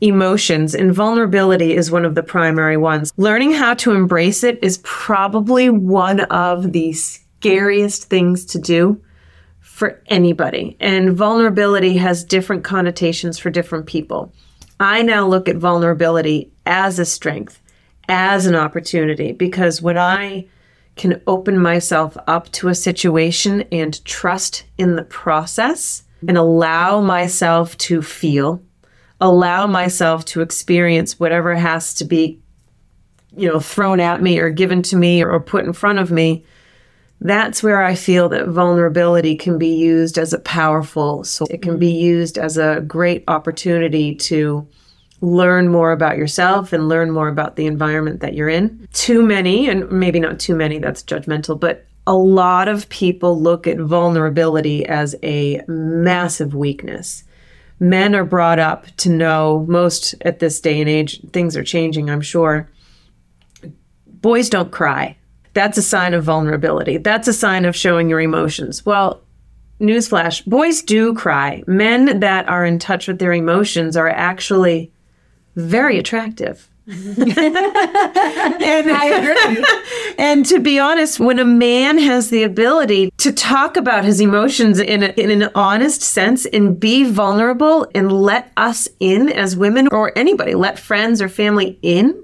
emotions, 0.00 0.74
and 0.74 0.92
vulnerability 0.92 1.74
is 1.74 1.90
one 1.90 2.04
of 2.04 2.14
the 2.14 2.22
primary 2.22 2.76
ones. 2.76 3.12
Learning 3.16 3.52
how 3.52 3.74
to 3.74 3.92
embrace 3.92 4.42
it 4.42 4.58
is 4.62 4.80
probably 4.82 5.70
one 5.70 6.20
of 6.20 6.72
the 6.72 6.92
scariest 6.92 8.04
things 8.04 8.44
to 8.46 8.58
do 8.58 9.00
for 9.60 10.02
anybody. 10.06 10.76
And 10.80 11.16
vulnerability 11.16 11.96
has 11.98 12.24
different 12.24 12.64
connotations 12.64 13.38
for 13.38 13.50
different 13.50 13.86
people. 13.86 14.32
I 14.80 15.02
now 15.02 15.28
look 15.28 15.48
at 15.48 15.56
vulnerability 15.56 16.50
as 16.64 16.98
a 16.98 17.04
strength, 17.04 17.60
as 18.08 18.46
an 18.46 18.56
opportunity, 18.56 19.32
because 19.32 19.82
when 19.82 19.98
I 19.98 20.46
can 20.96 21.20
open 21.26 21.58
myself 21.58 22.16
up 22.26 22.50
to 22.52 22.68
a 22.68 22.74
situation 22.74 23.62
and 23.70 24.02
trust 24.04 24.64
in 24.78 24.96
the 24.96 25.04
process 25.04 26.02
and 26.26 26.36
allow 26.36 27.00
myself 27.00 27.76
to 27.78 28.00
feel, 28.00 28.62
allow 29.20 29.66
myself 29.66 30.24
to 30.26 30.40
experience 30.40 31.20
whatever 31.20 31.54
has 31.54 31.94
to 31.94 32.04
be, 32.04 32.40
you 33.36 33.48
know, 33.48 33.60
thrown 33.60 34.00
at 34.00 34.22
me 34.22 34.38
or 34.38 34.50
given 34.50 34.82
to 34.82 34.96
me 34.96 35.22
or 35.22 35.38
put 35.40 35.64
in 35.64 35.74
front 35.74 35.98
of 35.98 36.10
me, 36.10 36.44
that's 37.20 37.62
where 37.62 37.82
I 37.82 37.94
feel 37.94 38.28
that 38.30 38.48
vulnerability 38.48 39.36
can 39.36 39.58
be 39.58 39.68
used 39.68 40.18
as 40.18 40.32
a 40.32 40.38
powerful 40.38 41.22
so 41.24 41.46
it 41.50 41.60
can 41.60 41.78
be 41.78 41.92
mm-hmm. 41.92 42.04
used 42.04 42.38
as 42.38 42.56
a 42.56 42.80
great 42.86 43.24
opportunity 43.28 44.14
to 44.14 44.66
learn 45.20 45.68
more 45.68 45.92
about 45.92 46.16
yourself 46.16 46.72
and 46.72 46.88
learn 46.88 47.10
more 47.10 47.28
about 47.28 47.56
the 47.56 47.66
environment 47.66 48.20
that 48.20 48.34
you're 48.34 48.48
in. 48.48 48.88
Too 48.94 49.22
many, 49.22 49.68
and 49.68 49.90
maybe 49.90 50.18
not 50.18 50.40
too 50.40 50.54
many, 50.54 50.78
that's 50.78 51.02
judgmental, 51.02 51.60
but 51.60 51.86
a 52.06 52.14
lot 52.14 52.68
of 52.68 52.88
people 52.88 53.38
look 53.38 53.66
at 53.66 53.78
vulnerability 53.78 54.86
as 54.86 55.14
a 55.22 55.60
massive 55.68 56.54
weakness. 56.54 57.24
Men 57.78 58.14
are 58.14 58.24
brought 58.24 58.58
up 58.58 58.86
to 58.98 59.10
know 59.10 59.66
most 59.68 60.14
at 60.22 60.38
this 60.38 60.58
day 60.60 60.80
and 60.80 60.88
age, 60.88 61.20
things 61.32 61.54
are 61.56 61.64
changing, 61.64 62.08
I'm 62.08 62.22
sure. 62.22 62.70
Boys 64.06 64.48
don't 64.48 64.72
cry. 64.72 65.16
That's 65.52 65.78
a 65.78 65.82
sign 65.82 66.14
of 66.14 66.24
vulnerability. 66.24 66.98
That's 66.98 67.28
a 67.28 67.32
sign 67.32 67.64
of 67.64 67.74
showing 67.74 68.08
your 68.08 68.20
emotions. 68.20 68.86
Well, 68.86 69.20
newsflash 69.80 70.46
boys 70.46 70.82
do 70.82 71.14
cry. 71.14 71.64
Men 71.66 72.20
that 72.20 72.48
are 72.48 72.64
in 72.64 72.78
touch 72.78 73.08
with 73.08 73.18
their 73.18 73.32
emotions 73.32 73.96
are 73.96 74.08
actually 74.08 74.92
very 75.56 75.98
attractive. 75.98 76.68
and, 76.90 77.18
and 80.18 80.46
to 80.46 80.58
be 80.58 80.78
honest, 80.78 81.20
when 81.20 81.38
a 81.38 81.44
man 81.44 81.98
has 81.98 82.30
the 82.30 82.42
ability 82.42 83.12
to 83.18 83.32
talk 83.32 83.76
about 83.76 84.04
his 84.04 84.20
emotions 84.20 84.80
in, 84.80 85.04
a, 85.04 85.08
in 85.08 85.42
an 85.42 85.50
honest 85.54 86.02
sense 86.02 86.46
and 86.46 86.80
be 86.80 87.04
vulnerable 87.04 87.86
and 87.94 88.12
let 88.12 88.50
us 88.56 88.88
in 88.98 89.28
as 89.28 89.56
women 89.56 89.86
or 89.92 90.12
anybody, 90.16 90.54
let 90.54 90.80
friends 90.80 91.22
or 91.22 91.28
family 91.28 91.78
in, 91.82 92.20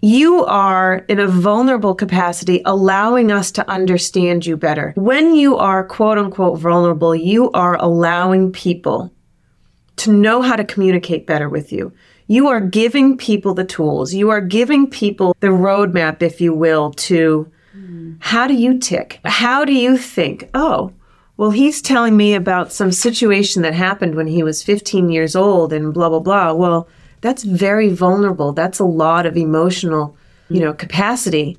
you 0.00 0.44
are 0.44 1.04
in 1.08 1.18
a 1.18 1.26
vulnerable 1.26 1.94
capacity, 1.94 2.62
allowing 2.64 3.32
us 3.32 3.50
to 3.52 3.68
understand 3.70 4.46
you 4.46 4.56
better. 4.56 4.92
When 4.96 5.34
you 5.34 5.56
are 5.56 5.84
quote 5.84 6.18
unquote 6.18 6.58
vulnerable, 6.58 7.14
you 7.14 7.50
are 7.52 7.76
allowing 7.80 8.52
people 8.52 9.12
to 9.96 10.12
know 10.12 10.42
how 10.42 10.56
to 10.56 10.64
communicate 10.64 11.26
better 11.26 11.48
with 11.48 11.72
you. 11.72 11.92
You 12.28 12.48
are 12.48 12.60
giving 12.60 13.16
people 13.16 13.54
the 13.54 13.64
tools. 13.64 14.14
You 14.14 14.30
are 14.30 14.40
giving 14.40 14.88
people 14.88 15.34
the 15.40 15.48
roadmap, 15.48 16.22
if 16.22 16.40
you 16.40 16.54
will, 16.54 16.92
to 16.92 17.50
how 18.20 18.46
do 18.46 18.54
you 18.54 18.78
tick? 18.78 19.20
How 19.24 19.64
do 19.64 19.72
you 19.72 19.96
think? 19.96 20.48
Oh, 20.54 20.92
well, 21.36 21.50
he's 21.50 21.80
telling 21.80 22.16
me 22.16 22.34
about 22.34 22.72
some 22.72 22.90
situation 22.90 23.62
that 23.62 23.74
happened 23.74 24.14
when 24.16 24.26
he 24.26 24.42
was 24.42 24.62
15 24.62 25.10
years 25.10 25.36
old 25.36 25.72
and 25.72 25.94
blah, 25.94 26.08
blah, 26.08 26.18
blah. 26.18 26.52
Well, 26.52 26.88
that's 27.20 27.42
very 27.42 27.90
vulnerable. 27.90 28.52
That's 28.52 28.78
a 28.78 28.84
lot 28.84 29.26
of 29.26 29.36
emotional, 29.36 30.16
you 30.48 30.60
know, 30.60 30.72
capacity. 30.72 31.58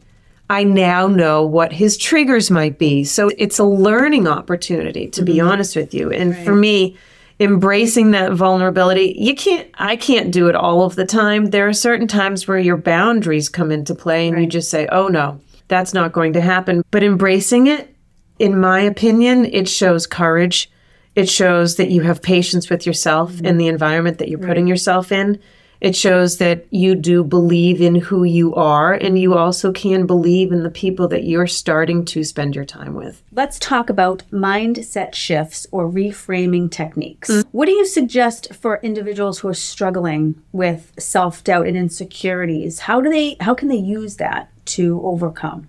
I 0.50 0.64
now 0.64 1.08
know 1.08 1.46
what 1.46 1.72
his 1.72 1.98
triggers 1.98 2.50
might 2.50 2.80
be. 2.80 3.04
So 3.04 3.30
it's 3.38 3.60
a 3.60 3.64
learning 3.64 4.28
opportunity, 4.28 5.08
to 5.10 5.22
be 5.22 5.36
mm-hmm. 5.36 5.48
honest 5.48 5.76
with 5.76 5.94
you. 5.94 6.12
And 6.12 6.36
for 6.38 6.56
me, 6.56 6.98
embracing 7.40 8.12
that 8.12 8.34
vulnerability, 8.34 9.16
you 9.18 9.36
can't, 9.36 9.70
I 9.76 9.96
can't 9.96 10.32
do 10.32 10.50
it 10.50 10.56
all 10.56 10.84
of 10.84 10.96
the 10.96 11.06
time. 11.06 11.52
There 11.52 11.68
are 11.68 11.74
certain 11.74 12.08
times 12.08 12.48
where 12.48 12.58
your 12.58 12.78
boundaries 12.78 13.48
come 13.48 13.72
into 13.72 13.94
play 13.94 14.28
and 14.28 14.40
you 14.40 14.48
just 14.48 14.70
say, 14.72 14.88
oh 14.92 15.08
no, 15.08 15.40
that's 15.68 15.94
not 15.94 16.14
going 16.14 16.34
to 16.34 16.42
happen. 16.42 16.84
But 16.90 17.04
embracing 17.04 17.68
it, 17.68 17.96
in 18.40 18.60
my 18.60 18.80
opinion, 18.82 19.46
it 19.46 19.70
shows 19.70 20.08
courage. 20.08 20.72
It 21.20 21.28
shows 21.28 21.76
that 21.76 21.92
you 21.92 22.04
have 22.04 22.22
patience 22.22 22.70
with 22.70 22.86
yourself 22.86 23.42
and 23.44 23.60
the 23.60 23.68
environment 23.68 24.20
that 24.20 24.30
you're 24.30 24.40
putting 24.40 24.68
yourself 24.68 25.12
in. 25.12 25.38
It 25.82 25.94
shows 25.94 26.38
that 26.38 26.66
you 26.72 26.96
do 26.96 27.26
believe 27.26 27.82
in 27.82 27.96
who 27.96 28.24
you 28.24 28.56
are 28.56 28.94
and 28.94 29.20
you 29.20 29.38
also 29.38 29.74
can 29.74 30.06
believe 30.06 30.54
in 30.54 30.64
the 30.64 30.70
people 30.70 31.10
that 31.10 31.26
you're 31.26 31.46
starting 31.46 32.06
to 32.06 32.24
spend 32.24 32.56
your 32.56 32.64
time 32.64 32.94
with. 32.94 33.22
Let's 33.34 33.60
talk 33.60 33.90
about 33.90 34.24
mindset 34.32 35.14
shifts 35.14 35.68
or 35.72 35.90
reframing 35.90 36.72
techniques. 36.72 37.30
Mm. 37.30 37.44
What 37.52 37.66
do 37.66 37.74
you 37.74 37.86
suggest 37.86 38.54
for 38.54 38.80
individuals 38.82 39.40
who 39.40 39.50
are 39.50 39.54
struggling 39.54 40.42
with 40.54 40.94
self-doubt 40.98 41.68
and 41.68 41.76
insecurities? 41.76 42.80
How 42.80 43.02
do 43.02 43.10
they 43.10 43.36
how 43.42 43.56
can 43.56 43.68
they 43.68 43.76
use 43.76 44.16
that 44.18 44.50
to 44.68 45.02
overcome? 45.04 45.68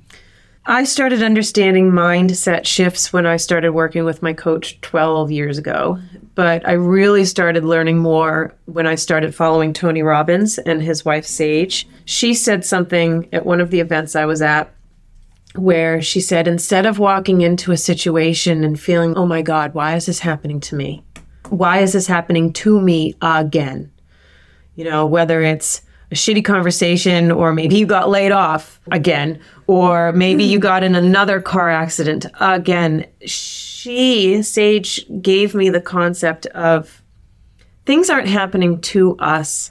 I 0.67 0.85
started 0.85 1.23
understanding 1.23 1.91
mindset 1.91 2.67
shifts 2.67 3.13
when 3.13 3.27
I 3.27 3.39
started 3.39 3.73
working 3.73 4.05
with 4.05 4.23
my 4.23 4.35
coach 4.35 4.81
12 4.83 5.31
years 5.31 5.57
ago. 5.57 5.99
But 6.35 6.67
I 6.69 6.73
really 6.73 7.25
started 7.25 7.65
learning 7.65 7.99
more 7.99 8.55
when 8.67 8.87
I 8.87 8.95
started 8.95 9.35
following 9.35 9.73
Tony 9.73 10.03
Robbins 10.03 10.59
and 10.59 10.83
his 10.83 11.05
wife 11.05 11.25
Sage. 11.25 11.89
She 12.05 12.35
said 12.35 12.65
something 12.65 13.29
at 13.33 13.47
one 13.47 13.61
of 13.61 13.71
the 13.71 13.81
events 13.81 14.15
I 14.15 14.27
was 14.27 14.43
at 14.43 14.73
where 15.57 16.01
she 16.01 16.21
said, 16.21 16.47
instead 16.47 16.87
of 16.87 16.99
walking 16.99 17.41
into 17.41 17.73
a 17.73 17.77
situation 17.77 18.63
and 18.63 18.79
feeling, 18.79 19.17
oh 19.17 19.27
my 19.27 19.43
God, 19.43 19.75
why 19.75 19.97
is 19.97 20.07
this 20.07 20.21
happening 20.21 20.61
to 20.61 20.77
me? 20.77 21.03
Why 21.49 21.79
is 21.79 21.95
this 21.95 22.07
happening 22.07 22.53
to 22.55 22.81
me 22.81 23.17
again? 23.21 23.91
You 24.77 24.85
know, 24.85 25.07
whether 25.07 25.43
it's 25.43 25.83
a 26.13 26.15
shitty 26.15 26.45
conversation, 26.45 27.31
or 27.31 27.53
maybe 27.53 27.77
you 27.77 27.87
got 27.87 28.09
laid 28.09 28.33
off 28.33 28.81
again, 28.91 29.41
or 29.71 30.11
maybe 30.11 30.43
you 30.43 30.59
hmm. 30.59 30.63
got 30.63 30.83
in 30.83 30.97
another 30.97 31.41
car 31.41 31.71
accident 31.71 32.27
again. 32.41 33.07
She, 33.25 34.43
Sage, 34.43 35.07
gave 35.23 35.55
me 35.55 35.71
the 35.71 35.81
concept 35.81 36.47
of 36.47 37.05
things 37.87 38.11
aren't 38.11 38.27
happening 38.27 38.81
to 38.81 39.17
us. 39.19 39.71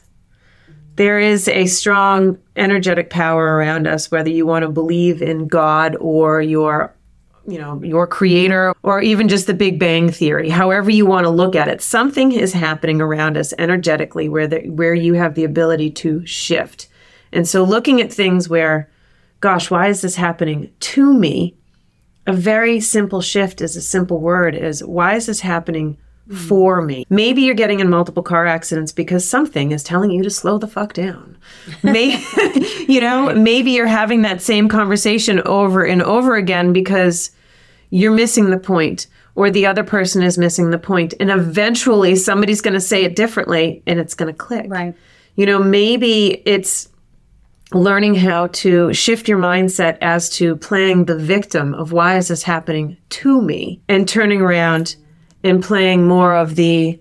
There 0.95 1.19
is 1.19 1.49
a 1.49 1.65
strong 1.65 2.37
energetic 2.55 3.09
power 3.09 3.57
around 3.57 3.87
us, 3.87 4.09
whether 4.09 4.29
you 4.29 4.45
want 4.45 4.63
to 4.63 4.69
believe 4.69 5.21
in 5.21 5.49
God 5.49 5.97
or 5.99 6.41
your 6.41 6.95
you 7.45 7.57
know, 7.57 7.81
your 7.83 8.07
creator 8.07 8.73
or 8.83 9.01
even 9.01 9.27
just 9.27 9.47
the 9.47 9.53
Big 9.53 9.79
Bang 9.79 10.11
theory, 10.11 10.49
however 10.49 10.91
you 10.91 11.05
want 11.05 11.25
to 11.25 11.29
look 11.29 11.55
at 11.55 11.67
it. 11.67 11.81
Something 11.81 12.31
is 12.31 12.53
happening 12.53 13.01
around 13.01 13.35
us 13.37 13.53
energetically 13.57 14.29
where 14.29 14.47
the, 14.47 14.69
where 14.69 14.93
you 14.93 15.15
have 15.15 15.33
the 15.33 15.43
ability 15.43 15.91
to 15.91 16.25
shift. 16.25 16.87
And 17.33 17.47
so 17.47 17.63
looking 17.63 17.99
at 17.99 18.13
things 18.13 18.47
where 18.47 18.89
gosh, 19.39 19.71
why 19.71 19.87
is 19.87 20.01
this 20.01 20.15
happening 20.15 20.71
to 20.79 21.13
me? 21.13 21.55
A 22.27 22.33
very 22.33 22.79
simple 22.79 23.21
shift 23.21 23.61
is 23.61 23.75
a 23.75 23.81
simple 23.81 24.19
word 24.19 24.55
is 24.55 24.83
why 24.83 25.15
is 25.15 25.25
this 25.25 25.39
happening 25.39 25.97
for 26.29 26.81
me. 26.81 27.05
Maybe 27.09 27.41
you're 27.41 27.55
getting 27.55 27.79
in 27.79 27.89
multiple 27.89 28.21
car 28.21 28.45
accidents 28.45 28.91
because 28.91 29.27
something 29.27 29.71
is 29.71 29.83
telling 29.83 30.11
you 30.11 30.21
to 30.23 30.29
slow 30.29 30.59
the 30.59 30.67
fuck 30.67 30.93
down. 30.93 31.37
Maybe, 31.81 32.23
you 32.87 33.01
know, 33.01 33.33
maybe 33.33 33.71
you're 33.71 33.87
having 33.87 34.21
that 34.21 34.41
same 34.41 34.69
conversation 34.69 35.41
over 35.45 35.83
and 35.83 36.03
over 36.03 36.35
again 36.35 36.71
because 36.71 37.31
you're 37.89 38.13
missing 38.13 38.51
the 38.51 38.59
point 38.59 39.07
or 39.33 39.49
the 39.49 39.65
other 39.65 39.83
person 39.83 40.21
is 40.21 40.37
missing 40.37 40.69
the 40.69 40.77
point 40.77 41.15
and 41.19 41.31
eventually 41.31 42.15
somebody's 42.15 42.61
going 42.61 42.75
to 42.75 42.79
say 42.79 43.03
it 43.03 43.15
differently 43.15 43.81
and 43.87 43.99
it's 43.99 44.13
going 44.13 44.31
to 44.31 44.37
click. 44.37 44.67
Right. 44.69 44.93
You 45.35 45.47
know, 45.47 45.57
maybe 45.57 46.43
it's 46.45 46.89
learning 47.73 48.15
how 48.15 48.47
to 48.47 48.91
shift 48.93 49.27
your 49.27 49.37
mindset 49.37 49.97
as 50.01 50.29
to 50.29 50.55
playing 50.55 51.05
the 51.05 51.17
victim 51.17 51.73
of 51.75 51.91
why 51.91 52.17
is 52.17 52.29
this 52.29 52.43
happening 52.43 52.97
to 53.09 53.41
me 53.41 53.79
and 53.87 54.07
turning 54.07 54.41
around 54.41 54.95
and 55.43 55.63
playing 55.63 56.07
more 56.07 56.35
of 56.35 56.55
the 56.55 56.99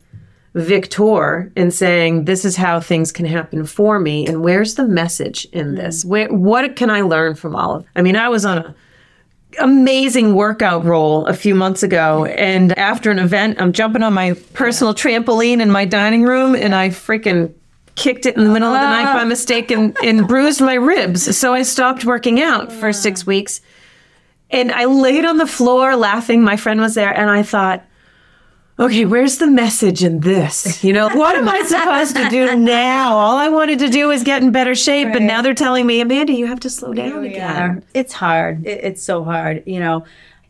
victor 0.55 1.53
and 1.57 1.73
saying 1.73 2.25
this 2.25 2.45
is 2.45 2.57
how 2.57 2.81
things 2.81 3.13
can 3.13 3.25
happen 3.25 3.65
for 3.65 3.99
me 3.99 4.27
and 4.27 4.43
where's 4.43 4.75
the 4.75 4.87
message 4.87 5.47
in 5.53 5.69
mm. 5.69 5.77
this? 5.77 6.05
Where, 6.05 6.29
what 6.29 6.75
can 6.77 6.91
i 6.91 7.01
learn 7.03 7.35
from 7.35 7.55
all 7.55 7.77
of 7.77 7.87
i 7.95 8.03
mean 8.03 8.17
i 8.17 8.29
was 8.29 8.45
on 8.45 8.59
a 8.59 8.75
amazing 9.61 10.35
workout 10.35 10.85
roll 10.85 11.27
a 11.27 11.33
few 11.33 11.55
months 11.55 11.83
ago 11.83 12.25
and 12.25 12.77
after 12.79 13.11
an 13.11 13.19
event 13.19 13.61
i'm 13.61 13.73
jumping 13.73 14.03
on 14.03 14.13
my 14.13 14.35
personal 14.53 14.95
trampoline 14.95 15.61
in 15.61 15.71
my 15.71 15.85
dining 15.85 16.23
room 16.23 16.55
and 16.55 16.75
i 16.75 16.89
freaking 16.89 17.53
kicked 17.99 18.25
it 18.25 18.37
in 18.37 18.45
the 18.45 18.51
middle 18.51 18.69
of 18.69 18.81
the 18.81 18.89
night 18.89 19.13
by 19.13 19.23
ah. 19.23 19.25
mistake 19.25 19.71
and, 19.71 19.97
and 20.03 20.27
bruised 20.27 20.61
my 20.61 20.75
ribs 20.75 21.37
so 21.37 21.53
i 21.53 21.63
stopped 21.63 22.05
working 22.05 22.41
out 22.41 22.73
for 22.73 22.93
six 22.93 23.23
ah. 23.23 23.27
weeks 23.27 23.61
and 24.51 24.73
i 24.73 24.85
laid 24.85 25.25
on 25.25 25.37
the 25.37 25.47
floor 25.47 25.97
laughing 25.97 26.43
my 26.43 26.57
friend 26.57 26.81
was 26.81 26.95
there 26.95 27.13
and 27.13 27.29
i 27.29 27.43
thought 27.43 27.85
okay, 28.79 29.05
where's 29.05 29.39
the 29.39 29.47
message 29.47 30.05
in 30.05 30.21
this? 30.21 30.85
You 30.85 30.93
know, 30.93 31.09
what 31.09 31.37
am 31.37 31.49
I 31.49 31.63
supposed 31.63 32.17
to 32.17 32.29
do 32.29 32.55
now? 32.57 33.17
All 33.17 33.37
I 33.37 33.49
wanted 33.49 33.79
to 33.81 33.89
do 33.89 34.09
was 34.09 34.23
get 34.23 34.43
in 34.43 34.53
better 34.53 34.75
shape, 34.75 35.09
and 35.09 35.27
now 35.27 35.43
they're 35.43 35.55
telling 35.55 35.87
me, 35.87 36.01
Amanda, 36.01 36.33
you 36.33 36.47
have 36.47 36.61
to 36.61 36.71
slow 36.71 36.93
down 36.93 37.25
again. 37.25 37.85
It's 37.95 38.13
hard. 38.13 38.67
It, 38.67 38.85
it's 38.85 39.03
so 39.03 39.25
hard, 39.25 39.63
you 39.67 39.81
know. 39.81 40.05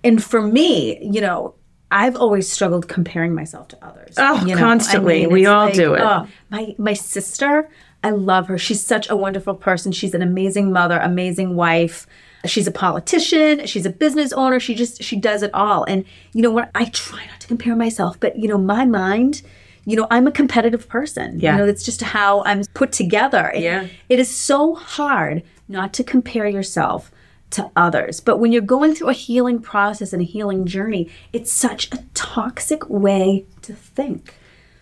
And 0.04 0.22
for 0.22 0.42
me, 0.42 0.98
you 1.02 1.20
know, 1.20 1.54
I've 1.90 2.16
always 2.16 2.50
struggled 2.50 2.88
comparing 2.88 3.34
myself 3.34 3.68
to 3.68 3.84
others. 3.84 4.14
Oh, 4.18 4.44
you 4.44 4.54
know? 4.54 4.60
constantly. 4.60 5.26
We 5.26 5.42
it's 5.42 5.48
all 5.48 5.70
do 5.70 5.94
it. 5.94 6.00
oh, 6.00 6.26
my 6.50 6.74
my 6.78 6.92
sister, 6.92 7.68
I 8.04 8.10
love 8.10 8.48
her. 8.48 8.58
She's 8.58 8.84
such 8.84 9.08
a 9.08 9.16
wonderful 9.16 9.54
person. 9.54 9.92
She's 9.92 10.14
an 10.14 10.22
amazing 10.22 10.72
mother, 10.72 10.98
amazing 10.98 11.56
wife. 11.56 12.06
She's 12.44 12.66
a 12.66 12.70
politician. 12.72 13.66
She's 13.66 13.86
a 13.86 13.90
business 13.90 14.32
owner. 14.32 14.60
She 14.60 14.74
just 14.74 15.02
she 15.02 15.16
does 15.16 15.42
it 15.42 15.52
all. 15.54 15.84
And 15.84 16.04
you 16.32 16.42
know 16.42 16.50
what? 16.50 16.70
I 16.74 16.86
try 16.86 17.26
not 17.26 17.40
to 17.40 17.48
compare 17.48 17.74
myself, 17.74 18.20
but 18.20 18.38
you 18.38 18.48
know, 18.48 18.58
my 18.58 18.84
mind. 18.84 19.42
You 19.84 19.96
know, 19.96 20.06
I'm 20.10 20.26
a 20.26 20.30
competitive 20.30 20.86
person. 20.86 21.40
Yeah. 21.40 21.52
You 21.52 21.58
know, 21.60 21.66
that's 21.66 21.82
just 21.82 22.02
how 22.02 22.42
I'm 22.44 22.62
put 22.74 22.92
together. 22.92 23.50
And 23.54 23.64
Yeah. 23.64 23.86
It 24.10 24.18
is 24.18 24.28
so 24.28 24.74
hard 24.74 25.42
not 25.66 25.94
to 25.94 26.04
compare 26.04 26.46
yourself 26.46 27.10
to 27.50 27.70
others. 27.76 28.20
But 28.20 28.38
when 28.38 28.52
you're 28.52 28.62
going 28.62 28.94
through 28.94 29.08
a 29.08 29.14
healing 29.14 29.60
process 29.60 30.12
and 30.12 30.22
a 30.22 30.24
healing 30.24 30.66
journey, 30.66 31.10
it's 31.32 31.50
such 31.50 31.92
a 31.92 32.04
toxic 32.14 32.88
way 32.88 33.46
to 33.62 33.72
think. 33.72 34.34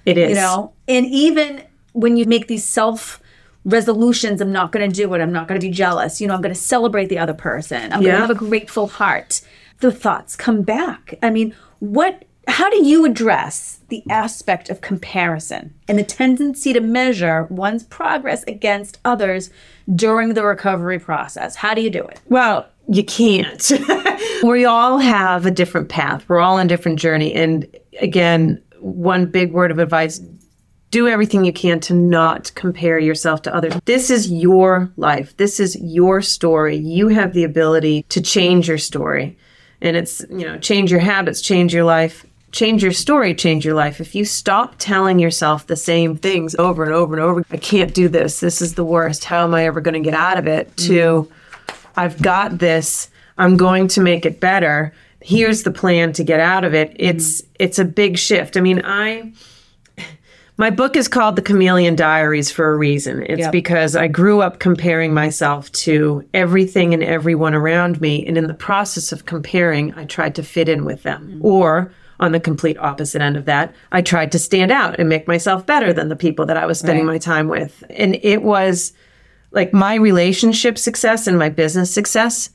It 0.05 0.19
is. 0.19 0.31
You 0.31 0.35
know, 0.37 0.73
and 0.89 1.07
even 1.07 1.65
when 1.93 2.17
you 2.17 2.27
make 2.27 2.47
these 2.47 2.65
self 2.65 3.21
resolutions, 3.65 4.41
I'm 4.41 4.53
not 4.53 4.73
going 4.73 4.89
to 4.89 4.95
do 4.95 5.13
it. 5.15 5.21
I'm 5.21 5.33
not 5.33 5.49
going 5.49 5.61
to 5.61 5.67
be 5.67 5.73
jealous. 5.73 6.21
You 6.21 6.29
know, 6.29 6.35
I'm 6.35 6.43
going 6.43 6.55
to 6.55 6.61
celebrate 6.61 7.07
the 7.07 7.19
other 7.19 7.35
person. 7.35 7.93
I'm 7.93 8.01
going 8.01 8.15
to 8.15 8.21
have 8.21 8.31
a 8.31 8.35
grateful 8.35 8.87
heart. 8.87 9.41
The 9.81 9.93
thoughts 9.93 10.37
come 10.37 10.63
back. 10.63 11.19
I 11.23 11.31
mean, 11.31 11.55
what 11.81 12.25
how 12.47 12.71
do 12.71 12.85
you 12.87 13.05
address 13.05 13.81
the 13.89 14.03
aspect 14.09 14.71
of 14.71 14.81
comparison 14.81 15.75
and 15.89 15.99
the 15.99 16.05
tendency 16.05 16.73
to 16.73 16.81
measure 16.81 17.45
one's 17.51 17.83
progress 17.85 18.45
against 18.45 18.99
others 19.05 19.51
during 19.95 20.35
the 20.35 20.45
recovery 20.45 20.99
process? 20.99 21.57
How 21.57 21.75
do 21.75 21.81
you 21.81 21.91
do 21.91 22.03
it? 22.05 22.21
Well, 22.29 22.69
you 22.89 23.05
can't. 23.05 23.73
we 24.43 24.65
all 24.65 24.99
have 24.99 25.45
a 25.45 25.51
different 25.51 25.89
path. 25.89 26.25
We're 26.29 26.41
all 26.41 26.59
on 26.59 26.67
a 26.67 26.69
different 26.69 26.99
journey. 26.99 27.35
And 27.35 27.67
again, 28.01 28.63
one 28.79 29.27
big 29.27 29.53
word 29.53 29.71
of 29.71 29.79
advice 29.79 30.21
do 30.93 31.09
everything 31.09 31.45
you 31.45 31.53
can 31.53 31.81
to 31.81 31.93
not 31.93 32.53
compare 32.55 32.99
yourself 32.99 33.43
to 33.43 33.55
others. 33.55 33.75
This 33.87 34.09
is 34.09 34.31
your 34.31 34.93
life. 34.97 35.37
This 35.37 35.59
is 35.59 35.77
your 35.83 36.23
story. 36.23 36.77
You 36.77 37.09
have 37.09 37.33
the 37.33 37.43
ability 37.43 38.05
to 38.11 38.21
change 38.21 38.69
your 38.69 38.79
story. 38.79 39.37
And 39.81 39.97
it's, 39.97 40.25
you 40.31 40.47
know, 40.47 40.59
change 40.59 40.91
your 40.91 41.01
habits, 41.01 41.41
change 41.41 41.75
your 41.75 41.85
life, 41.85 42.25
change 42.57 42.83
your 42.83 42.93
story, 42.93 43.35
change 43.35 43.67
your 43.67 43.75
life. 43.75 44.01
If 44.01 44.15
you 44.15 44.25
stop 44.25 44.77
telling 44.79 45.19
yourself 45.19 45.67
the 45.67 45.77
same 45.77 46.17
things 46.17 46.55
over 46.55 46.85
and 46.85 46.93
over 46.93 47.15
and 47.15 47.23
over, 47.23 47.45
I 47.51 47.59
can't 47.59 47.93
do 47.93 48.09
this. 48.09 48.41
This 48.41 48.63
is 48.63 48.75
the 48.75 48.85
worst. 48.85 49.25
How 49.25 49.45
am 49.45 49.55
I 49.55 49.67
ever 49.67 49.83
going 49.83 49.95
to 49.95 50.01
get 50.01 50.15
out 50.15 50.39
of 50.39 50.47
it? 50.47 50.75
To, 50.79 51.29
mm-hmm. 51.29 51.91
I've 51.97 52.21
got 52.23 52.59
this. 52.59 53.11
I'm 53.37 53.59
going 53.59 53.89
to 53.89 54.01
make 54.01 54.25
it 54.25 54.41
better. 54.41 54.95
Here's 55.21 55.65
the 55.65 55.71
plan 55.71 56.15
to 56.15 56.25
get 56.25 56.41
out 56.41 56.65
of 56.65 56.75
it. 56.75 56.93
Mm-hmm. 56.93 57.19
It's 57.19 57.43
it's 57.59 57.79
a 57.79 57.85
big 57.85 58.17
shift. 58.17 58.57
I 58.57 58.61
mean, 58.63 58.81
I 58.85 59.33
my 60.57 60.71
book 60.71 60.97
is 60.97 61.09
called 61.09 61.37
The 61.37 61.43
Chameleon 61.43 61.95
Diaries 61.95 62.51
for 62.51 62.73
a 62.73 62.77
reason. 62.77 63.23
It's 63.25 63.41
Yep. 63.41 63.53
because 63.53 63.97
I 63.97 64.09
grew 64.09 64.41
up 64.41 64.61
comparing 64.61 65.13
myself 65.13 65.71
to 65.73 66.27
everything 66.33 66.95
and 66.95 67.03
everyone 67.03 67.55
around 67.55 68.01
me. 68.01 68.27
And 68.27 68.39
in 68.39 68.47
the 68.47 68.55
process 68.55 69.13
of 69.13 69.27
comparing, 69.27 69.93
I 69.93 70.07
tried 70.07 70.35
to 70.37 70.43
fit 70.43 70.71
in 70.71 70.87
with 70.87 71.03
them. 71.03 71.29
Mm-hmm. 71.29 71.45
Or 71.45 71.93
on 72.21 72.33
the 72.33 72.41
complete 72.41 72.79
opposite 72.79 73.23
end 73.23 73.37
of 73.37 73.45
that, 73.45 73.75
I 73.93 74.03
tried 74.03 74.33
to 74.33 74.39
stand 74.39 74.71
out 74.71 74.99
and 74.99 75.09
make 75.09 75.29
myself 75.29 75.67
better 75.67 75.93
than 75.93 76.09
the 76.09 76.17
people 76.17 76.47
that 76.47 76.57
I 76.57 76.67
was 76.67 76.79
spending 76.79 77.07
my 77.07 77.19
time 77.19 77.49
with. 77.49 77.85
And 77.91 78.19
it 78.23 78.43
was 78.43 78.93
like 79.51 79.73
my 79.73 79.95
relationship 79.95 80.79
success 80.79 81.27
and 81.27 81.39
my 81.39 81.49
business 81.49 81.93
success 81.93 82.51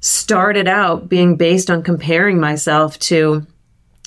started 0.00 0.66
out 0.68 1.08
being 1.08 1.36
based 1.36 1.70
on 1.70 1.82
comparing 1.82 2.40
myself 2.40 2.98
to 3.00 3.46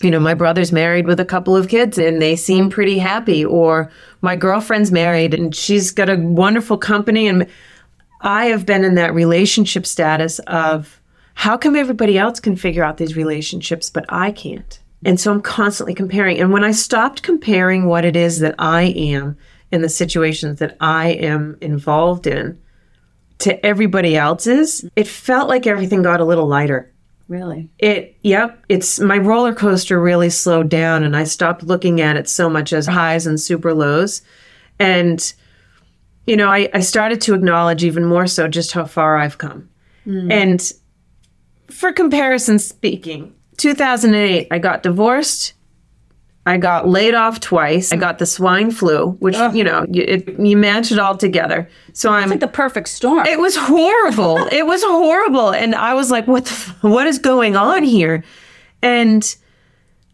you 0.01 0.11
know, 0.11 0.19
my 0.19 0.33
brother's 0.33 0.71
married 0.71 1.07
with 1.07 1.19
a 1.19 1.25
couple 1.25 1.55
of 1.55 1.69
kids 1.69 1.97
and 1.97 2.21
they 2.21 2.35
seem 2.35 2.69
pretty 2.69 2.97
happy, 2.97 3.45
or 3.45 3.89
my 4.21 4.35
girlfriend's 4.35 4.91
married 4.91 5.33
and 5.33 5.55
she's 5.55 5.91
got 5.91 6.09
a 6.09 6.17
wonderful 6.17 6.77
company. 6.77 7.27
And 7.27 7.47
I 8.21 8.47
have 8.47 8.65
been 8.65 8.83
in 8.83 8.95
that 8.95 9.13
relationship 9.13 9.85
status 9.85 10.39
of 10.39 10.99
how 11.35 11.57
come 11.57 11.75
everybody 11.75 12.17
else 12.17 12.39
can 12.39 12.55
figure 12.55 12.83
out 12.83 12.97
these 12.97 13.15
relationships, 13.15 13.89
but 13.89 14.05
I 14.09 14.31
can't? 14.31 14.79
And 15.05 15.19
so 15.19 15.31
I'm 15.31 15.41
constantly 15.41 15.93
comparing. 15.93 16.39
And 16.39 16.51
when 16.51 16.63
I 16.63 16.71
stopped 16.71 17.23
comparing 17.23 17.85
what 17.85 18.05
it 18.05 18.15
is 18.15 18.39
that 18.39 18.55
I 18.59 18.83
am 18.83 19.37
in 19.71 19.81
the 19.81 19.89
situations 19.89 20.59
that 20.59 20.77
I 20.79 21.09
am 21.09 21.57
involved 21.61 22.27
in 22.27 22.59
to 23.39 23.65
everybody 23.65 24.15
else's, 24.15 24.85
it 24.95 25.07
felt 25.07 25.49
like 25.49 25.67
everything 25.67 26.01
got 26.03 26.21
a 26.21 26.25
little 26.25 26.47
lighter. 26.47 26.91
Really? 27.27 27.69
It, 27.79 28.17
yep, 28.21 28.63
it's 28.69 28.99
my 28.99 29.17
roller 29.17 29.53
coaster 29.53 29.99
really 29.99 30.29
slowed 30.29 30.69
down 30.69 31.03
and 31.03 31.15
I 31.15 31.23
stopped 31.23 31.63
looking 31.63 32.01
at 32.01 32.17
it 32.17 32.29
so 32.29 32.49
much 32.49 32.73
as 32.73 32.85
highs 32.85 33.25
and 33.25 33.39
super 33.39 33.73
lows. 33.73 34.21
And, 34.77 35.33
you 36.27 36.35
know, 36.35 36.49
I, 36.49 36.69
I 36.73 36.81
started 36.81 37.21
to 37.21 37.33
acknowledge 37.33 37.83
even 37.83 38.05
more 38.05 38.27
so 38.27 38.47
just 38.47 38.73
how 38.73 38.85
far 38.85 39.17
I've 39.17 39.37
come. 39.37 39.69
Hmm. 40.03 40.31
And 40.31 40.73
for 41.69 41.91
comparison 41.91 42.59
speaking, 42.59 43.33
2008, 43.57 44.47
I 44.51 44.59
got 44.59 44.83
divorced. 44.83 45.53
I 46.45 46.57
got 46.57 46.87
laid 46.87 47.13
off 47.13 47.39
twice. 47.39 47.93
I 47.93 47.95
got 47.95 48.19
the 48.19 48.25
swine 48.25 48.69
flu, 48.71 49.11
which, 49.19 49.37
you 49.53 49.63
know, 49.63 49.85
you, 49.89 50.03
it, 50.05 50.37
you 50.37 50.57
match 50.57 50.91
it 50.91 50.99
all 50.99 51.15
together. 51.15 51.69
So 51.93 52.11
I'm 52.11 52.29
Like 52.29 52.41
the 52.41 52.47
perfect 52.49 52.89
storm. 52.89 53.25
it 53.25 53.39
was 53.39 53.55
horrible. 53.55 54.45
it 54.51 54.65
was 54.65 54.83
horrible, 54.83 55.51
and 55.53 55.73
I 55.73 55.93
was 55.93 56.11
like, 56.11 56.27
"What? 56.27 56.43
The, 56.45 56.89
what 56.89 57.07
is 57.07 57.17
going 57.17 57.55
on 57.55 57.83
here?" 57.83 58.25
And 58.81 59.23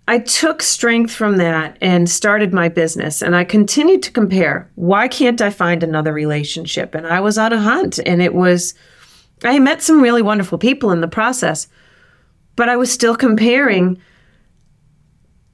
I 0.08 0.20
took 0.20 0.62
strength 0.62 1.12
from 1.12 1.38
that 1.38 1.78
and 1.82 2.08
started 2.08 2.54
my 2.54 2.70
business. 2.70 3.24
And 3.24 3.36
I 3.36 3.44
continued 3.44 4.04
to 4.04 4.12
compare. 4.12 4.70
Why 4.76 5.08
can't 5.08 5.42
I 5.42 5.50
find 5.50 5.82
another 5.84 6.14
relationship? 6.14 6.94
And 6.94 7.08
I 7.08 7.20
was 7.22 7.40
on 7.40 7.54
a 7.54 7.60
hunt, 7.60 7.98
and 8.06 8.22
it 8.22 8.36
was. 8.36 8.76
I 9.44 9.58
met 9.58 9.82
some 9.82 10.00
really 10.02 10.22
wonderful 10.22 10.60
people 10.60 10.92
in 10.92 11.02
the 11.02 11.08
process, 11.08 11.68
but 12.56 12.70
I 12.70 12.78
was 12.78 12.92
still 12.92 13.16
comparing. 13.16 14.02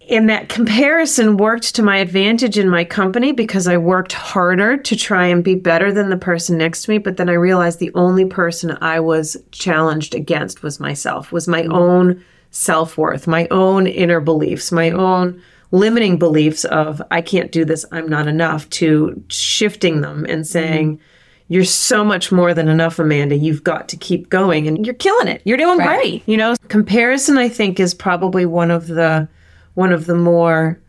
And 0.09 0.29
that 0.29 0.49
comparison 0.49 1.37
worked 1.37 1.73
to 1.75 1.83
my 1.83 1.97
advantage 1.97 2.59
in 2.59 2.69
my 2.69 2.83
company 2.83 3.31
because 3.31 3.67
I 3.67 3.77
worked 3.77 4.13
harder 4.13 4.77
to 4.77 4.95
try 4.95 5.25
and 5.25 5.43
be 5.43 5.55
better 5.55 5.91
than 5.91 6.09
the 6.09 6.17
person 6.17 6.59
next 6.59 6.83
to 6.83 6.91
me. 6.91 6.99
But 6.99 7.17
then 7.17 7.27
I 7.27 7.33
realized 7.33 7.79
the 7.79 7.93
only 7.95 8.25
person 8.25 8.77
I 8.81 8.99
was 8.99 9.35
challenged 9.51 10.13
against 10.13 10.61
was 10.61 10.79
myself, 10.79 11.31
was 11.31 11.47
my 11.47 11.63
mm-hmm. 11.63 11.73
own 11.73 12.23
self 12.51 12.97
worth, 12.97 13.25
my 13.25 13.47
own 13.49 13.87
inner 13.87 14.19
beliefs, 14.19 14.71
my 14.71 14.91
own 14.91 15.41
limiting 15.71 16.17
beliefs 16.17 16.65
of 16.65 17.01
I 17.11 17.21
can't 17.21 17.51
do 17.51 17.65
this, 17.65 17.83
I'm 17.91 18.07
not 18.07 18.27
enough, 18.27 18.69
to 18.71 19.21
shifting 19.27 20.01
them 20.01 20.25
and 20.29 20.45
saying, 20.45 20.97
mm-hmm. 20.97 21.03
You're 21.47 21.63
so 21.63 22.03
much 22.03 22.31
more 22.31 22.53
than 22.55 22.67
enough, 22.67 22.97
Amanda. 22.97 23.35
You've 23.37 23.63
got 23.63 23.87
to 23.89 23.97
keep 23.97 24.29
going 24.29 24.67
and 24.67 24.83
you're 24.85 24.95
killing 24.95 25.27
it. 25.27 25.41
You're 25.45 25.57
doing 25.57 25.77
Right. 25.77 25.99
great. 25.99 26.23
You 26.25 26.37
know, 26.37 26.55
comparison 26.69 27.37
I 27.37 27.49
think 27.49 27.79
is 27.79 27.93
probably 27.93 28.45
one 28.45 28.71
of 28.71 28.87
the 28.87 29.27
one 29.75 29.91
of 29.93 30.05
the 30.05 30.15
more 30.15 30.79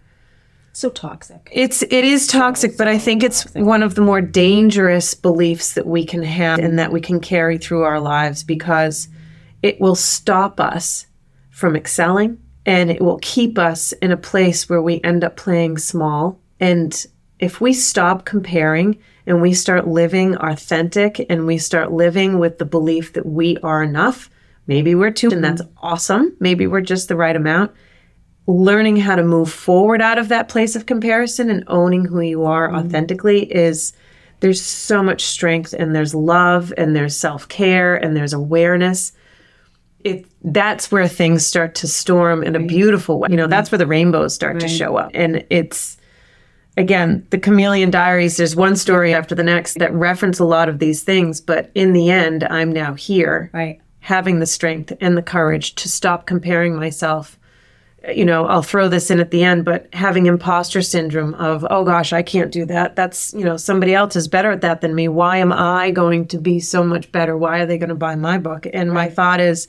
so 0.72 0.88
toxic. 0.90 1.48
it's 1.52 1.82
it 1.82 1.92
is 2.04 2.26
toxic, 2.26 2.76
but 2.76 2.86
I 2.88 2.98
think 2.98 3.22
it's 3.22 3.44
one 3.54 3.82
of 3.82 3.94
the 3.94 4.02
more 4.02 4.20
dangerous 4.20 5.14
beliefs 5.14 5.74
that 5.74 5.86
we 5.86 6.04
can 6.04 6.22
have 6.22 6.58
and 6.58 6.78
that 6.78 6.92
we 6.92 7.00
can 7.00 7.18
carry 7.20 7.58
through 7.58 7.82
our 7.82 8.00
lives 8.00 8.42
because 8.42 9.08
it 9.62 9.80
will 9.80 9.94
stop 9.94 10.60
us 10.60 11.06
from 11.50 11.76
excelling 11.76 12.38
and 12.66 12.90
it 12.90 13.00
will 13.02 13.18
keep 13.22 13.58
us 13.58 13.92
in 14.02 14.10
a 14.12 14.16
place 14.16 14.68
where 14.68 14.82
we 14.82 15.00
end 15.02 15.24
up 15.24 15.36
playing 15.36 15.78
small. 15.78 16.38
And 16.60 17.04
if 17.38 17.60
we 17.60 17.72
stop 17.72 18.24
comparing 18.24 18.98
and 19.26 19.42
we 19.42 19.52
start 19.52 19.88
living 19.88 20.36
authentic 20.36 21.24
and 21.28 21.46
we 21.46 21.58
start 21.58 21.92
living 21.92 22.38
with 22.38 22.58
the 22.58 22.64
belief 22.64 23.12
that 23.14 23.26
we 23.26 23.58
are 23.58 23.82
enough, 23.82 24.30
maybe 24.66 24.94
we're 24.94 25.10
two, 25.10 25.30
and 25.30 25.42
that's 25.42 25.62
awesome. 25.78 26.36
Maybe 26.40 26.66
we're 26.66 26.80
just 26.80 27.08
the 27.08 27.16
right 27.16 27.36
amount. 27.36 27.72
Learning 28.46 28.96
how 28.96 29.16
to 29.16 29.24
move 29.24 29.50
forward 29.52 30.00
out 30.00 30.18
of 30.18 30.28
that 30.28 30.48
place 30.48 30.76
of 30.76 30.86
comparison 30.86 31.50
and 31.50 31.64
owning 31.66 32.04
who 32.04 32.20
you 32.20 32.44
are 32.44 32.68
mm-hmm. 32.68 32.76
authentically 32.76 33.52
is 33.52 33.92
there's 34.40 34.62
so 34.62 35.02
much 35.02 35.22
strength 35.24 35.74
and 35.76 35.96
there's 35.96 36.14
love 36.14 36.72
and 36.76 36.94
there's 36.94 37.16
self-care 37.16 37.96
and 37.96 38.16
there's 38.16 38.32
awareness. 38.32 39.12
It 40.04 40.26
that's 40.44 40.92
where 40.92 41.08
things 41.08 41.44
start 41.44 41.74
to 41.76 41.88
storm 41.88 42.44
in 42.44 42.54
a 42.54 42.60
beautiful 42.60 43.18
way. 43.18 43.28
You 43.30 43.36
know 43.36 43.48
that's 43.48 43.72
where 43.72 43.78
the 43.78 43.86
rainbows 43.88 44.34
start 44.34 44.60
to 44.60 44.68
show 44.68 44.96
up. 44.96 45.10
And 45.14 45.44
it's 45.50 45.95
again 46.76 47.26
the 47.30 47.38
chameleon 47.38 47.90
diaries 47.90 48.36
there's 48.36 48.56
one 48.56 48.76
story 48.76 49.14
after 49.14 49.34
the 49.34 49.42
next 49.42 49.78
that 49.78 49.92
reference 49.94 50.38
a 50.38 50.44
lot 50.44 50.68
of 50.68 50.78
these 50.78 51.02
things 51.02 51.40
but 51.40 51.70
in 51.74 51.92
the 51.92 52.10
end 52.10 52.44
i'm 52.50 52.70
now 52.72 52.94
here 52.94 53.50
Right. 53.52 53.80
having 54.00 54.38
the 54.40 54.46
strength 54.46 54.92
and 55.00 55.16
the 55.16 55.22
courage 55.22 55.74
to 55.76 55.88
stop 55.88 56.26
comparing 56.26 56.76
myself. 56.76 57.38
You 58.14 58.24
know 58.24 58.46
i'll 58.46 58.62
throw 58.62 58.88
this 58.88 59.10
in 59.10 59.18
at 59.18 59.32
the 59.32 59.42
end 59.42 59.64
but 59.64 59.88
having 59.92 60.26
imposter 60.26 60.80
syndrome 60.80 61.34
of 61.34 61.66
oh 61.70 61.82
gosh 61.84 62.12
i 62.12 62.22
can't 62.22 62.52
do 62.52 62.64
that. 62.66 62.94
That's 62.94 63.34
you 63.34 63.44
know 63.44 63.56
somebody 63.56 63.94
else 63.94 64.14
is 64.14 64.28
better 64.28 64.52
at 64.52 64.60
that 64.60 64.80
than 64.80 64.94
me. 64.94 65.08
Why 65.08 65.38
am 65.38 65.52
i 65.52 65.90
going 65.90 66.28
to 66.28 66.38
be 66.38 66.60
so 66.60 66.84
much 66.84 67.10
better? 67.10 67.36
Why 67.36 67.58
are 67.60 67.66
they 67.66 67.78
going 67.78 67.88
to 67.88 67.96
buy 67.96 68.14
my 68.14 68.38
book? 68.38 68.66
And 68.72 68.92
my 68.92 69.08
thought 69.08 69.40
is 69.40 69.66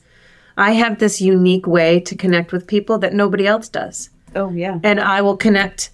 i 0.55 0.74
have 0.74 0.99
this 0.99 1.20
unique 1.20 1.66
way 1.66 1.99
to 2.01 2.16
connect 2.16 2.51
with 2.51 2.68
people 2.68 2.97
that 2.99 3.14
nobody 3.14 3.47
else 3.47 3.70
does. 3.70 4.12
Oh 4.36 4.51
yeah. 4.51 4.80
and 4.84 4.99
i 4.99 5.20
will 5.22 5.38
connect 5.38 5.89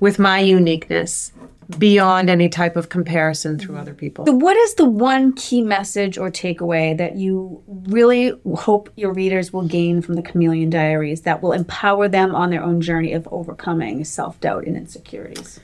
with 0.00 0.18
my 0.18 0.38
uniqueness 0.40 1.32
beyond 1.78 2.30
any 2.30 2.48
type 2.48 2.76
of 2.76 2.88
comparison 2.88 3.58
through 3.58 3.76
other 3.76 3.92
people 3.92 4.24
So 4.24 4.32
what 4.32 4.56
is 4.56 4.74
the 4.76 4.88
one 4.88 5.34
key 5.34 5.60
message 5.60 6.16
or 6.16 6.30
takeaway 6.30 6.96
that 6.96 7.16
you 7.16 7.62
really 7.66 8.32
hope 8.54 8.90
your 8.96 9.12
readers 9.12 9.52
will 9.52 9.66
gain 9.66 10.00
from 10.00 10.14
the 10.14 10.22
Chameleon 10.22 10.70
Diaries 10.70 11.22
that 11.22 11.42
will 11.42 11.52
empower 11.52 12.08
them 12.08 12.34
on 12.34 12.50
their 12.50 12.62
own 12.62 12.80
journey 12.80 13.12
of 13.12 13.28
overcoming 13.30 14.04
self-doubt 14.04 14.64
and 14.64 14.76
insecurities? 14.76 15.60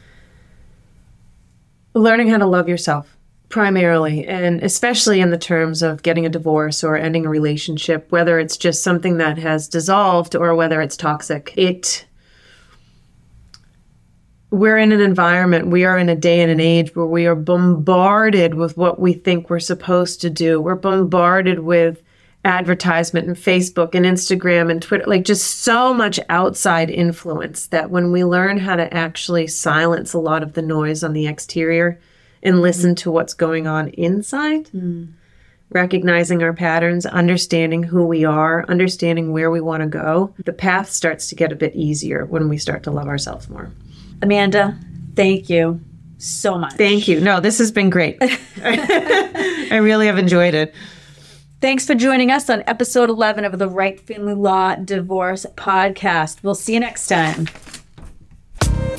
learning 1.94 2.28
how 2.28 2.38
to 2.38 2.46
love 2.46 2.68
yourself 2.68 3.16
primarily 3.48 4.26
and 4.26 4.62
especially 4.62 5.20
in 5.20 5.30
the 5.30 5.38
terms 5.38 5.82
of 5.82 6.02
getting 6.02 6.26
a 6.26 6.28
divorce 6.28 6.82
or 6.82 6.96
ending 6.96 7.24
a 7.24 7.28
relationship 7.28 8.10
whether 8.10 8.38
it's 8.38 8.56
just 8.56 8.82
something 8.82 9.18
that 9.18 9.38
has 9.38 9.68
dissolved 9.68 10.34
or 10.34 10.54
whether 10.54 10.80
it's 10.80 10.96
toxic 10.96 11.54
it 11.56 12.04
we're 14.54 14.78
in 14.78 14.92
an 14.92 15.00
environment 15.00 15.68
we 15.68 15.84
are 15.84 15.98
in 15.98 16.08
a 16.08 16.16
day 16.16 16.40
and 16.40 16.50
an 16.50 16.60
age 16.60 16.94
where 16.94 17.06
we 17.06 17.26
are 17.26 17.34
bombarded 17.34 18.54
with 18.54 18.76
what 18.76 18.98
we 18.98 19.12
think 19.12 19.50
we're 19.50 19.60
supposed 19.60 20.20
to 20.20 20.30
do 20.30 20.60
we're 20.60 20.74
bombarded 20.74 21.60
with 21.60 22.02
advertisement 22.44 23.26
and 23.26 23.36
Facebook 23.36 23.94
and 23.94 24.04
Instagram 24.04 24.70
and 24.70 24.82
Twitter, 24.82 25.04
like 25.06 25.24
just 25.24 25.60
so 25.60 25.94
much 25.94 26.20
outside 26.28 26.90
influence 26.90 27.68
that 27.68 27.90
when 27.90 28.12
we 28.12 28.24
learn 28.24 28.58
how 28.58 28.76
to 28.76 28.92
actually 28.92 29.46
silence 29.46 30.12
a 30.12 30.18
lot 30.18 30.42
of 30.42 30.52
the 30.52 30.62
noise 30.62 31.02
on 31.02 31.14
the 31.14 31.26
exterior 31.26 31.98
and 32.42 32.60
listen 32.60 32.94
to 32.94 33.10
what's 33.10 33.32
going 33.32 33.66
on 33.66 33.88
inside, 33.88 34.68
hmm. 34.68 35.06
recognizing 35.70 36.42
our 36.42 36.52
patterns, 36.52 37.06
understanding 37.06 37.82
who 37.82 38.04
we 38.04 38.24
are, 38.24 38.66
understanding 38.68 39.32
where 39.32 39.50
we 39.50 39.62
want 39.62 39.82
to 39.82 39.88
go, 39.88 40.34
the 40.44 40.52
path 40.52 40.90
starts 40.90 41.28
to 41.28 41.34
get 41.34 41.52
a 41.52 41.56
bit 41.56 41.74
easier 41.74 42.26
when 42.26 42.50
we 42.50 42.58
start 42.58 42.82
to 42.82 42.90
love 42.90 43.08
ourselves 43.08 43.48
more. 43.48 43.70
Amanda, 44.24 44.78
thank 45.14 45.50
you 45.50 45.80
so 46.16 46.58
much. 46.58 46.72
Thank 46.74 47.06
you. 47.06 47.20
No, 47.20 47.40
this 47.40 47.58
has 47.58 47.70
been 47.70 47.90
great. 47.90 48.16
I 48.62 49.78
really 49.82 50.06
have 50.06 50.16
enjoyed 50.16 50.54
it. 50.54 50.74
Thanks 51.60 51.86
for 51.86 51.94
joining 51.94 52.30
us 52.30 52.48
on 52.48 52.64
episode 52.66 53.10
11 53.10 53.44
of 53.44 53.58
the 53.58 53.68
Right 53.68 54.00
Family 54.00 54.34
Law 54.34 54.76
Divorce 54.76 55.44
podcast. 55.56 56.42
We'll 56.42 56.54
see 56.54 56.74
you 56.74 56.80
next 56.80 57.06
time. 57.06 57.46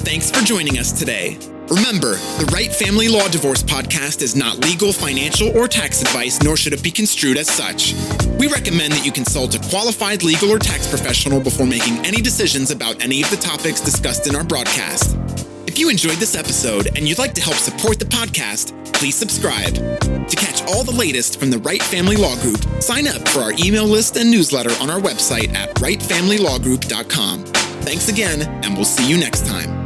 Thanks 0.05 0.30
for 0.30 0.43
joining 0.45 0.78
us 0.78 0.91
today. 0.91 1.39
Remember, 1.70 2.13
the 2.38 2.47
Right 2.53 2.72
Family 2.72 3.07
Law 3.07 3.28
Divorce 3.28 3.63
podcast 3.63 4.22
is 4.22 4.36
not 4.36 4.59
legal, 4.59 4.93
financial, 4.93 5.49
or 5.57 5.68
tax 5.68 6.01
advice, 6.01 6.41
nor 6.43 6.55
should 6.55 6.74
it 6.74 6.84
be 6.84 6.91
construed 6.91 7.38
as 7.38 7.49
such. 7.49 7.95
We 8.38 8.47
recommend 8.47 8.93
that 8.93 9.03
you 9.03 9.11
consult 9.11 9.55
a 9.55 9.70
qualified 9.70 10.24
legal 10.24 10.51
or 10.51 10.59
tax 10.59 10.88
professional 10.88 11.39
before 11.39 11.66
making 11.66 12.05
any 12.05 12.22
decisions 12.22 12.70
about 12.70 13.01
any 13.01 13.24
of 13.24 13.32
the 13.32 13.38
topics 13.38 13.82
discussed 13.82 14.28
in 14.28 14.36
our 14.36 14.43
broadcast. 14.43 15.18
If 15.66 15.80
you 15.80 15.89
enjoyed 15.89 16.18
this 16.18 16.36
episode 16.36 16.88
and 16.95 17.07
you'd 17.07 17.18
like 17.18 17.34
to 17.34 17.41
help 17.41 17.55
support 17.55 17.97
the 17.97 18.05
podcast, 18.05 18.72
please 18.93 19.16
subscribe. 19.16 19.74
To 19.74 20.36
catch 20.36 20.61
all 20.68 20.84
the 20.84 20.95
latest 20.95 21.39
from 21.39 21.49
the 21.49 21.59
Right 21.59 21.82
Family 21.82 22.16
Law 22.16 22.36
Group, 22.41 22.59
sign 22.80 23.07
up 23.07 23.28
for 23.30 23.39
our 23.39 23.53
email 23.63 23.86
list 23.86 24.18
and 24.18 24.30
newsletter 24.30 24.72
on 24.80 24.91
our 24.91 24.99
website 24.99 25.51
at 25.55 25.74
rightfamilylawgroup.com. 25.78 27.43
Thanks 27.82 28.07
again, 28.07 28.43
and 28.63 28.76
we'll 28.76 28.86
see 28.86 29.09
you 29.09 29.18
next 29.18 29.47
time. 29.47 29.84